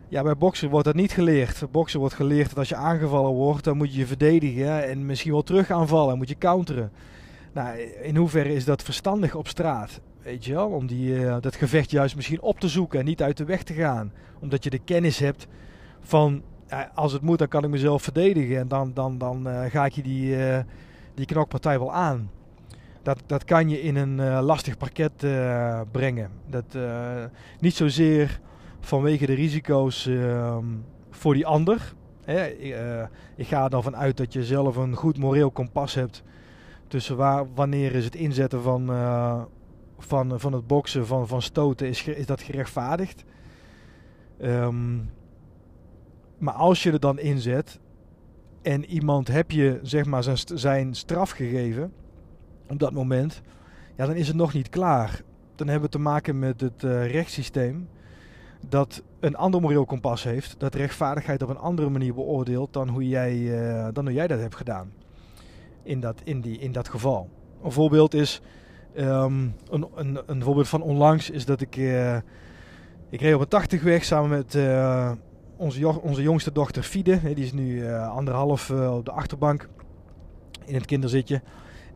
Ja, 0.09 0.23
bij 0.23 0.37
boksen 0.37 0.71
wordt 0.71 0.85
dat 0.87 0.95
niet 0.95 1.13
geleerd. 1.13 1.59
Bij 1.59 1.69
boksen 1.71 2.01
wordt 2.01 2.15
geleerd 2.15 2.49
dat 2.49 2.59
als 2.59 2.69
je 2.69 2.75
aangevallen 2.75 3.33
wordt, 3.33 3.65
dan 3.65 3.77
moet 3.77 3.93
je 3.93 3.99
je 3.99 4.07
verdedigen 4.07 4.89
en 4.89 5.07
misschien 5.07 5.33
wel 5.33 5.43
terug 5.43 5.71
aanvallen, 5.71 6.17
moet 6.17 6.29
je 6.29 6.39
counteren. 6.39 6.93
Nou, 7.53 7.79
in 8.03 8.17
hoeverre 8.17 8.55
is 8.55 8.65
dat 8.65 8.83
verstandig 8.83 9.35
op 9.35 9.49
straat? 9.49 10.01
Weet 10.23 10.45
je 10.45 10.55
wel, 10.55 10.69
om 10.69 10.87
die, 10.87 11.11
uh, 11.11 11.37
dat 11.41 11.57
gevecht 11.57 11.91
juist 11.91 12.17
misschien 12.17 12.43
op 12.43 12.61
te 12.61 12.69
zoeken 12.69 12.99
en 12.99 13.05
niet 13.05 13.23
uit 13.23 13.37
de 13.37 13.45
weg 13.45 13.63
te 13.63 13.75
gaan. 13.75 14.13
Omdat 14.41 14.65
je 14.65 14.71
de 14.71 14.85
kennis 14.85 15.19
hebt 15.19 15.47
van 16.01 16.43
als 16.95 17.13
het 17.13 17.23
moet, 17.23 17.39
dan 17.39 17.49
kan 17.49 17.65
ik 17.65 17.71
mezelf 17.71 18.03
verdedigen. 18.03 18.59
En 18.59 18.69
dan, 18.69 18.91
dan, 18.95 19.19
dan 19.19 19.49
uh, 19.49 19.65
ga 19.69 19.85
ik 19.85 19.93
je 19.93 20.03
die, 20.03 20.37
uh, 20.37 20.59
die 21.15 21.27
knokpartij 21.27 21.79
wel 21.79 21.93
aan. 21.93 22.31
dat, 23.03 23.19
dat 23.27 23.45
kan 23.45 23.69
je 23.69 23.83
in 23.83 23.97
een 23.97 24.43
lastig 24.43 24.77
parket 24.77 25.13
brengen. 25.91 26.31
Dat, 26.47 26.79
niet 27.61 27.75
zozeer 27.75 28.41
vanwege 28.81 29.27
de 29.27 29.35
risico's 29.35 30.07
ehm, 30.07 30.65
voor 31.11 31.35
die 31.35 31.47
ander. 31.47 31.95
Hè. 32.25 32.47
ik 33.37 33.47
ga 33.47 33.65
er 33.65 33.71
dan 33.71 33.83
vanuit 33.83 34.17
dat 34.17 34.33
je 34.33 34.45
zelf 34.45 34.77
een 34.77 34.95
goed 34.95 35.19
moreel 35.19 35.51
kompas 35.51 35.95
hebt. 35.95 36.23
Tussen 36.87 37.17
waar, 37.17 37.45
wanneer 37.55 37.95
is 37.95 38.05
het 38.05 38.15
inzetten 38.15 38.63
van, 38.63 38.87
van, 39.99 40.41
van 40.41 40.53
het 40.53 40.67
boksen, 40.67 41.07
van, 41.07 41.29
van 41.29 41.43
stoten, 41.43 41.89
is, 41.89 42.07
is 42.07 42.27
dat 42.27 42.43
gerechtvaardigd? 42.43 43.25
Um, 44.43 45.11
maar 46.41 46.55
als 46.55 46.83
je 46.83 46.93
er 46.93 47.01
dan 47.01 47.19
inzet 47.19 47.81
en 48.63 48.85
iemand 48.85 49.29
heb 49.29 49.51
je 49.51 49.79
zeg 49.83 50.05
maar 50.05 50.25
zijn, 50.45 50.95
straf 50.95 51.31
gegeven 51.31 51.93
op 52.69 52.79
dat 52.79 52.93
moment, 52.93 53.43
ja, 53.97 54.07
dan 54.07 54.15
is 54.15 54.27
het 54.27 54.37
nog 54.37 54.53
niet 54.53 54.69
klaar. 54.69 55.23
Dan 55.55 55.69
hebben 55.69 55.91
we 55.91 55.97
te 55.97 56.03
maken 56.03 56.39
met 56.39 56.61
het 56.61 56.83
uh, 56.83 57.11
rechtssysteem 57.11 57.89
dat 58.69 59.03
een 59.21 59.37
ander 59.37 59.61
moreel 59.61 59.85
kompas 59.85 60.25
heeft, 60.25 60.55
dat 60.59 60.75
rechtvaardigheid 60.75 61.43
op 61.43 61.49
een 61.49 61.59
andere 61.59 61.89
manier 61.89 62.15
beoordeelt 62.15 62.73
dan 62.73 62.89
hoe 62.89 63.09
jij, 63.09 63.37
uh, 63.37 63.89
dan 63.93 64.05
hoe 64.05 64.15
jij 64.15 64.27
dat 64.27 64.41
hebt 64.41 64.57
gedaan. 64.57 64.93
In 65.83 66.01
dat, 66.01 66.21
in 66.25 66.41
die, 66.41 66.59
in 66.59 66.73
dat 66.73 66.89
geval. 66.89 67.31
Een 67.63 67.73
voorbeeld 67.73 68.15
is, 68.15 68.41
um, 68.97 69.55
een, 69.71 69.87
een, 69.95 70.19
een 70.27 70.43
voorbeeld 70.43 70.69
van 70.69 70.83
onlangs 70.83 71.31
is 71.31 71.45
dat 71.45 71.61
ik, 71.61 71.77
uh, 71.77 72.17
ik 73.11 73.21
reed 73.21 73.35
op 73.35 73.41
een 73.41 73.49
80 73.49 73.83
weg 73.83 74.05
samen 74.05 74.31
met 74.31 74.55
onze, 75.61 76.01
onze 76.01 76.23
jongste 76.23 76.53
dochter 76.53 76.83
Fide, 76.83 77.21
die 77.35 77.45
is 77.45 77.53
nu 77.53 77.75
uh, 77.75 78.09
anderhalf 78.09 78.69
uh, 78.69 78.97
op 78.97 79.05
de 79.05 79.11
achterbank 79.11 79.69
in 80.65 80.75
het 80.75 80.87
kinderzitje. 80.87 81.41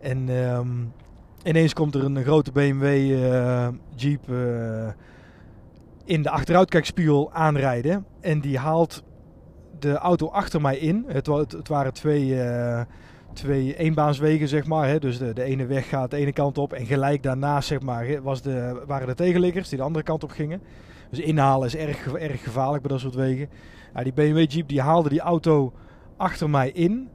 En 0.00 0.28
um, 0.28 0.92
ineens 1.42 1.72
komt 1.72 1.94
er 1.94 2.04
een 2.04 2.22
grote 2.22 2.52
BMW 2.52 2.84
uh, 2.84 3.66
eh, 3.66 3.72
Jeep 3.94 4.28
in 6.04 6.22
de 6.22 6.30
achteruitkijkspiegel 6.30 7.32
aanrijden. 7.32 8.06
En 8.20 8.40
die 8.40 8.58
haalt 8.58 9.02
de 9.78 9.94
auto 9.94 10.28
achter 10.28 10.60
mij 10.60 10.76
in. 10.76 11.04
Het, 11.06 11.26
het, 11.26 11.68
waren 11.68 11.92
twee, 11.92 12.38
twee 13.32 13.76
eenbaanswegen, 13.76 14.48
zeg 14.48 14.66
maar. 14.66 14.88
Hè. 14.88 14.98
Dus 14.98 15.18
de, 15.18 15.32
de 15.32 15.42
ene 15.42 15.66
weg 15.66 15.88
gaat 15.88 16.10
de 16.10 16.16
ene 16.16 16.32
kant 16.32 16.58
op. 16.58 16.72
En 16.72 16.86
gelijk 16.86 17.22
daarnaast, 17.22 17.68
zeg 17.68 17.80
maar, 17.80 18.22
was 18.22 18.42
de, 18.42 18.82
waren 18.86 19.06
de 19.06 19.14
tegenliggers 19.14 19.68
die 19.68 19.78
de 19.78 19.84
andere 19.84 20.04
kant 20.04 20.24
op 20.24 20.30
gingen. 20.30 20.60
Dus 21.14 21.24
inhalen 21.24 21.66
is 21.66 21.76
erg, 21.76 22.12
erg 22.12 22.42
gevaarlijk 22.42 22.82
bij 22.82 22.90
dat 22.90 23.00
soort 23.00 23.14
wegen. 23.14 23.48
Ja, 23.94 24.02
die 24.02 24.12
BMW 24.12 24.50
Jeep 24.50 24.68
die 24.68 24.80
haalde 24.80 25.08
die 25.08 25.20
auto 25.20 25.72
achter 26.16 26.50
mij 26.50 26.70
in. 26.70 27.08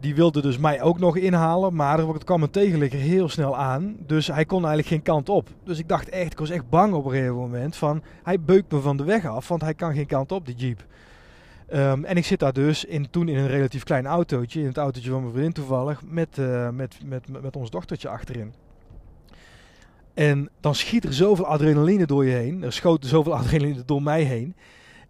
Die 0.00 0.14
wilde 0.14 0.42
dus 0.42 0.58
mij 0.58 0.82
ook 0.82 0.98
nog 0.98 1.16
inhalen, 1.16 1.74
maar 1.74 1.98
er 1.98 2.24
kwam 2.24 2.42
een 2.42 2.50
tegenligger 2.50 2.98
heel 2.98 3.28
snel 3.28 3.56
aan. 3.56 3.96
Dus 4.06 4.26
hij 4.26 4.44
kon 4.44 4.58
eigenlijk 4.58 4.88
geen 4.88 5.02
kant 5.02 5.28
op. 5.28 5.48
Dus 5.64 5.78
ik 5.78 5.88
dacht 5.88 6.08
echt, 6.08 6.32
ik 6.32 6.38
was 6.38 6.50
echt 6.50 6.68
bang 6.68 6.94
op 6.94 7.04
een 7.04 7.10
gegeven 7.10 7.34
moment 7.34 7.76
van... 7.76 8.02
Hij 8.22 8.40
beukt 8.40 8.72
me 8.72 8.80
van 8.80 8.96
de 8.96 9.04
weg 9.04 9.26
af, 9.26 9.48
want 9.48 9.62
hij 9.62 9.74
kan 9.74 9.94
geen 9.94 10.06
kant 10.06 10.32
op, 10.32 10.46
die 10.46 10.54
Jeep. 10.54 10.84
Um, 11.74 12.04
en 12.04 12.16
ik 12.16 12.24
zit 12.24 12.38
daar 12.38 12.52
dus 12.52 12.84
in, 12.84 13.10
toen 13.10 13.28
in 13.28 13.36
een 13.36 13.48
relatief 13.48 13.84
klein 13.84 14.06
autootje, 14.06 14.60
in 14.60 14.66
het 14.66 14.76
autootje 14.76 15.10
van 15.10 15.20
mijn 15.20 15.32
vriendin 15.32 15.52
toevallig, 15.52 16.02
met, 16.02 16.36
met, 16.72 16.98
met, 17.04 17.28
met, 17.28 17.42
met 17.42 17.56
ons 17.56 17.70
dochtertje 17.70 18.08
achterin. 18.08 18.52
En 20.16 20.50
dan 20.60 20.74
schiet 20.74 21.04
er 21.04 21.14
zoveel 21.14 21.46
adrenaline 21.46 22.06
door 22.06 22.24
je 22.24 22.34
heen. 22.34 22.62
Er 22.62 22.72
schoot 22.72 23.06
zoveel 23.06 23.34
adrenaline 23.40 23.84
door 23.84 24.02
mij 24.02 24.22
heen. 24.22 24.54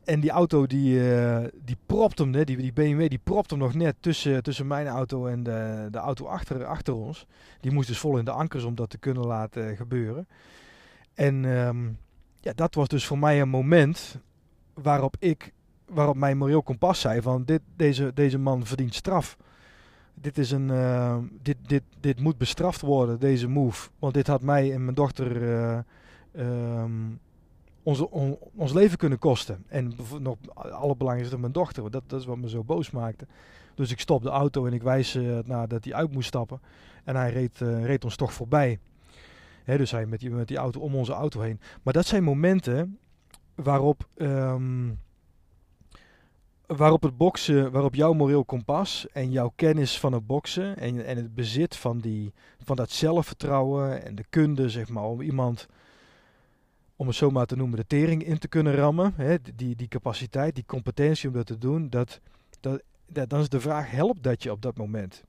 En 0.04 0.20
die 0.20 0.30
auto 0.30 0.66
die, 0.66 0.98
uh, 1.00 1.44
die 1.64 1.76
propt 1.86 2.18
hem, 2.18 2.32
die, 2.32 2.44
die 2.44 2.72
BMW, 2.72 3.08
die 3.08 3.20
propt 3.24 3.50
hem 3.50 3.58
nog 3.58 3.74
net 3.74 3.96
tussen, 4.00 4.42
tussen 4.42 4.66
mijn 4.66 4.86
auto 4.86 5.26
en 5.26 5.42
de, 5.42 5.88
de 5.90 5.98
auto 5.98 6.26
achter, 6.26 6.64
achter 6.64 6.94
ons. 6.94 7.26
Die 7.60 7.72
moest 7.72 7.88
dus 7.88 7.98
vol 7.98 8.18
in 8.18 8.24
de 8.24 8.30
ankers 8.30 8.64
om 8.64 8.74
dat 8.74 8.90
te 8.90 8.98
kunnen 8.98 9.26
laten 9.26 9.76
gebeuren. 9.76 10.28
En 11.14 11.44
um, 11.44 11.98
ja, 12.40 12.52
dat 12.54 12.74
was 12.74 12.88
dus 12.88 13.06
voor 13.06 13.18
mij 13.18 13.40
een 13.40 13.48
moment 13.48 14.18
waarop 14.74 15.16
ik, 15.18 15.52
waarop 15.88 16.16
mijn 16.16 16.38
moreel 16.38 16.62
kompas 16.62 17.00
zei 17.00 17.22
van 17.22 17.44
dit, 17.44 17.60
deze, 17.76 18.10
deze 18.14 18.38
man 18.38 18.66
verdient 18.66 18.94
straf 18.94 19.36
dit, 20.20 20.38
is 20.38 20.50
een, 20.50 20.68
uh, 20.68 21.18
dit, 21.42 21.56
dit, 21.66 21.82
dit 22.00 22.20
moet 22.20 22.38
bestraft 22.38 22.80
worden, 22.80 23.18
deze 23.20 23.48
move. 23.48 23.88
Want 23.98 24.14
dit 24.14 24.26
had 24.26 24.42
mij 24.42 24.72
en 24.72 24.82
mijn 24.82 24.94
dochter 24.94 25.42
uh, 25.42 25.78
um, 26.82 27.20
onze, 27.82 28.10
on, 28.10 28.38
ons 28.54 28.72
leven 28.72 28.98
kunnen 28.98 29.18
kosten. 29.18 29.64
En 29.66 29.94
nog 30.20 30.36
allerbelangrijkste 30.54 31.38
mijn 31.38 31.52
dochter. 31.52 31.90
Dat, 31.90 32.02
dat 32.06 32.20
is 32.20 32.26
wat 32.26 32.36
me 32.36 32.48
zo 32.48 32.64
boos 32.64 32.90
maakte. 32.90 33.26
Dus 33.74 33.90
ik 33.90 34.00
stop 34.00 34.22
de 34.22 34.28
auto 34.28 34.66
en 34.66 34.72
ik 34.72 34.82
wijs 34.82 35.16
uh, 35.16 35.38
naar 35.44 35.68
dat 35.68 35.84
hij 35.84 35.94
uit 35.94 36.12
moest 36.12 36.28
stappen. 36.28 36.60
En 37.04 37.16
hij 37.16 37.30
reed, 37.30 37.58
reed 37.58 38.04
ons 38.04 38.16
toch 38.16 38.32
voorbij. 38.32 38.78
Dus 39.64 39.90
hij 39.90 40.06
met 40.06 40.20
die, 40.20 40.30
met 40.30 40.48
die 40.48 40.56
auto 40.56 40.80
om 40.80 40.94
onze 40.94 41.12
auto 41.12 41.40
heen. 41.40 41.60
Maar 41.82 41.92
dat 41.92 42.06
zijn 42.06 42.24
momenten 42.24 42.98
waarop... 43.54 44.08
Um, 44.16 44.98
waarop 46.66 47.02
het 47.02 47.16
boksen, 47.16 47.72
waarop 47.72 47.94
jouw 47.94 48.12
moreel 48.12 48.44
kompas 48.44 49.06
en 49.12 49.30
jouw 49.30 49.52
kennis 49.56 50.00
van 50.00 50.12
het 50.12 50.26
boksen 50.26 50.76
en, 50.76 51.06
en 51.06 51.16
het 51.16 51.34
bezit 51.34 51.76
van, 51.76 51.98
die, 51.98 52.32
van 52.64 52.76
dat 52.76 52.90
zelfvertrouwen 52.90 54.04
en 54.04 54.14
de 54.14 54.24
kunde, 54.30 54.68
zeg 54.68 54.88
maar, 54.88 55.04
om 55.04 55.20
iemand, 55.20 55.66
om 56.96 57.06
het 57.06 57.16
zo 57.16 57.30
maar 57.30 57.46
te 57.46 57.56
noemen, 57.56 57.78
de 57.78 57.86
tering 57.86 58.24
in 58.24 58.38
te 58.38 58.48
kunnen 58.48 58.74
rammen, 58.74 59.12
hè, 59.16 59.36
die, 59.54 59.76
die 59.76 59.88
capaciteit, 59.88 60.54
die 60.54 60.64
competentie 60.66 61.28
om 61.28 61.34
dat 61.34 61.46
te 61.46 61.58
doen, 61.58 61.90
dat, 61.90 62.20
dat, 62.60 62.82
dat, 63.06 63.30
dan 63.30 63.40
is 63.40 63.48
de 63.48 63.60
vraag, 63.60 63.90
helpt 63.90 64.22
dat 64.22 64.42
je 64.42 64.50
op 64.52 64.62
dat 64.62 64.76
moment? 64.76 65.22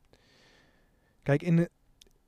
Kijk, 1.24 1.42
in, 1.42 1.70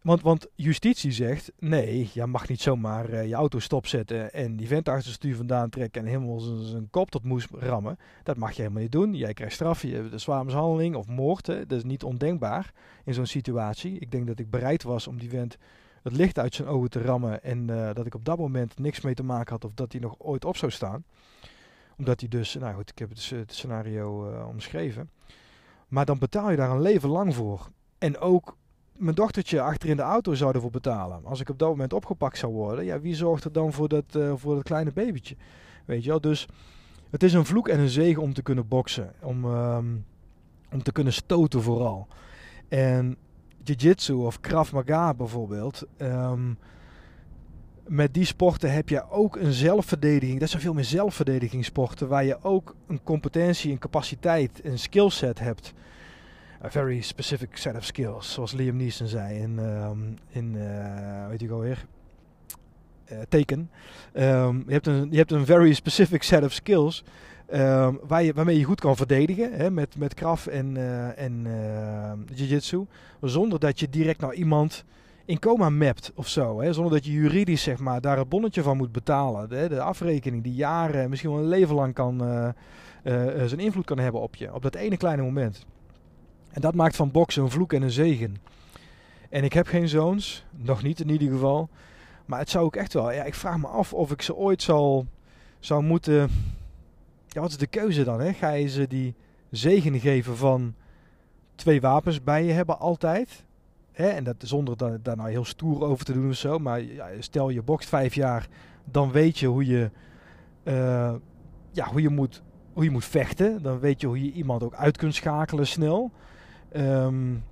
want, 0.01 0.21
want 0.21 0.47
justitie 0.55 1.11
zegt, 1.11 1.51
nee, 1.59 2.09
je 2.13 2.25
mag 2.25 2.47
niet 2.47 2.61
zomaar 2.61 3.09
uh, 3.09 3.27
je 3.27 3.33
auto 3.33 3.59
stopzetten 3.59 4.33
en 4.33 4.55
die 4.55 4.67
vent 4.67 4.89
achter 4.89 5.11
stuur 5.11 5.35
vandaan 5.35 5.69
trekken 5.69 6.01
en 6.01 6.07
helemaal 6.07 6.39
zijn 6.39 6.89
kop 6.89 7.11
tot 7.11 7.23
moes 7.23 7.47
rammen. 7.51 7.97
Dat 8.23 8.37
mag 8.37 8.51
je 8.51 8.61
helemaal 8.61 8.81
niet 8.81 8.91
doen. 8.91 9.13
Jij 9.13 9.33
krijgt 9.33 9.53
straf, 9.53 9.81
je 9.81 9.93
hebt 9.93 10.21
zware 10.21 10.43
mishandeling 10.43 10.95
of 10.95 11.07
moord. 11.07 11.47
Hè. 11.47 11.65
Dat 11.65 11.77
is 11.77 11.83
niet 11.83 12.03
ondenkbaar 12.03 12.73
in 13.05 13.13
zo'n 13.13 13.25
situatie. 13.25 13.99
Ik 13.99 14.11
denk 14.11 14.27
dat 14.27 14.39
ik 14.39 14.49
bereid 14.49 14.83
was 14.83 15.07
om 15.07 15.17
die 15.19 15.29
vent 15.29 15.57
het 16.03 16.13
licht 16.13 16.39
uit 16.39 16.55
zijn 16.55 16.67
ogen 16.67 16.89
te 16.89 17.01
rammen 17.01 17.43
en 17.43 17.67
uh, 17.69 17.93
dat 17.93 18.05
ik 18.05 18.15
op 18.15 18.25
dat 18.25 18.37
moment 18.37 18.79
niks 18.79 19.01
mee 19.01 19.13
te 19.13 19.23
maken 19.23 19.51
had 19.51 19.65
of 19.65 19.71
dat 19.73 19.91
hij 19.91 20.01
nog 20.01 20.15
ooit 20.17 20.45
op 20.45 20.57
zou 20.57 20.71
staan. 20.71 21.03
Omdat 21.97 22.19
hij 22.19 22.29
dus, 22.29 22.53
nou 22.55 22.75
goed, 22.75 22.89
ik 22.89 22.99
heb 22.99 23.09
het, 23.09 23.53
scenario 23.53 24.31
uh, 24.31 24.47
omschreven. 24.47 25.09
Maar 25.87 26.05
dan 26.05 26.19
betaal 26.19 26.51
je 26.51 26.57
daar 26.57 26.71
een 26.71 26.81
leven 26.81 27.09
lang 27.09 27.35
voor. 27.35 27.69
En 27.97 28.17
ook 28.17 28.57
mijn 28.99 29.15
dochtertje 29.15 29.61
achter 29.61 29.89
in 29.89 29.95
de 29.95 30.01
auto 30.01 30.33
zou 30.33 30.53
ervoor 30.53 30.71
betalen. 30.71 31.25
Als 31.25 31.39
ik 31.39 31.49
op 31.49 31.59
dat 31.59 31.69
moment 31.69 31.93
opgepakt 31.93 32.37
zou 32.37 32.53
worden, 32.53 32.85
ja, 32.85 32.99
wie 32.99 33.15
zorgt 33.15 33.43
er 33.43 33.51
dan 33.51 33.73
voor 33.73 33.87
dat, 33.87 34.15
uh, 34.17 34.33
voor 34.35 34.55
dat 34.55 34.63
kleine 34.63 34.91
babytje? 34.91 35.35
Weet 35.85 36.03
je 36.03 36.09
wel, 36.09 36.21
dus 36.21 36.47
het 37.09 37.23
is 37.23 37.33
een 37.33 37.45
vloek 37.45 37.67
en 37.67 37.79
een 37.79 37.89
zegen 37.89 38.21
om 38.21 38.33
te 38.33 38.41
kunnen 38.41 38.67
boksen. 38.67 39.13
Om, 39.21 39.45
um, 39.45 40.05
om 40.71 40.83
te 40.83 40.91
kunnen 40.91 41.13
stoten 41.13 41.61
vooral. 41.61 42.07
En 42.67 43.17
jiu-jitsu 43.63 44.13
of 44.13 44.39
Krav 44.39 44.71
Maga 44.71 45.13
bijvoorbeeld. 45.13 45.85
Um, 45.97 46.57
met 47.87 48.13
die 48.13 48.25
sporten 48.25 48.73
heb 48.73 48.89
je 48.89 49.09
ook 49.09 49.35
een 49.35 49.53
zelfverdediging. 49.53 50.39
Dat 50.39 50.49
zijn 50.49 50.61
veel 50.61 50.73
meer 50.73 50.83
zelfverdedigingssporten. 50.83 52.07
Waar 52.07 52.23
je 52.23 52.43
ook 52.43 52.75
een 52.87 53.03
competentie, 53.03 53.71
een 53.71 53.79
capaciteit, 53.79 54.65
een 54.65 54.79
skillset 54.79 55.39
hebt 55.39 55.73
a 56.63 56.69
very 56.69 57.01
specific 57.01 57.57
set 57.57 57.75
of 57.75 57.85
skills, 57.85 58.33
zoals 58.33 58.53
Liam 58.53 58.75
Neeson 58.75 59.07
zei 59.07 59.39
in, 59.39 59.59
um, 59.59 60.17
in 60.29 60.57
weet 61.29 61.41
je 61.41 61.51
alweer, 61.51 61.85
uh, 63.11 63.17
Taken. 63.29 63.69
Um, 64.13 64.63
je, 64.67 64.73
hebt 64.73 64.87
een, 64.87 65.07
je 65.11 65.17
hebt 65.17 65.31
een 65.31 65.45
very 65.45 65.73
specific 65.73 66.23
set 66.23 66.43
of 66.43 66.51
skills 66.51 67.03
um, 67.53 67.99
waar 68.07 68.23
je, 68.23 68.33
waarmee 68.33 68.57
je 68.57 68.63
goed 68.63 68.79
kan 68.79 68.95
verdedigen 68.95 69.53
hè, 69.53 69.71
met, 69.71 69.97
met 69.97 70.13
kraf 70.13 70.47
en, 70.47 70.75
uh, 70.75 71.19
en 71.19 71.45
uh, 71.45 72.11
jiu-jitsu, 72.37 72.85
zonder 73.21 73.59
dat 73.59 73.79
je 73.79 73.89
direct 73.89 74.21
naar 74.21 74.33
iemand 74.33 74.83
in 75.25 75.39
coma 75.39 75.69
mapt 75.69 76.11
of 76.15 76.27
zo. 76.27 76.61
Hè, 76.61 76.73
zonder 76.73 76.93
dat 76.93 77.05
je 77.05 77.11
juridisch 77.11 77.63
zeg 77.63 77.79
maar, 77.79 78.01
daar 78.01 78.17
een 78.17 78.27
bonnetje 78.27 78.61
van 78.61 78.77
moet 78.77 78.91
betalen. 78.91 79.49
Hè, 79.49 79.69
de 79.69 79.81
afrekening 79.81 80.43
die 80.43 80.53
jaren, 80.53 81.09
misschien 81.09 81.31
wel 81.31 81.39
een 81.39 81.47
leven 81.47 81.75
lang 81.75 81.93
kan, 81.93 82.23
uh, 82.23 82.49
zijn 83.45 83.59
invloed 83.59 83.85
kan 83.85 83.99
hebben 83.99 84.21
op 84.21 84.35
je. 84.35 84.53
Op 84.53 84.61
dat 84.61 84.75
ene 84.75 84.97
kleine 84.97 85.21
moment. 85.21 85.65
En 86.49 86.61
dat 86.61 86.73
maakt 86.73 86.95
van 86.95 87.11
boksen 87.11 87.43
een 87.43 87.49
vloek 87.49 87.73
en 87.73 87.81
een 87.81 87.91
zegen. 87.91 88.37
En 89.29 89.43
ik 89.43 89.53
heb 89.53 89.67
geen 89.67 89.87
zoons, 89.87 90.45
nog 90.51 90.83
niet 90.83 90.99
in 90.99 91.09
ieder 91.09 91.31
geval. 91.31 91.69
Maar 92.25 92.39
het 92.39 92.49
zou 92.49 92.65
ook 92.65 92.75
echt 92.75 92.93
wel. 92.93 93.11
Ja, 93.11 93.23
ik 93.23 93.35
vraag 93.35 93.57
me 93.57 93.67
af 93.67 93.93
of 93.93 94.11
ik 94.11 94.21
ze 94.21 94.35
ooit 94.35 94.61
zal, 94.61 95.05
zou 95.59 95.83
moeten. 95.83 96.29
Ja, 97.27 97.41
wat 97.41 97.49
is 97.49 97.57
de 97.57 97.67
keuze 97.67 98.03
dan? 98.03 98.19
Hè? 98.19 98.33
Ga 98.33 98.51
je 98.51 98.67
ze 98.67 98.87
die 98.87 99.15
zegen 99.49 99.99
geven 99.99 100.37
van 100.37 100.73
twee 101.55 101.81
wapens 101.81 102.23
bij 102.23 102.43
je 102.43 102.51
hebben 102.51 102.79
altijd? 102.79 103.45
Hè? 103.91 104.07
En 104.07 104.23
dat 104.23 104.35
zonder 104.39 104.77
daar, 104.77 105.17
nou 105.17 105.29
heel 105.29 105.45
stoer 105.45 105.83
over 105.83 106.05
te 106.05 106.13
doen 106.13 106.29
of 106.29 106.35
zo. 106.35 106.59
Maar 106.59 106.81
ja, 106.81 107.07
stel 107.19 107.49
je 107.49 107.61
bokst 107.61 107.89
vijf 107.89 108.15
jaar, 108.15 108.47
dan 108.85 109.11
weet 109.11 109.39
je 109.39 109.47
hoe 109.47 109.65
je, 109.65 109.89
uh, 110.63 111.13
ja, 111.71 111.87
hoe 111.87 112.01
je 112.01 112.09
moet 112.09 112.41
hoe 112.73 112.83
je 112.83 112.93
moet 112.93 113.05
vechten. 113.05 113.61
Dan 113.61 113.79
weet 113.79 114.01
je 114.01 114.07
hoe 114.07 114.23
je 114.23 114.31
iemand 114.31 114.63
ook 114.63 114.73
uit 114.73 114.97
kunt 114.97 115.15
schakelen 115.15 115.67
snel. 115.67 116.11
Um, 116.75 117.43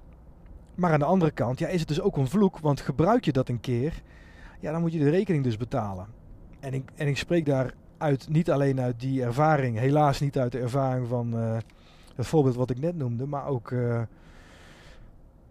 Maar 0.76 0.92
aan 0.92 1.00
de 1.00 1.06
andere 1.06 1.32
kant 1.32 1.60
ja, 1.60 1.68
is 1.68 1.80
het 1.80 1.88
dus 1.88 2.02
ook 2.02 2.18
een 2.18 2.28
vloek, 2.28 2.60
want 2.60 2.82
gebruik 2.82 3.26
je 3.26 3.32
dat 3.32 3.50
een 3.50 3.60
keer, 3.60 4.02
ja, 4.60 4.72
dan 4.72 4.82
moet 4.82 4.94
je 4.94 5.00
de 5.00 5.10
rekening 5.10 5.44
dus 5.44 5.58
betalen. 5.58 6.06
En 6.60 6.74
ik, 6.74 6.90
en 6.96 7.08
ik 7.08 7.18
spreek 7.18 7.46
daar 7.46 7.74
uit, 7.98 8.30
niet 8.30 8.52
alleen 8.52 8.80
uit 8.80 9.00
die 9.00 9.24
ervaring, 9.24 9.78
helaas 9.78 10.20
niet 10.20 10.38
uit 10.38 10.52
de 10.52 10.60
ervaring 10.60 11.08
van 11.08 11.36
uh, 11.36 11.58
het 12.16 12.28
voorbeeld 12.28 12.56
wat 12.56 12.70
ik 12.70 12.80
net 12.80 12.96
noemde, 12.96 13.26
maar 13.26 13.48
ook 13.48 13.72
uh, 13.72 14.02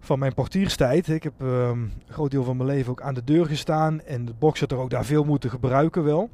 van 0.00 0.18
mijn 0.18 0.34
portierstijd. 0.34 1.08
Ik 1.08 1.22
heb 1.22 1.40
um, 1.40 1.48
een 1.48 1.92
groot 2.08 2.30
deel 2.30 2.44
van 2.44 2.56
mijn 2.56 2.68
leven 2.68 2.90
ook 2.90 3.02
aan 3.02 3.14
de 3.14 3.24
deur 3.24 3.46
gestaan 3.46 4.00
en 4.00 4.24
de 4.24 4.66
toch 4.66 4.78
ook 4.78 4.90
daar 4.90 5.04
veel 5.04 5.24
moeten 5.24 5.50
gebruiken 5.50 6.04
wel. 6.04 6.30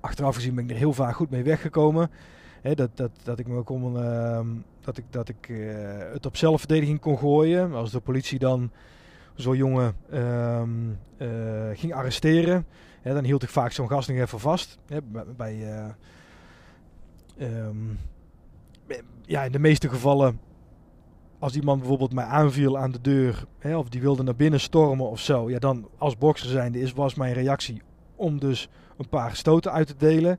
Achteraf 0.00 0.34
gezien 0.34 0.54
ben 0.54 0.64
ik 0.64 0.70
er 0.70 0.76
heel 0.76 0.92
vaak 0.92 1.14
goed 1.14 1.30
mee 1.30 1.42
weggekomen. 1.42 2.10
Dat, 2.62 2.90
dat, 2.94 3.10
dat 3.22 3.38
ik 3.38 3.46
me 3.46 3.62
kon, 3.62 3.94
uh, 3.94 4.40
dat 4.80 4.96
ik, 4.96 5.04
dat 5.10 5.28
ik 5.28 5.48
uh, 5.48 5.72
het 6.12 6.26
op 6.26 6.36
zelfverdediging 6.36 7.00
kon 7.00 7.18
gooien. 7.18 7.72
Als 7.72 7.90
de 7.90 8.00
politie 8.00 8.38
dan 8.38 8.70
zo'n 9.34 9.56
jongen 9.56 9.94
uh, 10.12 10.62
ging 11.74 11.94
arresteren, 11.94 12.66
hè, 13.00 13.14
dan 13.14 13.24
hield 13.24 13.42
ik 13.42 13.48
vaak 13.48 13.72
zo'n 13.72 13.88
gast 13.88 14.08
nog 14.08 14.18
even 14.18 14.40
vast. 14.40 14.78
Hè, 14.86 14.98
bij, 15.36 15.84
um, 17.40 17.98
ja, 19.22 19.42
in 19.42 19.52
de 19.52 19.58
meeste 19.58 19.88
gevallen, 19.88 20.40
als 21.38 21.52
die 21.52 21.62
man 21.62 21.78
bijvoorbeeld 21.78 22.12
mij 22.12 22.24
aanviel 22.24 22.78
aan 22.78 22.90
de 22.90 23.00
deur, 23.00 23.44
hè, 23.58 23.76
of 23.76 23.88
die 23.88 24.00
wilde 24.00 24.22
naar 24.22 24.36
binnen 24.36 24.60
stormen 24.60 25.08
of 25.08 25.20
zo, 25.20 25.50
ja, 25.50 25.58
dan 25.58 25.88
als 25.98 26.18
bokser 26.18 26.48
zijnde 26.48 26.80
is, 26.80 26.92
was 26.92 27.14
mijn 27.14 27.32
reactie 27.32 27.82
om 28.16 28.38
dus 28.38 28.68
een 28.98 29.08
paar 29.08 29.36
stoten 29.36 29.72
uit 29.72 29.86
te 29.86 29.96
delen. 29.96 30.38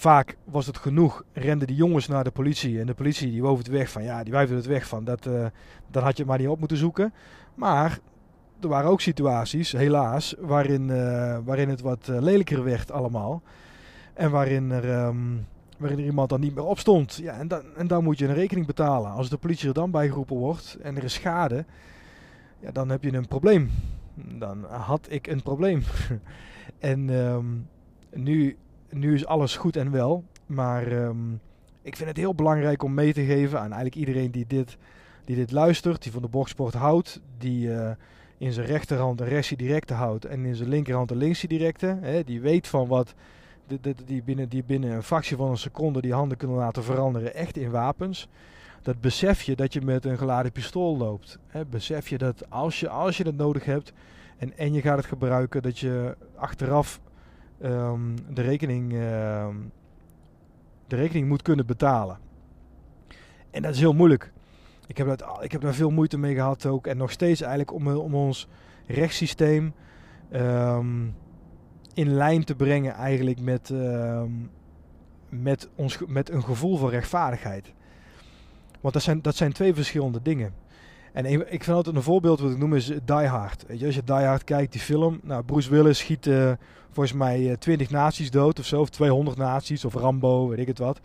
Vaak 0.00 0.36
was 0.44 0.66
het 0.66 0.78
genoeg, 0.78 1.24
renden 1.32 1.66
die 1.66 1.76
jongens 1.76 2.08
naar 2.08 2.24
de 2.24 2.30
politie 2.30 2.80
en 2.80 2.86
de 2.86 2.94
politie 2.94 3.30
die 3.30 3.42
woof 3.42 3.58
het 3.58 3.68
weg 3.68 3.90
van, 3.90 4.02
ja, 4.02 4.22
die 4.22 4.32
wijfde 4.32 4.54
het 4.54 4.66
weg 4.66 4.86
van, 4.86 5.04
dat, 5.04 5.26
uh, 5.26 5.46
dan 5.90 6.02
had 6.02 6.16
je 6.16 6.24
maar 6.24 6.38
niet 6.38 6.48
op 6.48 6.58
moeten 6.58 6.76
zoeken. 6.76 7.12
Maar 7.54 7.98
er 8.60 8.68
waren 8.68 8.90
ook 8.90 9.00
situaties, 9.00 9.72
helaas, 9.72 10.34
waarin, 10.38 10.88
uh, 10.88 11.38
waarin 11.44 11.68
het 11.68 11.80
wat 11.80 12.08
uh, 12.10 12.20
lelijker 12.20 12.64
werd 12.64 12.90
allemaal. 12.90 13.42
En 14.14 14.30
waarin 14.30 14.70
er, 14.70 15.04
um, 15.04 15.46
waarin 15.78 15.98
er 15.98 16.04
iemand 16.04 16.28
dan 16.28 16.40
niet 16.40 16.54
meer 16.54 16.64
opstond. 16.64 17.14
Ja, 17.22 17.38
en, 17.38 17.48
dan, 17.48 17.62
en 17.76 17.86
dan 17.86 18.04
moet 18.04 18.18
je 18.18 18.28
een 18.28 18.34
rekening 18.34 18.66
betalen. 18.66 19.10
Als 19.10 19.28
de 19.28 19.38
politie 19.38 19.68
er 19.68 19.74
dan 19.74 19.90
bijgeroepen 19.90 20.36
wordt 20.36 20.76
en 20.82 20.96
er 20.96 21.04
is 21.04 21.14
schade, 21.14 21.64
ja, 22.60 22.70
dan 22.70 22.88
heb 22.88 23.02
je 23.02 23.12
een 23.12 23.28
probleem. 23.28 23.70
Dan 24.14 24.64
had 24.64 25.06
ik 25.10 25.26
een 25.26 25.42
probleem. 25.42 25.82
en 26.78 27.08
um, 27.08 27.68
nu, 28.10 28.56
nu 28.90 29.14
is 29.14 29.26
alles 29.26 29.56
goed 29.56 29.76
en 29.76 29.90
wel. 29.90 30.24
Maar 30.46 30.92
um, 30.92 31.40
ik 31.82 31.96
vind 31.96 32.08
het 32.08 32.18
heel 32.18 32.34
belangrijk 32.34 32.82
om 32.82 32.94
mee 32.94 33.12
te 33.12 33.24
geven 33.24 33.58
aan 33.58 33.72
eigenlijk 33.72 33.94
iedereen 33.94 34.30
die 34.30 34.44
dit, 34.46 34.76
die 35.24 35.36
dit 35.36 35.52
luistert, 35.52 36.02
die 36.02 36.12
van 36.12 36.22
de 36.22 36.28
boksport 36.28 36.74
houdt, 36.74 37.20
die 37.38 37.68
uh, 37.68 37.90
in 38.38 38.52
zijn 38.52 38.66
rechterhand 38.66 39.20
een 39.20 39.28
rechtsje 39.28 39.56
directe 39.56 39.94
houdt 39.94 40.24
en 40.24 40.44
in 40.44 40.54
zijn 40.54 40.68
linkerhand 40.68 41.10
een 41.10 41.16
linksje 41.16 41.46
directe. 41.46 41.98
Hè, 42.00 42.24
die 42.24 42.40
weet 42.40 42.68
van 42.68 42.86
wat 42.86 43.14
die, 43.66 43.94
die, 44.04 44.22
binnen, 44.22 44.48
die 44.48 44.64
binnen 44.64 44.90
een 44.90 45.02
fractie 45.02 45.36
van 45.36 45.50
een 45.50 45.58
seconde 45.58 46.00
die 46.00 46.12
handen 46.12 46.36
kunnen 46.36 46.56
laten 46.56 46.84
veranderen 46.84 47.34
echt 47.34 47.56
in 47.56 47.70
wapens. 47.70 48.28
Dat 48.82 49.00
besef 49.00 49.42
je 49.42 49.56
dat 49.56 49.72
je 49.72 49.80
met 49.80 50.04
een 50.04 50.18
geladen 50.18 50.52
pistool 50.52 50.96
loopt. 50.96 51.38
Hè, 51.46 51.66
besef 51.66 52.08
je 52.08 52.18
dat 52.18 52.50
als 52.50 52.80
je, 52.80 52.88
als 52.88 53.16
je 53.16 53.24
het 53.24 53.36
nodig 53.36 53.64
hebt 53.64 53.92
en, 54.36 54.56
en 54.58 54.72
je 54.72 54.80
gaat 54.80 54.96
het 54.96 55.06
gebruiken, 55.06 55.62
dat 55.62 55.78
je 55.78 56.16
achteraf 56.36 57.00
um, 57.62 58.14
de, 58.34 58.42
rekening, 58.42 58.92
uh, 58.92 59.48
de 60.86 60.96
rekening 60.96 61.28
moet 61.28 61.42
kunnen 61.42 61.66
betalen. 61.66 62.18
En 63.50 63.62
dat 63.62 63.74
is 63.74 63.80
heel 63.80 63.92
moeilijk. 63.92 64.32
Ik 64.86 64.96
heb, 64.96 65.06
dat, 65.06 65.38
ik 65.42 65.52
heb 65.52 65.60
daar 65.60 65.74
veel 65.74 65.90
moeite 65.90 66.18
mee 66.18 66.34
gehad 66.34 66.66
ook. 66.66 66.86
En 66.86 66.96
nog 66.96 67.10
steeds 67.10 67.40
eigenlijk 67.40 67.72
om, 67.72 67.88
om 67.88 68.14
ons 68.14 68.48
rechtssysteem 68.86 69.74
um, 70.32 71.14
in 71.94 72.14
lijn 72.14 72.44
te 72.44 72.54
brengen 72.54 72.94
eigenlijk 72.94 73.40
met, 73.40 73.72
met, 75.28 75.68
ons, 75.74 75.98
met 76.06 76.30
een 76.30 76.42
gevoel 76.42 76.76
van 76.76 76.88
rechtvaardigheid. 76.88 77.72
Want 78.80 78.94
dat 78.94 79.02
zijn, 79.02 79.22
dat 79.22 79.36
zijn 79.36 79.52
twee 79.52 79.74
verschillende 79.74 80.22
dingen. 80.22 80.54
En 81.12 81.52
ik 81.52 81.64
vind 81.64 81.76
altijd 81.76 81.96
een 81.96 82.02
voorbeeld 82.02 82.40
wat 82.40 82.50
ik 82.50 82.58
noem 82.58 82.74
is 82.74 82.86
Die 82.86 83.26
Hard. 83.26 83.64
Weet 83.66 83.80
je, 83.80 83.86
als 83.86 83.94
je 83.94 84.04
Die 84.04 84.14
Hard 84.14 84.44
kijkt, 84.44 84.72
die 84.72 84.80
film. 84.80 85.20
Nou, 85.22 85.42
Bruce 85.42 85.70
Willis 85.70 85.98
schiet 85.98 86.26
uh, 86.26 86.52
volgens 86.90 87.16
mij 87.16 87.40
uh, 87.40 87.52
20 87.52 87.90
nazi's 87.90 88.30
dood 88.30 88.58
of 88.58 88.66
zo. 88.66 88.80
Of 88.80 88.88
200 88.88 89.36
nazi's 89.36 89.84
of 89.84 89.94
Rambo, 89.94 90.48
weet 90.48 90.58
ik 90.58 90.66
het 90.66 90.78
wat. 90.78 91.00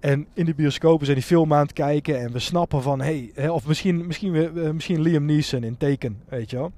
En 0.00 0.26
in 0.32 0.44
de 0.44 0.54
bioscopen 0.54 1.04
zijn 1.04 1.18
die 1.18 1.26
film 1.26 1.52
aan 1.54 1.62
het 1.62 1.72
kijken 1.72 2.20
en 2.20 2.32
we 2.32 2.38
snappen 2.38 2.82
van, 2.82 3.00
hey, 3.00 3.30
hè, 3.34 3.50
of 3.50 3.66
misschien, 3.66 4.06
misschien, 4.06 4.50
misschien 4.74 5.00
Liam 5.00 5.24
Neeson 5.24 5.64
in 5.64 5.76
Teken, 5.76 6.22
weet 6.28 6.50
je 6.50 6.56
wel. 6.56 6.72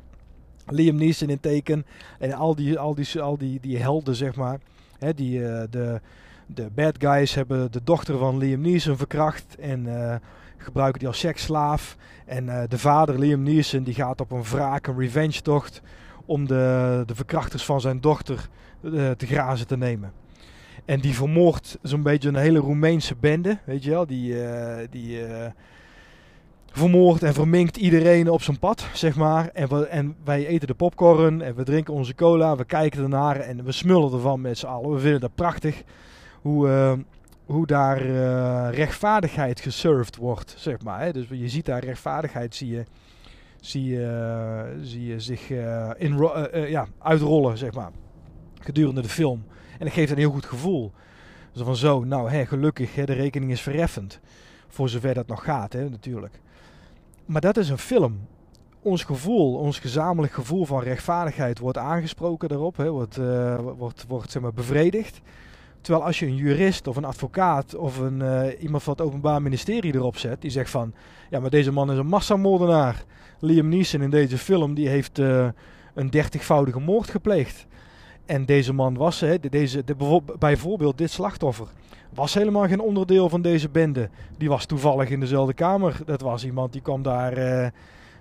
Liam 0.66 0.96
Neeson 0.96 1.28
in 1.28 1.40
Teken 1.40 1.86
en 2.18 2.32
al 2.32 2.54
die, 2.54 2.78
al 2.78 2.94
die, 2.94 3.20
al 3.20 3.38
die, 3.38 3.60
die 3.60 3.78
helden, 3.78 4.14
zeg 4.14 4.36
maar. 4.36 4.58
Hè, 4.98 5.14
die, 5.14 5.38
de, 5.70 6.00
de 6.46 6.68
bad 6.74 6.94
guys 6.98 7.34
hebben 7.34 7.72
de 7.72 7.80
dochter 7.84 8.18
van 8.18 8.38
Liam 8.38 8.60
Neeson 8.60 8.96
verkracht 8.96 9.56
en 9.58 9.86
gebruiken 10.62 10.98
die 10.98 11.08
als 11.08 11.18
seksslaaf. 11.18 11.96
En 12.26 12.46
uh, 12.46 12.62
de 12.68 12.78
vader 12.78 13.18
Liam 13.18 13.42
Neeson 13.42 13.82
die 13.82 13.94
gaat 13.94 14.20
op 14.20 14.30
een 14.30 14.42
wraak, 14.42 14.86
een 14.86 14.98
revenge 14.98 15.40
tocht 15.40 15.82
om 16.24 16.46
de, 16.46 17.02
de 17.06 17.14
verkrachters 17.14 17.64
van 17.64 17.80
zijn 17.80 18.00
dochter 18.00 18.48
te 19.16 19.26
grazen 19.26 19.66
te 19.66 19.76
nemen. 19.76 20.12
En 20.84 21.00
die 21.00 21.14
vermoordt 21.14 21.78
zo'n 21.82 22.02
beetje 22.02 22.28
een 22.28 22.36
hele 22.36 22.58
Roemeense 22.58 23.14
bende, 23.20 23.58
weet 23.64 23.84
je 23.84 23.90
wel. 23.90 24.06
Die, 24.06 24.32
uh, 24.32 24.76
die 24.90 25.18
vermoordt 26.70 27.22
en 27.22 27.34
verminkt 27.34 27.76
iedereen 27.76 28.30
op 28.30 28.42
zijn 28.42 28.58
pad, 28.58 28.86
zeg 28.92 29.16
maar. 29.16 29.48
En, 29.48 29.68
we, 29.68 29.86
en 29.86 30.16
wij 30.24 30.46
eten 30.46 30.66
de 30.66 30.74
popcorn 30.74 31.42
en 31.42 31.54
we 31.54 31.62
drinken 31.62 31.94
onze 31.94 32.14
cola, 32.14 32.56
we 32.56 32.64
kijken 32.64 33.02
ernaar 33.02 33.36
en 33.36 33.64
we 33.64 33.72
smullen 33.72 34.12
ervan 34.12 34.40
met 34.40 34.58
z'n 34.58 34.66
allen. 34.66 34.92
We 34.92 34.98
vinden 34.98 35.20
dat 35.20 35.34
prachtig 35.34 35.82
hoe, 36.40 36.68
hoe 37.50 37.66
daar 37.66 38.00
rechtvaardigheid 38.74 39.60
gesurfd 39.60 40.16
wordt, 40.16 40.54
zeg 40.58 40.82
maar. 40.82 41.00
Hè. 41.00 41.12
Dus 41.12 41.26
je 41.28 41.48
ziet 41.48 41.66
daar 41.66 41.84
rechtvaardigheid, 41.84 42.54
zie 42.54 42.70
je, 42.70 42.84
zie 43.60 43.86
je, 43.86 44.78
zie 44.82 45.06
je 45.06 45.20
zich 45.20 45.50
in, 45.96 46.16
ja, 46.50 46.86
uitrollen, 46.98 47.58
zeg 47.58 47.72
maar, 47.72 47.90
gedurende 48.60 49.02
de 49.02 49.08
film. 49.08 49.44
En 49.78 49.86
dat 49.86 49.94
geeft 49.94 50.10
een 50.10 50.18
heel 50.18 50.30
goed 50.30 50.46
gevoel. 50.46 50.92
Zo 51.52 51.64
van 51.64 51.76
zo, 51.76 52.04
nou 52.04 52.30
hè, 52.30 52.46
gelukkig, 52.46 52.94
hè, 52.94 53.04
de 53.04 53.12
rekening 53.12 53.50
is 53.50 53.60
verheffend. 53.60 54.20
Voor 54.68 54.88
zover 54.88 55.14
dat 55.14 55.26
nog 55.26 55.44
gaat, 55.44 55.72
hè, 55.72 55.88
natuurlijk. 55.88 56.40
Maar 57.26 57.40
dat 57.40 57.56
is 57.56 57.68
een 57.68 57.78
film. 57.78 58.20
Ons 58.82 59.04
gevoel, 59.04 59.56
ons 59.56 59.78
gezamenlijk 59.78 60.32
gevoel 60.32 60.64
van 60.64 60.82
rechtvaardigheid 60.82 61.58
wordt 61.58 61.78
aangesproken 61.78 62.48
daarop, 62.48 62.76
hè, 62.76 62.90
wordt, 62.90 63.16
wordt, 63.76 64.04
wordt 64.08 64.30
zeg 64.30 64.42
maar, 64.42 64.52
bevredigd. 64.52 65.20
Terwijl 65.80 66.04
als 66.04 66.18
je 66.18 66.26
een 66.26 66.36
jurist 66.36 66.86
of 66.86 66.96
een 66.96 67.04
advocaat 67.04 67.74
of 67.74 67.98
een, 67.98 68.20
uh, 68.20 68.62
iemand 68.62 68.82
van 68.82 68.92
het 68.92 69.02
Openbaar 69.02 69.42
Ministerie 69.42 69.94
erop 69.94 70.16
zet, 70.16 70.40
die 70.40 70.50
zegt 70.50 70.70
van, 70.70 70.94
ja, 71.30 71.40
maar 71.40 71.50
deze 71.50 71.72
man 71.72 71.90
is 71.92 71.98
een 71.98 72.06
massamoordenaar. 72.06 73.04
Liam 73.38 73.68
Neeson 73.68 74.02
in 74.02 74.10
deze 74.10 74.38
film, 74.38 74.74
die 74.74 74.88
heeft 74.88 75.18
uh, 75.18 75.48
een 75.94 76.10
dertigvoudige 76.10 76.80
moord 76.80 77.10
gepleegd. 77.10 77.66
En 78.26 78.44
deze 78.44 78.72
man 78.72 78.96
was, 78.96 79.24
deze, 79.50 79.84
de, 79.84 80.22
bijvoorbeeld 80.38 80.98
dit 80.98 81.10
slachtoffer, 81.10 81.66
was 82.14 82.34
helemaal 82.34 82.66
geen 82.66 82.80
onderdeel 82.80 83.28
van 83.28 83.42
deze 83.42 83.68
bende. 83.68 84.10
Die 84.38 84.48
was 84.48 84.66
toevallig 84.66 85.08
in 85.08 85.20
dezelfde 85.20 85.54
kamer. 85.54 85.96
Dat 86.04 86.20
was 86.20 86.44
iemand 86.44 86.72
die 86.72 86.82
kwam 86.82 87.02
daar, 87.02 87.38
uh, 87.38 87.68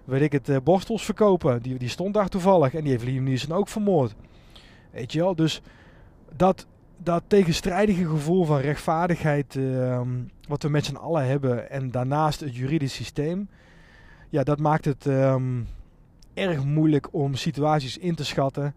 weet 0.05 0.21
ik 0.21 0.31
het, 0.31 0.63
borstels 0.63 1.05
verkopen. 1.05 1.61
Die, 1.61 1.77
die 1.77 1.89
stond 1.89 2.13
daar 2.13 2.29
toevallig 2.29 2.73
en 2.73 2.81
die 2.81 2.91
heeft 2.91 3.03
Liam 3.03 3.23
Neeson 3.23 3.55
ook 3.55 3.67
vermoord. 3.67 4.15
Weet 4.91 5.11
je 5.11 5.19
wel, 5.19 5.35
dus 5.35 5.61
dat, 6.35 6.67
dat 7.09 7.23
tegenstrijdige 7.27 8.07
gevoel 8.07 8.45
van 8.45 8.59
rechtvaardigheid 8.59 9.55
uh, 9.55 10.01
wat 10.47 10.63
we 10.63 10.69
met 10.69 10.85
z'n 10.85 10.95
allen 10.95 11.25
hebben 11.25 11.69
en 11.69 11.91
daarnaast 11.91 12.39
het 12.39 12.55
juridisch 12.55 12.93
systeem, 12.93 13.49
ja, 14.29 14.43
dat 14.43 14.59
maakt 14.59 14.85
het 14.85 15.05
um, 15.05 15.67
erg 16.33 16.63
moeilijk 16.63 17.13
om 17.13 17.35
situaties 17.35 17.97
in 17.97 18.15
te 18.15 18.25
schatten 18.25 18.73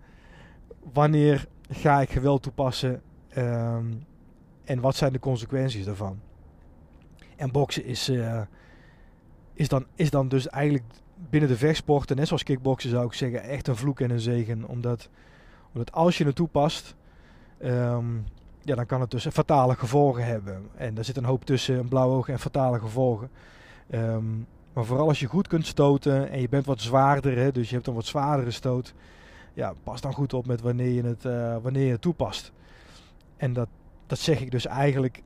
wanneer 0.93 1.47
ga 1.71 2.01
ik 2.01 2.11
geweld 2.11 2.43
toepassen 2.43 3.03
um, 3.37 4.05
en 4.65 4.81
wat 4.81 4.97
zijn 4.97 5.13
de 5.13 5.19
consequenties 5.19 5.85
daarvan. 5.85 6.21
En 7.37 7.51
boksen 7.51 7.85
is, 7.85 8.09
uh, 8.09 8.41
is, 9.55 9.69
dan, 9.69 9.87
is 9.95 10.11
dan 10.11 10.29
dus 10.29 10.49
eigenlijk 10.49 10.85
binnen 11.31 11.49
de 11.49 11.57
vechtsporten, 11.57 12.17
net 12.17 12.27
zoals 12.27 12.43
kickboksen 12.43 12.91
zou 12.91 13.07
ik 13.07 13.13
zeggen, 13.13 13.43
echt 13.43 13.69
een 13.69 13.77
vloek 13.77 14.01
en 14.01 14.11
een 14.11 14.21
zegen. 14.21 14.65
Omdat, 14.65 15.09
omdat 15.73 15.93
als 15.93 16.19
je 16.19 16.25
het 16.25 16.35
toepast, 16.35 16.95
um, 17.65 18.25
ja, 18.61 18.75
dan 18.75 18.87
kan 18.87 19.01
het 19.01 19.11
dus 19.11 19.27
fatale 19.27 19.75
gevolgen 19.75 20.25
hebben. 20.25 20.63
En 20.77 20.95
daar 20.95 21.05
zit 21.05 21.17
een 21.17 21.25
hoop 21.25 21.45
tussen, 21.45 21.79
een 21.79 21.89
blauw 21.89 22.11
oog 22.11 22.29
en 22.29 22.39
fatale 22.39 22.79
gevolgen. 22.79 23.31
Um, 23.91 24.47
maar 24.73 24.85
vooral 24.85 25.09
als 25.09 25.21
je 25.21 25.27
goed 25.27 25.49
kunt 25.49 25.67
stoten 25.67 26.31
en 26.31 26.41
je 26.41 26.49
bent 26.49 26.67
wat 26.67 26.81
zwaarder, 26.81 27.37
hè, 27.37 27.53
dus 27.53 27.69
je 27.69 27.75
hebt 27.75 27.87
een 27.87 27.95
wat 27.95 28.07
zwaardere 28.07 28.51
stoot 28.51 28.95
ja, 29.55 29.75
pas 29.83 30.01
dan 30.01 30.13
goed 30.13 30.35
op 30.35 30.47
met 30.47 30.61
wanneer 30.61 30.91
je 30.91 31.03
het, 31.03 31.25
uh, 31.25 31.57
wanneer 31.63 31.87
je 31.87 31.99
toepast. 31.99 32.53
En 33.37 33.53
dat, 33.53 33.69
dat 34.07 34.19
zeg 34.19 34.41
ik 34.41 34.51
dus 34.51 34.67
eigenlijk 34.67 35.23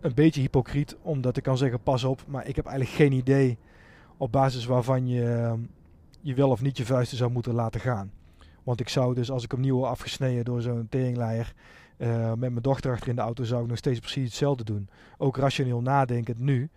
een 0.00 0.14
beetje 0.14 0.40
hypocriet, 0.40 0.96
omdat 1.02 1.36
ik 1.36 1.42
kan 1.42 1.56
zeggen 1.56 1.82
pas 1.82 2.04
op, 2.04 2.24
maar 2.26 2.46
ik 2.46 2.56
heb 2.56 2.66
eigenlijk 2.66 2.96
geen 2.96 3.12
idee 3.12 3.58
op 4.16 4.32
basis 4.32 4.64
waarvan 4.64 5.08
je 5.08 5.54
je 6.20 6.34
wel 6.34 6.50
of 6.50 6.62
niet 6.62 6.76
je 6.76 6.86
vuisten 6.86 7.16
zou 7.16 7.30
moeten 7.30 7.54
laten 7.54 7.80
gaan. 7.80 8.10
Want 8.62 8.80
ik 8.80 8.88
zou 8.88 9.14
dus, 9.14 9.30
als 9.30 9.44
ik 9.44 9.52
opnieuw 9.52 9.76
word 9.76 9.90
afgesneden 9.90 10.44
door 10.44 10.62
zo'n 10.62 10.86
teringleier, 10.90 11.52
uh, 11.96 12.28
met 12.28 12.38
mijn 12.38 12.54
dochter 12.54 12.92
achter 12.92 13.08
in 13.08 13.14
de 13.14 13.20
auto, 13.20 13.44
zou 13.44 13.62
ik 13.62 13.68
nog 13.68 13.78
steeds 13.78 13.98
precies 13.98 14.24
hetzelfde 14.24 14.64
doen. 14.64 14.88
Ook 15.18 15.36
rationeel 15.36 15.80
nadenkend 15.80 16.38
nu. 16.38 16.70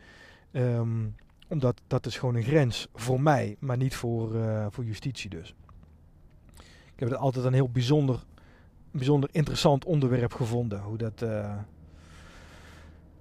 Um, 0.52 1.16
omdat 1.48 1.82
dat 1.88 2.06
is 2.06 2.18
gewoon 2.18 2.36
een 2.36 2.44
grens 2.44 2.88
voor 2.94 3.22
mij, 3.22 3.56
maar 3.60 3.78
niet 3.78 3.96
voor, 3.96 4.36
uh, 4.36 4.66
voor 4.70 4.84
justitie 4.84 5.30
dus. 5.30 5.56
Ik 6.94 7.00
heb 7.00 7.10
het 7.10 7.18
altijd 7.18 7.46
een 7.46 7.54
heel 7.54 7.70
bijzonder, 7.70 8.24
bijzonder 8.92 9.30
interessant 9.32 9.86
onderwerp 9.86 10.34
gevonden. 10.34 10.82
Hoe 10.82 10.98
dat, 10.98 11.22
uh, 11.24 11.58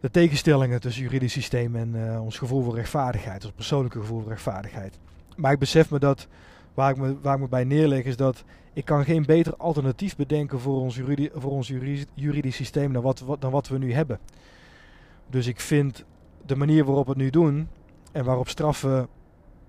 de 0.00 0.10
tegenstellingen 0.10 0.80
tussen 0.80 1.02
juridisch 1.02 1.32
systeem 1.32 1.76
en 1.76 2.20
ons 2.20 2.38
gevoel 2.38 2.62
voor 2.62 2.74
rechtvaardigheid, 2.74 3.44
ons 3.44 3.54
persoonlijke 3.54 3.98
gevoel 3.98 4.20
voor 4.20 4.28
rechtvaardigheid. 4.28 4.98
Maar 5.36 5.52
ik 5.52 5.58
besef 5.58 5.90
me 5.90 5.98
dat, 5.98 6.28
waar 6.74 6.90
ik 6.90 6.96
me, 6.96 7.20
waar 7.20 7.38
me 7.38 7.48
bij 7.48 7.64
neerleg, 7.64 8.04
is 8.04 8.16
dat 8.16 8.44
ik 8.72 8.84
kan 8.84 9.04
geen 9.04 9.24
beter 9.24 9.56
alternatief 9.56 10.16
bedenken 10.16 10.60
voor 10.60 10.80
ons, 10.80 11.00
voor 11.34 11.50
ons 11.50 11.68
juridisch, 11.68 12.04
juridisch 12.14 12.56
systeem 12.56 12.92
dan 12.92 13.02
wat, 13.02 13.24
dan 13.38 13.50
wat 13.50 13.68
we 13.68 13.78
nu 13.78 13.92
hebben. 13.92 14.18
Dus 15.26 15.46
ik 15.46 15.60
vind 15.60 16.04
de 16.46 16.56
manier 16.56 16.84
waarop 16.84 17.04
we 17.04 17.10
het 17.10 17.20
nu 17.20 17.30
doen 17.30 17.68
en 18.12 18.24
waarop 18.24 18.48
straffen 18.48 19.08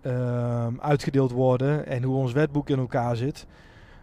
uh, 0.02 0.68
uitgedeeld 0.80 1.32
worden 1.32 1.86
en 1.86 2.04
hoe 2.04 2.16
ons 2.16 2.32
wetboek 2.32 2.70
in 2.70 2.80
elkaar 2.80 3.16
zit, 3.16 3.46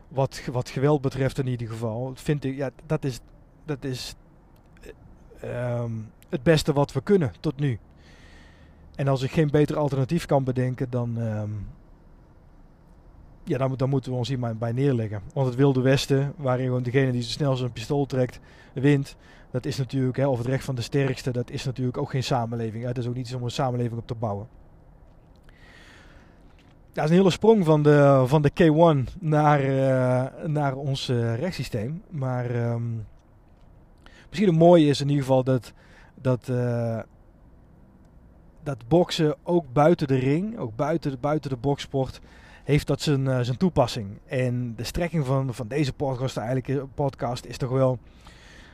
wat, 0.09 0.43
wat 0.53 0.69
geweld 0.69 1.01
betreft 1.01 1.39
in 1.39 1.47
ieder 1.47 1.69
geval, 1.69 2.13
vind 2.15 2.45
ik, 2.45 2.57
ja, 2.57 2.71
dat 2.87 3.05
is, 3.05 3.21
dat 3.65 3.85
is 3.85 4.15
um, 5.45 6.11
het 6.29 6.43
beste 6.43 6.73
wat 6.73 6.93
we 6.93 7.03
kunnen 7.03 7.33
tot 7.41 7.61
nu. 7.61 7.79
En 8.95 9.09
als 9.09 9.23
ik 9.23 9.31
geen 9.31 9.51
beter 9.51 9.77
alternatief 9.77 10.27
kan 10.27 10.45
bedenken, 10.45 10.91
dan, 10.91 11.17
um, 11.17 11.67
ja, 13.45 13.59
dan, 13.59 13.75
dan, 13.77 13.89
moeten 13.89 14.11
we 14.11 14.19
ons 14.19 14.29
hier 14.29 14.57
bij 14.57 14.73
neerleggen. 14.73 15.21
Want 15.35 15.47
het 15.47 15.57
Wilde 15.57 15.81
Westen, 15.81 16.33
waarin 16.37 16.67
gewoon 16.67 16.83
degene 16.83 17.13
die 17.13 17.23
zo 17.23 17.31
snel 17.31 17.57
zijn 17.57 17.73
pistool 17.73 18.07
trekt, 18.07 18.41
wint. 18.73 19.17
Dat 19.51 19.67
is 19.67 19.77
natuurlijk, 19.77 20.17
hè, 20.17 20.27
of 20.27 20.39
het 20.39 20.47
recht 20.47 20.65
van 20.65 20.75
de 20.75 20.83
sterkste, 20.83 21.31
dat 21.31 21.51
is 21.51 21.65
natuurlijk 21.65 21.99
ook 21.99 22.11
geen 22.11 22.23
samenleving. 22.23 22.85
Het 22.85 22.99
is 22.99 23.07
ook 23.07 23.15
niet 23.15 23.35
om 23.35 23.43
een 23.43 23.51
samenleving 23.51 24.01
op 24.01 24.07
te 24.07 24.15
bouwen. 24.15 24.47
Dat 26.93 27.05
is 27.05 27.11
een 27.11 27.17
hele 27.17 27.31
sprong 27.31 27.65
van 27.65 27.83
de, 27.83 28.23
van 28.27 28.43
de 28.43 28.51
K1 28.51 29.19
naar, 29.21 29.65
uh, 29.65 30.47
naar 30.47 30.75
ons 30.75 31.09
uh, 31.09 31.35
rechtssysteem. 31.35 32.03
Maar 32.11 32.71
um, 32.71 33.07
misschien 34.29 34.49
het 34.49 34.59
mooie 34.59 34.87
is 34.87 35.01
in 35.01 35.09
ieder 35.09 35.25
geval 35.25 35.45
dat, 35.45 35.73
dat, 36.15 36.49
uh, 36.49 36.99
dat 38.63 38.89
boksen 38.89 39.35
ook 39.43 39.73
buiten 39.73 40.07
de 40.07 40.19
ring, 40.19 40.59
ook 40.59 40.77
buiten 40.77 41.11
de, 41.11 41.17
buiten 41.21 41.51
de 41.51 41.57
boksport, 41.57 42.21
heeft 42.65 42.87
dat 42.87 43.01
zijn, 43.01 43.25
uh, 43.25 43.41
zijn 43.41 43.57
toepassing. 43.57 44.07
En 44.27 44.75
de 44.77 44.85
strekking 44.85 45.27
van, 45.27 45.55
van 45.55 45.69
deze 45.69 45.93
podcast, 45.93 46.37
eigenlijk, 46.37 46.85
podcast 46.95 47.45
is 47.45 47.57
toch 47.57 47.71
wel 47.71 47.99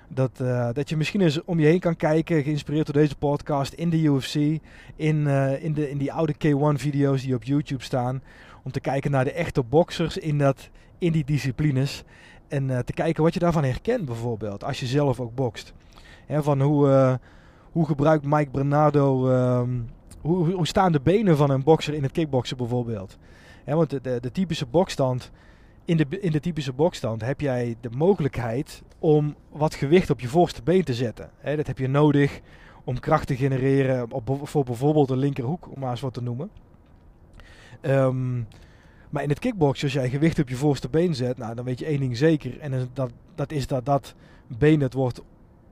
dat, 0.08 0.30
uh, 0.42 0.68
dat 0.72 0.88
je 0.88 0.96
misschien 0.96 1.20
eens 1.20 1.44
om 1.44 1.60
je 1.60 1.66
heen 1.66 1.80
kan 1.80 1.96
kijken, 1.96 2.42
geïnspireerd 2.42 2.86
door 2.86 3.02
deze 3.02 3.16
podcast, 3.16 3.72
in 3.72 3.90
de 3.90 4.02
UFC, 4.02 4.34
in, 4.34 5.26
in, 5.60 5.72
de, 5.74 5.90
in 5.90 5.98
die 5.98 6.12
oude 6.12 6.34
K1-video's 6.34 7.22
die 7.22 7.34
op 7.34 7.44
YouTube 7.44 7.82
staan. 7.82 8.22
Om 8.64 8.70
te 8.70 8.80
kijken 8.80 9.10
naar 9.10 9.24
de 9.24 9.32
echte 9.32 9.62
boxers 9.62 10.16
in, 10.16 10.38
dat, 10.38 10.68
in 10.98 11.12
die 11.12 11.24
disciplines. 11.24 12.04
En 12.48 12.84
te 12.84 12.92
kijken 12.92 13.22
wat 13.22 13.34
je 13.34 13.40
daarvan 13.40 13.64
herkent 13.64 14.04
bijvoorbeeld, 14.04 14.64
als 14.64 14.80
je 14.80 14.86
zelf 14.86 15.20
ook 15.20 15.34
bokst. 15.34 15.72
Van 16.28 16.60
hoe, 16.60 17.18
hoe 17.72 17.86
gebruikt 17.86 18.24
Mike 18.24 18.50
Bernardo, 18.50 19.30
um, 19.30 19.88
hoe, 20.20 20.52
hoe 20.52 20.66
staan 20.66 20.92
de 20.92 21.00
benen 21.00 21.36
van 21.36 21.50
een 21.50 21.62
bokser 21.62 21.94
in 21.94 22.02
het 22.02 22.12
kickboksen 22.12 22.56
bijvoorbeeld. 22.56 23.18
Hè, 23.68 23.74
want 23.74 23.90
de, 23.90 24.20
de, 24.20 24.32
typische 24.32 24.66
bokstand 24.66 25.30
in 25.84 25.96
de, 25.96 26.06
in 26.20 26.32
de 26.32 26.40
typische 26.40 26.72
bokstand 26.72 27.20
heb 27.20 27.40
jij 27.40 27.76
de 27.80 27.90
mogelijkheid 27.90 28.82
om 28.98 29.34
wat 29.50 29.74
gewicht 29.74 30.10
op 30.10 30.20
je 30.20 30.28
voorste 30.28 30.62
been 30.62 30.84
te 30.84 30.94
zetten. 30.94 31.30
He, 31.38 31.56
dat 31.56 31.66
heb 31.66 31.78
je 31.78 31.88
nodig 31.88 32.40
om 32.84 33.00
kracht 33.00 33.26
te 33.26 33.36
genereren 33.36 34.12
op, 34.12 34.38
voor 34.42 34.64
bijvoorbeeld 34.64 35.10
een 35.10 35.18
linkerhoek, 35.18 35.68
om 35.74 35.80
maar 35.80 35.90
eens 35.90 36.00
wat 36.00 36.14
te 36.14 36.22
noemen. 36.22 36.50
Um, 37.82 38.46
maar 39.10 39.22
in 39.22 39.28
het 39.28 39.38
kickboksen, 39.38 39.84
als 39.84 39.94
jij 39.94 40.08
gewicht 40.08 40.38
op 40.38 40.48
je 40.48 40.56
voorste 40.56 40.88
been 40.88 41.14
zet, 41.14 41.38
nou, 41.38 41.54
dan 41.54 41.64
weet 41.64 41.78
je 41.78 41.84
één 41.84 42.00
ding 42.00 42.16
zeker. 42.16 42.60
En 42.60 42.90
dat, 42.92 43.10
dat 43.34 43.52
is 43.52 43.66
dat 43.66 43.84
dat 43.84 44.14
been 44.46 44.80
het 44.80 44.94
wordt 44.94 45.22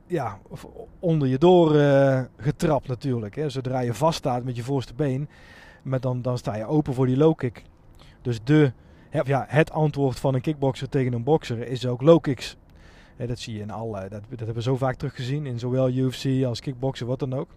ja, 0.07 0.39
onder 0.99 1.29
je 1.29 1.39
door 1.39 1.75
uh, 1.75 2.21
getrapt 2.37 2.89
natuurlijk. 2.89 3.37
Hè. 3.37 3.49
Zodra 3.49 3.81
je 3.81 3.95
vaststaat 3.95 4.45
met 4.45 4.57
je 4.57 4.63
voorste 4.63 4.95
been, 4.95 5.29
met 5.83 6.03
dan, 6.03 6.23
dan 6.23 6.39
sta 6.39 6.57
je 6.57 6.67
open 6.67 6.95
voor 6.95 7.07
die 7.07 7.17
low 7.17 7.37
kick. 7.37 7.65
Dus 8.27 8.41
de 8.45 8.73
ja, 9.11 9.45
het 9.49 9.71
antwoord 9.71 10.19
van 10.19 10.35
een 10.35 10.41
kickboxer 10.41 10.89
tegen 10.89 11.13
een 11.13 11.23
bokser 11.23 11.69
is 11.69 11.87
ook 11.87 12.03
low 12.03 12.21
kicks. 12.21 12.57
dat 13.17 13.39
zie 13.39 13.55
je 13.55 13.61
in 13.61 13.71
alle, 13.71 14.01
dat, 14.01 14.23
dat 14.29 14.39
hebben 14.39 14.55
we 14.55 14.63
zo 14.63 14.77
vaak 14.77 14.97
teruggezien 14.97 15.47
in 15.47 15.59
zowel 15.59 15.91
UFC 15.91 16.45
als 16.45 16.61
kickboksen, 16.61 17.07
wat 17.07 17.19
dan 17.19 17.35
ook. 17.35 17.49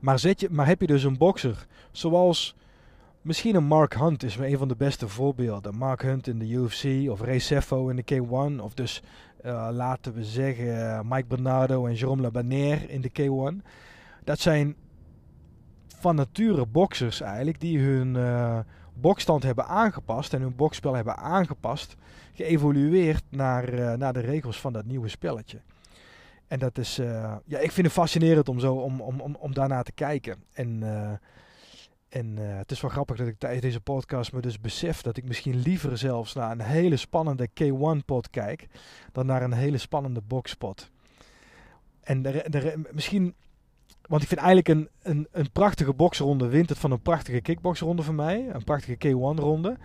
Maar, 0.00 0.18
zet 0.18 0.40
je, 0.40 0.48
maar 0.50 0.66
heb 0.66 0.80
je 0.80 0.86
dus 0.86 1.02
een 1.02 1.16
bokser 1.16 1.66
zoals 1.90 2.56
misschien 3.22 3.54
een 3.54 3.64
Mark 3.64 3.94
Hunt 3.94 4.22
is 4.22 4.36
een 4.36 4.58
van 4.58 4.68
de 4.68 4.76
beste 4.76 5.08
voorbeelden. 5.08 5.76
Mark 5.76 6.02
Hunt 6.02 6.26
in 6.26 6.38
de 6.38 6.48
UFC 6.48 7.10
of 7.10 7.20
Ray 7.20 7.38
Seffo 7.38 7.88
in 7.88 7.96
de 7.96 8.14
K1 8.14 8.62
of 8.62 8.74
dus 8.74 9.02
uh, 9.44 9.68
laten 9.72 10.14
we 10.14 10.24
zeggen 10.24 11.06
Mike 11.08 11.26
Bernardo 11.26 11.86
en 11.86 11.94
Jerome 11.94 12.22
Labanère 12.22 12.88
in 12.88 13.00
de 13.00 13.10
K1. 13.10 13.66
Dat 14.24 14.38
zijn 14.38 14.76
van 15.86 16.14
nature 16.14 16.66
boxers 16.66 17.20
eigenlijk 17.20 17.60
die 17.60 17.78
hun 17.78 18.14
uh, 18.14 18.58
bokstand 19.00 19.42
hebben 19.42 19.66
aangepast 19.66 20.34
en 20.34 20.40
hun 20.40 20.56
bokspel 20.56 20.94
hebben 20.94 21.16
aangepast, 21.16 21.96
geëvolueerd 22.32 23.22
naar, 23.28 23.74
uh, 23.74 23.92
naar 23.92 24.12
de 24.12 24.20
regels 24.20 24.60
van 24.60 24.72
dat 24.72 24.84
nieuwe 24.84 25.08
spelletje. 25.08 25.60
En 26.46 26.58
dat 26.58 26.78
is, 26.78 26.98
uh, 26.98 27.36
ja, 27.44 27.58
ik 27.58 27.72
vind 27.72 27.86
het 27.86 27.96
fascinerend 27.96 28.48
om 28.48 28.60
zo 28.60 28.74
om, 28.74 29.00
om, 29.00 29.20
om, 29.20 29.34
om 29.34 29.54
daarnaar 29.54 29.84
te 29.84 29.92
kijken. 29.92 30.44
En, 30.52 30.80
uh, 30.82 31.10
en 32.08 32.36
het 32.36 32.70
is 32.70 32.80
wel 32.80 32.90
grappig 32.90 33.16
dat 33.16 33.26
ik 33.26 33.38
tijdens 33.38 33.62
deze 33.62 33.80
podcast 33.80 34.32
me 34.32 34.40
dus 34.40 34.60
besef 34.60 35.00
dat 35.02 35.16
ik 35.16 35.24
misschien 35.24 35.56
liever 35.60 35.98
zelfs 35.98 36.34
naar 36.34 36.50
een 36.50 36.60
hele 36.60 36.96
spannende 36.96 37.48
K1-pot 37.48 38.30
kijk 38.30 38.66
dan 39.12 39.26
naar 39.26 39.42
een 39.42 39.52
hele 39.52 39.78
spannende 39.78 40.20
bokspot. 40.26 40.90
En 42.02 42.22
misschien 42.90 43.34
want 44.08 44.22
ik 44.22 44.28
vind 44.28 44.40
eigenlijk 44.40 44.68
een, 44.68 44.88
een, 45.02 45.28
een 45.32 45.50
prachtige 45.50 45.92
boxronde 45.94 46.48
wint 46.48 46.68
het 46.68 46.78
van 46.78 46.90
een 46.90 47.02
prachtige 47.02 47.40
kickboxronde 47.40 48.02
voor 48.02 48.14
mij. 48.14 48.48
Een 48.52 48.64
prachtige 48.64 49.08
K1-ronde. 49.08 49.68
Um, 49.68 49.76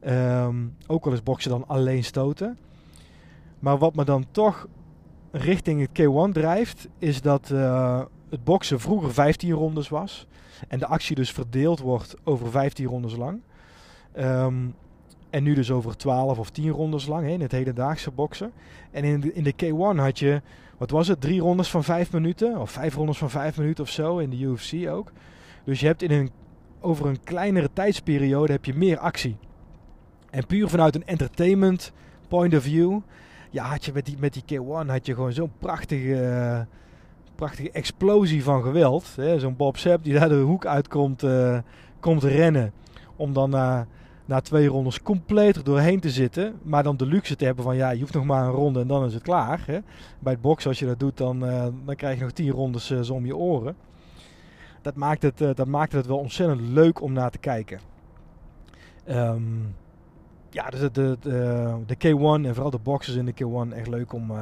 ehm, 0.00 0.56
ook 0.86 1.06
al 1.06 1.12
is 1.12 1.22
boksen 1.22 1.50
dan 1.50 1.68
alleen 1.68 2.04
stoten. 2.04 2.58
Maar 3.58 3.78
wat 3.78 3.94
me 3.94 4.04
dan 4.04 4.26
toch 4.30 4.66
richting 5.30 5.80
het 5.80 6.02
K1 6.02 6.32
drijft, 6.32 6.88
is 6.98 7.20
dat 7.20 7.50
uh, 7.52 8.02
het 8.30 8.44
boksen 8.44 8.80
vroeger 8.80 9.12
15 9.12 9.52
rondes 9.52 9.88
was. 9.88 10.26
En 10.68 10.78
de 10.78 10.86
actie 10.86 11.16
dus 11.16 11.32
verdeeld 11.32 11.80
wordt 11.80 12.16
over 12.24 12.50
15 12.50 12.86
rondes 12.86 13.16
lang. 13.16 13.40
Um, 14.18 14.74
en 15.30 15.42
nu 15.42 15.54
dus 15.54 15.70
over 15.70 15.96
12 15.96 16.38
of 16.38 16.50
10 16.50 16.70
rondes 16.70 17.06
lang, 17.06 17.26
hè, 17.26 17.32
in 17.32 17.40
het 17.40 17.52
hedendaagse 17.52 18.10
boksen. 18.10 18.52
En 18.90 19.04
in 19.04 19.34
in 19.34 19.44
de 19.44 19.54
K1 19.64 19.98
had 20.00 20.18
je 20.18 20.42
wat 20.78 20.90
was 20.90 21.08
het, 21.08 21.20
drie 21.20 21.40
rondes 21.40 21.70
van 21.70 21.84
vijf 21.84 22.12
minuten. 22.12 22.58
Of 22.58 22.70
vijf 22.70 22.94
rondes 22.94 23.18
van 23.18 23.30
vijf 23.30 23.58
minuten 23.58 23.84
of 23.84 23.90
zo. 23.90 24.18
In 24.18 24.30
de 24.30 24.38
UFC 24.38 24.88
ook. 24.88 25.12
Dus 25.64 25.80
je 25.80 25.86
hebt 25.86 26.02
in 26.02 26.10
een, 26.10 26.30
over 26.80 27.06
een 27.06 27.22
kleinere 27.24 27.68
tijdsperiode 27.72 28.52
heb 28.52 28.64
je 28.64 28.74
meer 28.74 28.98
actie. 28.98 29.36
En 30.30 30.46
puur 30.46 30.68
vanuit 30.68 30.94
een 30.94 31.06
entertainment 31.06 31.92
point 32.28 32.54
of 32.54 32.62
view. 32.62 32.98
Ja, 33.50 33.64
had 33.64 33.84
je 33.84 33.92
met 33.92 34.06
die, 34.06 34.16
met 34.18 34.32
die 34.32 34.60
K1 34.60 34.86
had 34.86 35.06
je 35.06 35.14
gewoon 35.14 35.32
zo'n 35.32 35.52
prachtige, 35.58 36.66
prachtige 37.34 37.70
explosie 37.70 38.42
van 38.42 38.62
geweld. 38.62 39.16
Zo'n 39.36 39.56
Bob 39.56 39.76
Sepp 39.76 40.04
die 40.04 40.14
daar 40.14 40.28
de 40.28 40.34
hoek 40.34 40.66
uitkomt 40.66 41.22
uh, 41.22 41.58
komt 42.00 42.22
rennen. 42.22 42.72
Om 43.16 43.32
dan 43.32 43.54
uh, 43.54 43.80
na 44.26 44.40
twee 44.40 44.66
rondes 44.66 45.02
compleet 45.02 45.56
er 45.56 45.64
doorheen 45.64 46.00
te 46.00 46.10
zitten. 46.10 46.54
Maar 46.62 46.82
dan 46.82 46.96
de 46.96 47.06
luxe 47.06 47.36
te 47.36 47.44
hebben 47.44 47.64
van 47.64 47.76
ja, 47.76 47.90
je 47.90 48.00
hoeft 48.00 48.14
nog 48.14 48.24
maar 48.24 48.44
een 48.44 48.50
ronde 48.50 48.80
en 48.80 48.86
dan 48.86 49.04
is 49.04 49.14
het 49.14 49.22
klaar. 49.22 49.62
Hè. 49.66 49.78
Bij 50.18 50.32
het 50.32 50.40
boksen, 50.40 50.70
als 50.70 50.78
je 50.78 50.86
dat 50.86 51.00
doet, 51.00 51.16
dan, 51.16 51.44
uh, 51.44 51.66
dan 51.84 51.96
krijg 51.96 52.16
je 52.18 52.22
nog 52.22 52.32
tien 52.32 52.50
rondes 52.50 52.90
uh, 52.90 53.00
zo 53.00 53.14
om 53.14 53.26
je 53.26 53.36
oren. 53.36 53.76
Dat 54.82 54.94
maakt, 54.94 55.22
het, 55.22 55.40
uh, 55.40 55.50
dat 55.54 55.66
maakt 55.66 55.92
het 55.92 56.06
wel 56.06 56.18
ontzettend 56.18 56.60
leuk 56.60 57.00
om 57.02 57.12
naar 57.12 57.30
te 57.30 57.38
kijken. 57.38 57.80
Um, 59.08 59.74
ja, 60.50 60.70
dus 60.70 60.80
de, 60.80 60.90
de, 60.90 61.16
de, 61.20 61.78
de, 61.86 61.94
K1 61.94 62.46
en 62.46 62.54
vooral 62.54 62.70
de 62.70 62.78
boxers 62.78 63.16
in 63.16 63.24
de 63.24 63.34
K1 63.34 63.76
echt 63.76 63.88
leuk 63.88 64.12
om, 64.12 64.32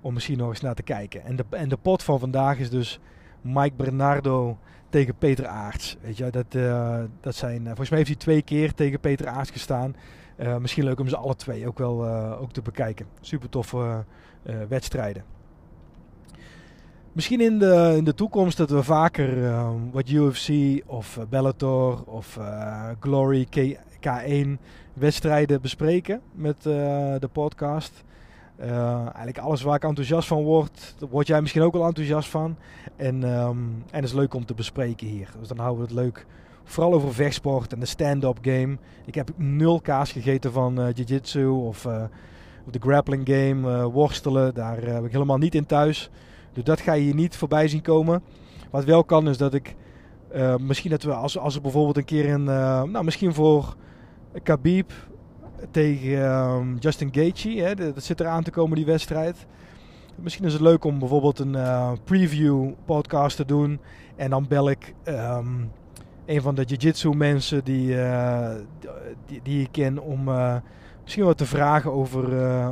om 0.00 0.14
misschien 0.14 0.38
nog 0.38 0.48
eens 0.48 0.60
naar 0.60 0.74
te 0.74 0.82
kijken. 0.82 1.24
En 1.24 1.36
de, 1.36 1.44
en 1.50 1.68
de 1.68 1.76
pot 1.76 2.02
van 2.02 2.18
vandaag 2.18 2.58
is 2.58 2.70
dus 2.70 3.00
Mike 3.40 3.74
Bernardo 3.76 4.58
tegen 4.88 5.14
Peter 5.16 5.46
Aarts. 5.46 5.96
Weet 6.00 6.16
je, 6.16 6.30
dat, 6.30 6.54
uh, 6.54 6.98
dat 7.20 7.34
zijn, 7.34 7.60
uh, 7.60 7.66
volgens 7.66 7.88
mij 7.88 7.98
heeft 7.98 8.10
hij 8.10 8.18
twee 8.18 8.42
keer 8.42 8.74
tegen 8.74 9.00
Peter 9.00 9.26
Aarts 9.26 9.50
gestaan. 9.50 9.96
Uh, 10.38 10.56
misschien 10.56 10.84
leuk 10.84 11.00
om 11.00 11.08
ze 11.08 11.16
alle 11.16 11.36
twee 11.36 11.66
ook 11.66 11.78
wel 11.78 12.08
ook 12.38 12.52
te 12.52 12.62
bekijken. 12.62 13.06
Super 13.20 13.48
toffe 13.48 14.04
wedstrijden. 14.68 15.24
Misschien 17.12 17.40
in 17.40 17.58
de, 17.58 17.94
in 17.96 18.04
de 18.04 18.14
toekomst 18.14 18.56
dat 18.56 18.70
we 18.70 18.82
vaker 18.82 19.36
uh, 19.36 19.70
wat 19.90 20.08
UFC 20.08 20.50
of 20.86 21.18
Bellator 21.28 22.02
of 22.04 22.38
Glory 23.00 23.46
K, 23.50 23.78
K1 24.00 24.48
wedstrijden 24.92 25.60
bespreken 25.60 26.20
met 26.32 26.62
de 26.62 27.28
podcast. 27.32 28.04
Eigenlijk 28.58 29.38
alles 29.38 29.62
waar 29.62 29.74
ik 29.74 29.84
enthousiast 29.84 30.28
van 30.28 30.42
word, 30.42 30.94
word 31.10 31.26
jij 31.26 31.40
misschien 31.40 31.62
ook 31.62 31.74
al 31.74 31.86
enthousiast 31.86 32.28
van. 32.28 32.56
En, 32.96 33.22
um, 33.22 33.84
en 33.90 34.02
is 34.02 34.12
leuk 34.12 34.34
om 34.34 34.44
te 34.44 34.54
bespreken 34.54 35.06
hier. 35.06 35.28
Dus 35.38 35.48
dan 35.48 35.58
houden 35.58 35.86
we 35.86 35.92
het 35.92 36.00
leuk. 36.04 36.26
Vooral 36.64 36.92
over 36.92 37.14
vechtsport 37.14 37.72
en 37.72 37.80
de 37.80 37.86
stand-up 37.86 38.38
game. 38.42 38.76
Ik 39.04 39.14
heb 39.14 39.30
nul 39.36 39.80
kaas 39.80 40.12
gegeten 40.12 40.52
van 40.52 40.92
jiu-jitsu 40.94 41.46
of 41.46 41.82
de 42.70 42.78
grappling 42.78 43.28
game, 43.28 43.90
worstelen. 43.90 44.54
Daar 44.54 44.82
heb 44.82 45.04
ik 45.04 45.12
helemaal 45.12 45.38
niet 45.38 45.54
in 45.54 45.66
thuis. 45.66 46.10
Dus 46.52 46.64
dat 46.64 46.80
ga 46.80 46.92
je 46.92 47.02
hier 47.02 47.14
niet 47.14 47.36
voorbij 47.36 47.68
zien 47.68 47.82
komen. 47.82 48.22
Wat 48.70 48.84
wel 48.84 49.04
kan 49.04 49.28
is 49.28 49.36
dat 49.36 49.54
ik 49.54 49.74
uh, 50.34 50.56
misschien 50.56 50.90
dat 50.90 51.02
we 51.02 51.12
als, 51.12 51.38
als 51.38 51.54
er 51.54 51.60
bijvoorbeeld 51.60 51.96
een 51.96 52.04
keer 52.04 52.30
een, 52.30 52.44
uh, 52.44 52.82
nou 52.82 53.04
misschien 53.04 53.34
voor 53.34 53.76
Khabib 54.42 54.92
tegen 55.70 56.24
um, 56.32 56.76
Justin 56.78 57.08
Gaethje, 57.12 57.62
hè, 57.62 57.74
dat 57.74 58.02
zit 58.02 58.20
eraan 58.20 58.42
te 58.42 58.50
komen 58.50 58.76
die 58.76 58.86
wedstrijd. 58.86 59.46
Misschien 60.14 60.44
is 60.44 60.52
het 60.52 60.62
leuk 60.62 60.84
om 60.84 60.98
bijvoorbeeld 60.98 61.38
een 61.38 61.52
uh, 61.52 61.92
preview 62.04 62.70
podcast 62.84 63.36
te 63.36 63.44
doen 63.44 63.80
en 64.16 64.30
dan 64.30 64.46
bel 64.48 64.70
ik 64.70 64.94
um, 65.04 65.70
een 66.26 66.42
van 66.42 66.54
de 66.54 66.64
jiu-jitsu 66.64 67.14
mensen 67.14 67.64
die, 67.64 67.96
die, 69.26 69.40
die, 69.42 69.62
ik 69.62 69.68
ken 69.70 69.98
om 69.98 70.24
misschien 71.02 71.24
wat 71.24 71.38
te 71.38 71.46
vragen 71.46 71.92
over, 71.92 72.24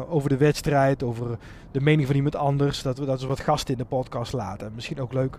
over 0.09 0.29
de 0.29 0.37
wedstrijd, 0.37 1.03
over 1.03 1.39
de 1.71 1.81
mening 1.81 2.07
van 2.07 2.17
iemand 2.17 2.37
anders. 2.37 2.83
Dat 2.83 2.99
we, 2.99 3.05
dat 3.05 3.21
we 3.21 3.27
wat 3.27 3.41
gasten 3.41 3.73
in 3.73 3.79
de 3.79 3.85
podcast 3.85 4.33
laten. 4.33 4.73
Misschien 4.75 5.01
ook 5.01 5.13
leuk. 5.13 5.39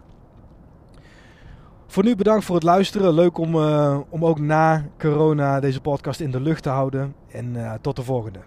Voor 1.87 2.03
nu 2.03 2.15
bedankt 2.15 2.45
voor 2.45 2.55
het 2.55 2.63
luisteren. 2.63 3.13
Leuk 3.13 3.37
om, 3.37 3.55
eh, 3.55 3.99
om 4.09 4.25
ook 4.25 4.39
na 4.39 4.85
corona 4.97 5.59
deze 5.59 5.81
podcast 5.81 6.19
in 6.19 6.31
de 6.31 6.41
lucht 6.41 6.63
te 6.63 6.69
houden. 6.69 7.15
En 7.31 7.55
eh, 7.55 7.73
tot 7.81 7.95
de 7.95 8.03
volgende. 8.03 8.39